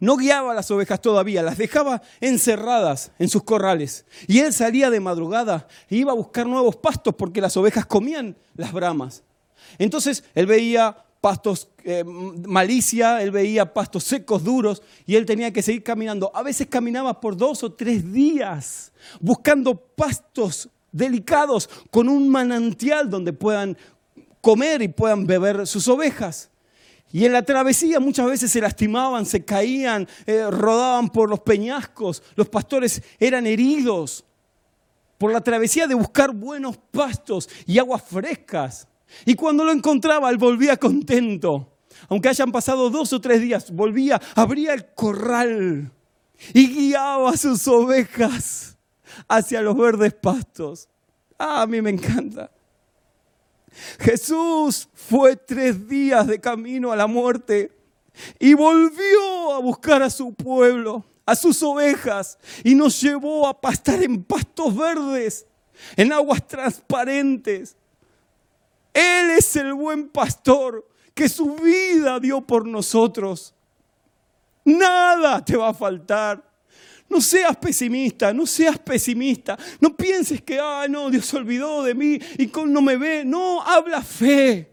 No 0.02 0.16
guiaba 0.16 0.54
a 0.54 0.56
las 0.56 0.72
ovejas 0.72 1.02
todavía, 1.02 1.44
las 1.44 1.58
dejaba 1.58 2.02
encerradas 2.22 3.12
en 3.20 3.28
sus 3.28 3.44
corrales. 3.44 4.06
Y 4.28 4.40
él 4.40 4.54
salía 4.54 4.90
de 4.90 5.02
madrugada 5.02 5.68
e 5.90 5.98
iba 5.98 6.14
a 6.14 6.16
buscar 6.16 6.48
nuevos 6.48 6.78
pastos 6.78 7.16
porque 7.16 7.42
las 7.42 7.58
ovejas 7.58 7.86
comían 7.86 8.38
las 8.56 8.72
bramas. 8.72 9.24
Entonces 9.78 10.24
él 10.36 10.46
veía 10.46 11.06
pastos 11.22 11.70
eh, 11.84 12.04
malicia, 12.04 13.22
él 13.22 13.32
veía 13.32 13.74
pastos 13.74 14.04
secos, 14.04 14.44
duros, 14.44 14.82
y 15.06 15.16
él 15.16 15.26
tenía 15.26 15.52
que 15.52 15.62
seguir 15.62 15.84
caminando. 15.84 16.32
A 16.34 16.44
veces 16.44 16.68
caminaba 16.68 17.20
por 17.20 17.36
dos 17.36 17.64
o 17.64 17.72
tres 17.72 18.12
días 18.12 18.92
buscando 19.20 19.76
pastos 19.76 20.70
delicados 20.92 21.70
con 21.92 22.10
un 22.10 22.30
manantial 22.30 23.10
donde 23.10 23.34
puedan 23.34 23.78
comer 24.42 24.82
y 24.82 24.88
puedan 24.88 25.28
beber 25.28 25.68
sus 25.68 25.88
ovejas. 25.88 26.50
Y 27.12 27.26
en 27.26 27.34
la 27.34 27.42
travesía 27.42 28.00
muchas 28.00 28.28
veces 28.28 28.52
se 28.52 28.62
lastimaban, 28.62 29.26
se 29.26 29.44
caían, 29.44 30.08
eh, 30.26 30.46
rodaban 30.50 31.10
por 31.10 31.28
los 31.30 31.40
peñascos, 31.40 32.22
los 32.36 32.48
pastores 32.48 33.02
eran 33.20 33.48
heridos 33.48 34.24
por 35.18 35.34
la 35.34 35.42
travesía 35.42 35.88
de 35.88 35.96
buscar 35.96 36.32
buenos 36.32 36.78
pastos 36.92 37.50
y 37.66 37.80
aguas 37.80 38.04
frescas. 38.04 38.89
Y 39.26 39.36
cuando 39.36 39.64
lo 39.64 39.72
encontraba, 39.72 40.30
él 40.30 40.38
volvía 40.38 40.78
contento, 40.78 41.78
aunque 42.08 42.30
hayan 42.30 42.52
pasado 42.52 42.90
dos 42.90 43.12
o 43.14 43.22
tres 43.22 43.42
días, 43.42 43.72
volvía, 43.72 44.22
abría 44.36 44.74
el 44.74 44.94
corral 44.94 45.92
y 46.54 46.68
guiaba 46.68 47.32
a 47.32 47.38
sus 47.38 47.68
ovejas 47.68 48.78
hacia 49.28 49.62
los 49.62 49.76
verdes 49.76 50.14
pastos. 50.14 50.88
Ah, 51.38 51.62
a 51.62 51.68
mí 51.68 51.82
me 51.82 51.90
encanta. 51.90 52.52
Jesús 54.00 54.90
fue 54.94 55.36
tres 55.36 55.88
días 55.88 56.28
de 56.28 56.40
camino 56.40 56.92
a 56.92 56.96
la 56.96 57.08
muerte 57.08 57.72
y 58.40 58.54
volvió 58.54 59.54
a 59.54 59.60
buscar 59.60 60.02
a 60.02 60.10
su 60.10 60.34
pueblo, 60.34 61.06
a 61.26 61.36
sus 61.36 61.62
ovejas, 61.64 62.38
y 62.64 62.76
nos 62.76 63.00
llevó 63.00 63.48
a 63.48 63.60
pastar 63.60 64.04
en 64.04 64.24
pastos 64.24 64.76
verdes, 64.76 65.46
en 65.96 66.12
aguas 66.12 66.46
transparentes. 66.48 67.78
Él 69.00 69.32
es 69.32 69.56
el 69.56 69.74
buen 69.74 70.10
pastor 70.10 70.86
que 71.14 71.30
su 71.30 71.56
vida 71.56 72.20
dio 72.20 72.42
por 72.42 72.68
nosotros. 72.68 73.54
Nada 74.66 75.44
te 75.44 75.56
va 75.56 75.70
a 75.70 75.74
faltar. 75.74 76.44
No 77.08 77.22
seas 77.22 77.56
pesimista, 77.56 78.34
no 78.34 78.46
seas 78.46 78.78
pesimista. 78.78 79.58
No 79.80 79.96
pienses 79.96 80.42
que, 80.42 80.60
ah, 80.60 80.86
no, 80.90 81.10
Dios 81.10 81.26
se 81.26 81.38
olvidó 81.38 81.82
de 81.82 81.96
mí 81.96 82.20
y 82.38 82.52
no 82.66 82.82
me 82.82 82.98
ve. 82.98 83.24
No, 83.24 83.62
habla 83.62 84.02
fe. 84.02 84.70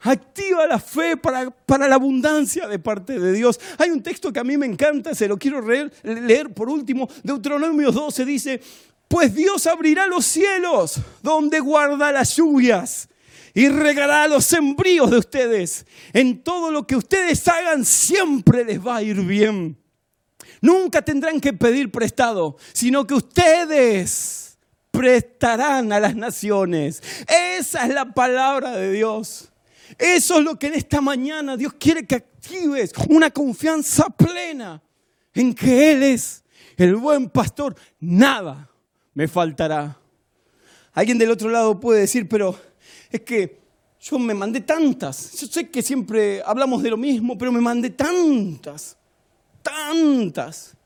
Activa 0.00 0.66
la 0.66 0.78
fe 0.78 1.16
para, 1.16 1.50
para, 1.50 1.88
la 1.88 1.96
abundancia 1.96 2.68
de 2.68 2.78
parte 2.78 3.18
de 3.18 3.32
Dios. 3.32 3.58
Hay 3.78 3.90
un 3.90 4.02
texto 4.02 4.32
que 4.32 4.38
a 4.38 4.44
mí 4.44 4.56
me 4.56 4.66
encanta, 4.66 5.14
se 5.14 5.26
lo 5.26 5.36
quiero 5.36 5.60
leer, 5.60 6.54
por 6.54 6.68
último. 6.68 7.08
Deuteronomio 7.22 7.90
12 7.90 8.24
dice, 8.24 8.60
pues 9.08 9.34
Dios 9.34 9.66
abrirá 9.66 10.06
los 10.06 10.24
cielos 10.26 11.00
donde 11.22 11.58
guarda 11.58 12.12
las 12.12 12.36
lluvias 12.36 13.08
y 13.54 13.68
regará 13.68 14.26
los 14.26 14.44
sembríos 14.44 15.10
de 15.10 15.18
ustedes. 15.18 15.86
En 16.12 16.42
todo 16.42 16.72
lo 16.72 16.86
que 16.86 16.96
ustedes 16.96 17.46
hagan 17.46 17.84
siempre 17.84 18.64
les 18.64 18.84
va 18.84 18.96
a 18.96 19.02
ir 19.02 19.20
bien. 19.22 19.78
Nunca 20.60 21.02
tendrán 21.02 21.40
que 21.40 21.52
pedir 21.52 21.90
prestado, 21.92 22.56
sino 22.72 23.06
que 23.06 23.14
ustedes 23.14 24.58
prestarán 24.90 25.92
a 25.92 26.00
las 26.00 26.16
naciones. 26.16 27.02
Esa 27.28 27.86
es 27.86 27.94
la 27.94 28.12
palabra 28.12 28.72
de 28.72 28.92
Dios. 28.92 29.52
Eso 29.98 30.38
es 30.38 30.44
lo 30.44 30.58
que 30.58 30.68
en 30.68 30.74
esta 30.74 31.00
mañana 31.00 31.56
Dios 31.56 31.74
quiere 31.78 32.06
que 32.06 32.16
actives, 32.16 32.92
una 33.08 33.30
confianza 33.30 34.08
plena 34.10 34.82
en 35.32 35.54
que 35.54 35.92
Él 35.92 36.02
es 36.02 36.42
el 36.76 36.96
buen 36.96 37.28
pastor. 37.28 37.76
Nada 38.00 38.68
me 39.12 39.28
faltará. 39.28 39.96
Alguien 40.92 41.18
del 41.18 41.30
otro 41.30 41.50
lado 41.50 41.78
puede 41.78 42.00
decir, 42.00 42.28
pero 42.28 42.58
es 43.16 43.20
que 43.22 43.60
yo 44.00 44.18
me 44.18 44.34
mandé 44.34 44.60
tantas. 44.60 45.32
Yo 45.40 45.46
sé 45.46 45.70
que 45.70 45.82
siempre 45.82 46.42
hablamos 46.44 46.82
de 46.82 46.90
lo 46.90 46.96
mismo, 46.96 47.38
pero 47.38 47.52
me 47.52 47.60
mandé 47.60 47.90
tantas, 47.90 48.96
tantas, 49.62 50.76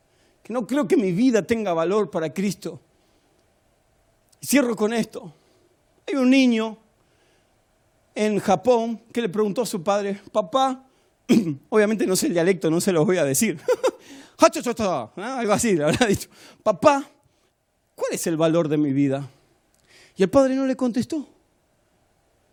que 0.42 0.52
no 0.52 0.66
creo 0.66 0.86
que 0.86 0.96
mi 0.96 1.12
vida 1.12 1.42
tenga 1.42 1.72
valor 1.72 2.10
para 2.10 2.32
Cristo. 2.32 2.80
Y 4.40 4.46
cierro 4.46 4.76
con 4.76 4.92
esto. 4.92 5.32
Hay 6.06 6.16
un 6.16 6.28
niño 6.28 6.76
en 8.14 8.38
Japón 8.40 9.00
que 9.10 9.22
le 9.22 9.30
preguntó 9.30 9.62
a 9.62 9.66
su 9.66 9.82
padre, 9.82 10.20
papá, 10.30 10.84
obviamente 11.70 12.06
no 12.06 12.14
sé 12.14 12.26
el 12.26 12.34
dialecto, 12.34 12.70
no 12.70 12.80
se 12.80 12.92
lo 12.92 13.06
voy 13.06 13.16
a 13.16 13.24
decir, 13.24 13.58
algo 15.16 15.52
así 15.52 15.76
le 15.76 15.84
habrá 15.84 16.06
dicho, 16.06 16.28
papá, 16.62 17.08
¿cuál 17.94 18.12
es 18.12 18.26
el 18.26 18.36
valor 18.36 18.68
de 18.68 18.76
mi 18.76 18.92
vida? 18.92 19.28
Y 20.14 20.24
el 20.24 20.30
padre 20.30 20.54
no 20.54 20.66
le 20.66 20.76
contestó. 20.76 21.37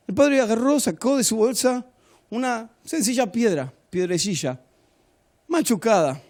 El 0.08 0.14
padre 0.14 0.42
agarró, 0.42 0.80
sacó 0.80 1.18
de 1.18 1.24
su 1.24 1.38
bolsa 1.38 1.86
una 2.30 2.70
sencilla 2.84 3.32
piedra, 3.32 3.74
piedrecilla, 3.90 4.62
machucada. 5.48 6.22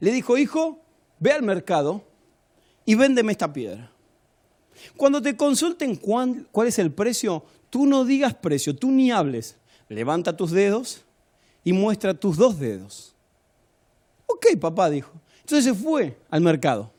Le 0.00 0.10
dijo, 0.12 0.36
hijo, 0.36 0.80
ve 1.18 1.32
al 1.32 1.42
mercado 1.42 2.04
y 2.84 2.94
véndeme 2.94 3.32
esta 3.32 3.52
piedra. 3.52 3.90
Cuando 4.96 5.22
te 5.22 5.36
consulten 5.36 5.96
cuál, 5.96 6.48
cuál 6.50 6.68
es 6.68 6.78
el 6.78 6.92
precio, 6.92 7.44
tú 7.70 7.86
no 7.86 8.04
digas 8.04 8.34
precio, 8.34 8.74
tú 8.74 8.90
ni 8.90 9.12
hables. 9.12 9.56
Levanta 9.88 10.36
tus 10.36 10.50
dedos 10.50 11.02
y 11.62 11.72
muestra 11.72 12.14
tus 12.14 12.36
dos 12.36 12.58
dedos. 12.58 13.14
Ok, 14.26 14.46
papá 14.58 14.90
dijo. 14.90 15.12
Entonces 15.40 15.64
se 15.64 15.74
fue 15.74 16.18
al 16.30 16.40
mercado 16.40 16.92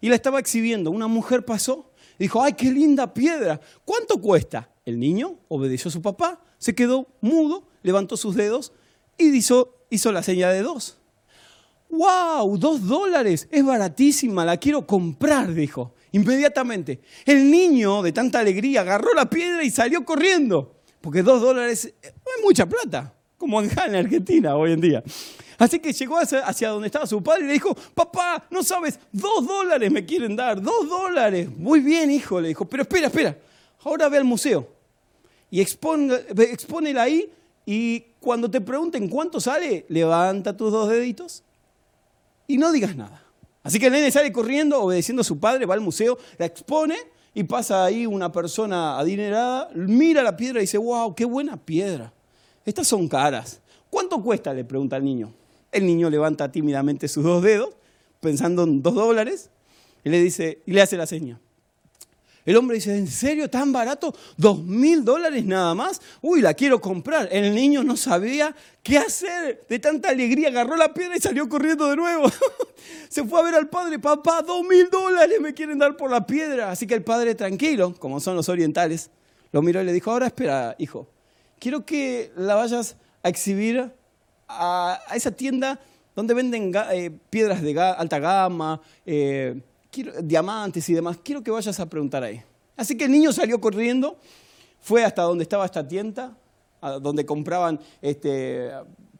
y 0.00 0.08
la 0.08 0.14
estaba 0.14 0.38
exhibiendo. 0.38 0.90
Una 0.90 1.06
mujer 1.06 1.44
pasó 1.44 1.90
y 2.18 2.24
dijo, 2.24 2.42
ay, 2.42 2.52
qué 2.52 2.70
linda 2.70 3.12
piedra. 3.12 3.60
¿Cuánto 3.84 4.20
cuesta? 4.20 4.68
El 4.86 5.00
niño 5.00 5.34
obedeció 5.48 5.88
a 5.88 5.92
su 5.92 6.00
papá, 6.00 6.40
se 6.58 6.76
quedó 6.76 7.08
mudo, 7.20 7.64
levantó 7.82 8.16
sus 8.16 8.36
dedos 8.36 8.72
y 9.18 9.36
hizo, 9.36 10.12
la 10.12 10.22
señal 10.22 10.52
de 10.52 10.62
dos. 10.62 10.96
¡Wow! 11.90 12.56
Dos 12.56 12.86
dólares, 12.86 13.48
es 13.50 13.64
baratísima, 13.64 14.44
la 14.44 14.56
quiero 14.58 14.86
comprar, 14.86 15.52
dijo. 15.52 15.94
Inmediatamente. 16.12 17.00
El 17.24 17.50
niño, 17.50 18.00
de 18.00 18.12
tanta 18.12 18.38
alegría, 18.38 18.82
agarró 18.82 19.12
la 19.12 19.28
piedra 19.28 19.64
y 19.64 19.70
salió 19.70 20.04
corriendo. 20.04 20.76
Porque 21.00 21.24
dos 21.24 21.40
dólares 21.40 21.92
es 22.00 22.12
mucha 22.44 22.66
plata, 22.66 23.12
como 23.36 23.60
en 23.60 23.96
Argentina 23.96 24.54
hoy 24.54 24.72
en 24.72 24.80
día. 24.80 25.02
Así 25.58 25.80
que 25.80 25.92
llegó 25.92 26.16
hacia, 26.16 26.68
donde 26.68 26.86
estaba 26.86 27.06
su 27.06 27.20
padre 27.24 27.42
y 27.42 27.46
le 27.48 27.52
dijo, 27.54 27.74
papá, 27.94 28.46
no 28.50 28.62
sabes, 28.62 29.00
dos 29.10 29.44
dólares 29.44 29.90
me 29.90 30.04
quieren 30.04 30.36
dar, 30.36 30.62
dos 30.62 30.88
dólares. 30.88 31.48
Muy 31.56 31.80
bien, 31.80 32.08
hijo, 32.08 32.40
le 32.40 32.48
dijo, 32.48 32.66
pero 32.66 32.84
espera, 32.84 33.08
espera, 33.08 33.36
ahora 33.82 34.08
ve 34.08 34.18
al 34.18 34.24
museo 34.24 34.75
y 35.50 35.60
expónela 35.60 37.02
ahí 37.02 37.30
y 37.64 38.00
cuando 38.20 38.50
te 38.50 38.60
pregunten 38.60 39.08
cuánto 39.08 39.40
sale, 39.40 39.86
levanta 39.88 40.56
tus 40.56 40.72
dos 40.72 40.88
deditos 40.88 41.42
y 42.46 42.58
no 42.58 42.72
digas 42.72 42.96
nada. 42.96 43.22
Así 43.62 43.80
que 43.80 43.86
el 43.86 43.92
nene 43.92 44.10
sale 44.12 44.32
corriendo, 44.32 44.80
obedeciendo 44.80 45.22
a 45.22 45.24
su 45.24 45.40
padre, 45.40 45.66
va 45.66 45.74
al 45.74 45.80
museo, 45.80 46.18
la 46.38 46.46
expone 46.46 46.96
y 47.34 47.44
pasa 47.44 47.84
ahí 47.84 48.06
una 48.06 48.30
persona 48.30 48.98
adinerada, 48.98 49.68
mira 49.74 50.22
la 50.22 50.36
piedra 50.36 50.60
y 50.60 50.62
dice, 50.62 50.78
wow, 50.78 51.14
qué 51.14 51.24
buena 51.24 51.56
piedra. 51.56 52.12
Estas 52.64 52.86
son 52.86 53.08
caras. 53.08 53.60
¿Cuánto 53.90 54.22
cuesta? 54.22 54.54
Le 54.54 54.64
pregunta 54.64 54.96
al 54.96 55.04
niño. 55.04 55.32
El 55.72 55.84
niño 55.86 56.08
levanta 56.08 56.50
tímidamente 56.50 57.08
sus 57.08 57.24
dos 57.24 57.42
dedos, 57.42 57.70
pensando 58.20 58.62
en 58.62 58.82
dos 58.82 58.94
dólares, 58.94 59.50
y 60.04 60.10
le 60.10 60.20
dice, 60.22 60.62
y 60.64 60.72
le 60.72 60.82
hace 60.82 60.96
la 60.96 61.06
seña. 61.06 61.40
El 62.46 62.56
hombre 62.56 62.76
dice, 62.76 62.96
¿en 62.96 63.08
serio 63.08 63.50
tan 63.50 63.72
barato? 63.72 64.14
¿Dos 64.36 64.62
mil 64.62 65.04
dólares 65.04 65.44
nada 65.44 65.74
más? 65.74 66.00
Uy, 66.22 66.40
la 66.40 66.54
quiero 66.54 66.80
comprar. 66.80 67.28
El 67.32 67.52
niño 67.52 67.82
no 67.82 67.96
sabía 67.96 68.54
qué 68.84 68.98
hacer. 68.98 69.66
De 69.68 69.80
tanta 69.80 70.10
alegría 70.10 70.48
agarró 70.48 70.76
la 70.76 70.94
piedra 70.94 71.16
y 71.16 71.20
salió 71.20 71.48
corriendo 71.48 71.90
de 71.90 71.96
nuevo. 71.96 72.30
Se 73.08 73.24
fue 73.24 73.40
a 73.40 73.42
ver 73.42 73.56
al 73.56 73.68
padre, 73.68 73.98
papá, 73.98 74.42
dos 74.42 74.64
mil 74.64 74.88
dólares 74.88 75.40
me 75.40 75.54
quieren 75.54 75.80
dar 75.80 75.96
por 75.96 76.08
la 76.08 76.24
piedra. 76.24 76.70
Así 76.70 76.86
que 76.86 76.94
el 76.94 77.02
padre, 77.02 77.34
tranquilo, 77.34 77.94
como 77.98 78.20
son 78.20 78.36
los 78.36 78.48
orientales, 78.48 79.10
lo 79.50 79.60
miró 79.60 79.82
y 79.82 79.84
le 79.84 79.92
dijo, 79.92 80.12
ahora 80.12 80.28
espera, 80.28 80.76
hijo, 80.78 81.08
quiero 81.58 81.84
que 81.84 82.30
la 82.36 82.54
vayas 82.54 82.94
a 83.24 83.28
exhibir 83.28 83.90
a, 84.46 85.00
esa 85.12 85.32
tienda 85.32 85.80
donde 86.14 86.32
venden 86.32 86.72
eh, 86.92 87.10
piedras 87.28 87.60
de 87.60 87.78
alta 87.80 88.20
gama, 88.20 88.80
eh, 89.04 89.60
diamantes 90.02 90.88
y 90.88 90.94
demás, 90.94 91.18
quiero 91.22 91.42
que 91.42 91.50
vayas 91.50 91.78
a 91.80 91.88
preguntar 91.88 92.22
ahí. 92.22 92.42
Así 92.76 92.96
que 92.96 93.04
el 93.04 93.12
niño 93.12 93.32
salió 93.32 93.60
corriendo, 93.60 94.18
fue 94.80 95.04
hasta 95.04 95.22
donde 95.22 95.42
estaba 95.42 95.64
esta 95.64 95.86
tienda, 95.86 96.36
donde 97.00 97.24
compraban 97.24 97.80
este, 98.02 98.70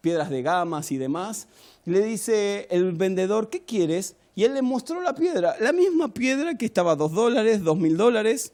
piedras 0.01 0.31
de 0.31 0.43
gamas 0.43 0.93
y 0.93 0.99
demás. 0.99 1.49
Le 1.85 2.03
dice 2.03 2.69
el 2.71 2.93
vendedor, 2.93 3.49
¿qué 3.49 3.63
quieres? 3.63 4.17
Y 4.35 4.45
él 4.45 4.55
le 4.55 4.63
mostró 4.63 5.01
la 5.01 5.15
piedra, 5.15 5.57
la 5.61 5.73
misma 5.73 6.13
piedra 6.13 6.57
que 6.57 6.67
estaba 6.67 6.95
dos 6.95 7.13
dólares, 7.13 7.63
dos 7.63 7.79
mil 7.79 7.97
dólares, 7.97 8.53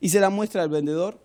y 0.00 0.10
se 0.10 0.20
la 0.20 0.30
muestra 0.30 0.62
al 0.62 0.68
vendedor. 0.68 1.18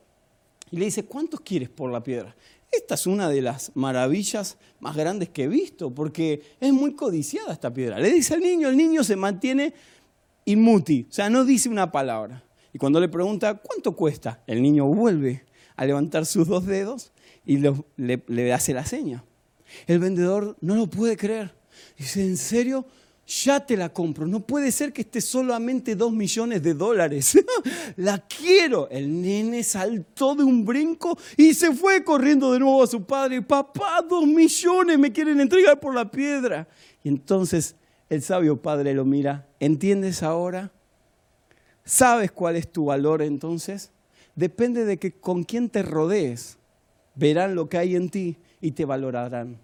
Y 0.71 0.77
le 0.77 0.85
dice, 0.85 1.03
¿cuántos 1.03 1.41
quieres 1.41 1.69
por 1.69 1.91
la 1.91 2.01
piedra? 2.01 2.35
Esta 2.71 2.95
es 2.95 3.07
una 3.07 3.29
de 3.29 3.41
las 3.41 3.71
maravillas 3.75 4.57
más 4.79 4.95
grandes 4.95 5.29
que 5.29 5.43
he 5.43 5.47
visto, 5.47 5.93
porque 5.93 6.41
es 6.59 6.71
muy 6.71 6.93
codiciada 6.93 7.51
esta 7.51 7.73
piedra. 7.73 7.99
Le 7.99 8.11
dice 8.11 8.35
al 8.35 8.41
niño, 8.41 8.69
el 8.69 8.77
niño 8.77 9.03
se 9.03 9.15
mantiene 9.15 9.73
inmuti, 10.51 11.07
o 11.09 11.13
sea, 11.13 11.29
no 11.29 11.45
dice 11.45 11.69
una 11.69 11.91
palabra. 11.91 12.43
Y 12.73 12.77
cuando 12.77 12.99
le 12.99 13.09
pregunta, 13.09 13.55
¿cuánto 13.55 13.95
cuesta? 13.95 14.43
El 14.45 14.61
niño 14.61 14.85
vuelve 14.85 15.45
a 15.75 15.85
levantar 15.85 16.25
sus 16.25 16.47
dos 16.47 16.65
dedos 16.65 17.11
y 17.45 17.57
le, 17.57 18.23
le 18.27 18.53
hace 18.53 18.73
la 18.73 18.85
seña. 18.85 19.23
El 19.87 19.99
vendedor 19.99 20.57
no 20.61 20.75
lo 20.75 20.87
puede 20.87 21.17
creer. 21.17 21.53
Dice, 21.97 22.23
¿en 22.23 22.37
serio? 22.37 22.85
ya 23.29 23.63
te 23.63 23.77
la 23.77 23.89
compro. 23.89 24.25
No 24.25 24.41
puede 24.41 24.71
ser 24.71 24.91
que 24.91 25.01
esté 25.01 25.21
solamente 25.21 25.95
dos 25.95 26.11
millones 26.11 26.63
de 26.63 26.73
dólares. 26.73 27.37
la 27.95 28.17
quiero. 28.27 28.89
El 28.89 29.21
nene 29.21 29.63
saltó 29.63 30.33
de 30.35 30.43
un 30.43 30.65
brinco 30.65 31.17
y 31.37 31.53
se 31.53 31.71
fue 31.73 32.03
corriendo 32.03 32.51
de 32.51 32.59
nuevo 32.59 32.83
a 32.83 32.87
su 32.87 33.03
padre. 33.03 33.41
Papá, 33.41 34.03
dos 34.07 34.25
millones 34.25 34.97
me 34.97 35.11
quieren 35.11 35.39
entregar 35.39 35.79
por 35.79 35.93
la 35.93 36.09
piedra. 36.09 36.67
Y 37.03 37.09
entonces 37.09 37.75
el 38.09 38.21
sabio 38.21 38.61
padre 38.61 38.93
lo 38.93 39.05
mira, 39.05 39.47
¿entiendes 39.59 40.23
ahora? 40.23 40.71
¿Sabes 41.85 42.31
cuál 42.31 42.55
es 42.55 42.71
tu 42.71 42.85
valor 42.85 43.21
entonces? 43.21 43.91
Depende 44.35 44.85
de 44.85 44.97
que 44.97 45.11
con 45.11 45.43
quién 45.43 45.69
te 45.69 45.83
rodees, 45.83 46.57
verán 47.15 47.55
lo 47.55 47.69
que 47.69 47.77
hay 47.77 47.95
en 47.95 48.09
ti 48.09 48.37
y 48.61 48.71
te 48.71 48.85
valorarán. 48.85 49.57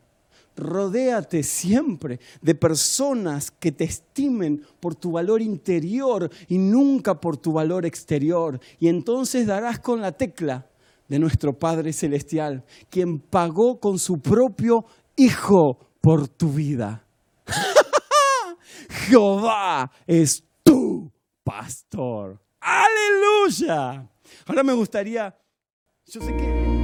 Rodéate 0.57 1.43
siempre 1.43 2.19
de 2.41 2.55
personas 2.55 3.51
que 3.51 3.71
te 3.71 3.83
estimen 3.83 4.63
por 4.79 4.95
tu 4.95 5.11
valor 5.11 5.41
interior 5.41 6.29
y 6.47 6.57
nunca 6.57 7.19
por 7.19 7.35
tu 7.35 7.53
valor 7.53 7.85
exterior. 7.85 8.59
Y 8.79 8.87
entonces 8.87 9.47
darás 9.47 9.79
con 9.79 10.01
la 10.01 10.13
tecla 10.13 10.65
de 11.09 11.19
nuestro 11.19 11.53
Padre 11.57 11.93
Celestial, 11.93 12.63
quien 12.89 13.19
pagó 13.19 13.79
con 13.79 13.99
su 13.99 14.19
propio 14.19 14.85
Hijo 15.17 15.79
por 16.01 16.27
tu 16.27 16.51
vida. 16.51 17.05
Jehová 18.95 19.91
es 20.07 20.43
tu 20.63 21.11
pastor. 21.43 22.41
Aleluya. 22.59 24.09
Ahora 24.47 24.63
me 24.63 24.73
gustaría, 24.73 25.35
yo 26.07 26.21
sé 26.21 26.35
que 26.35 26.74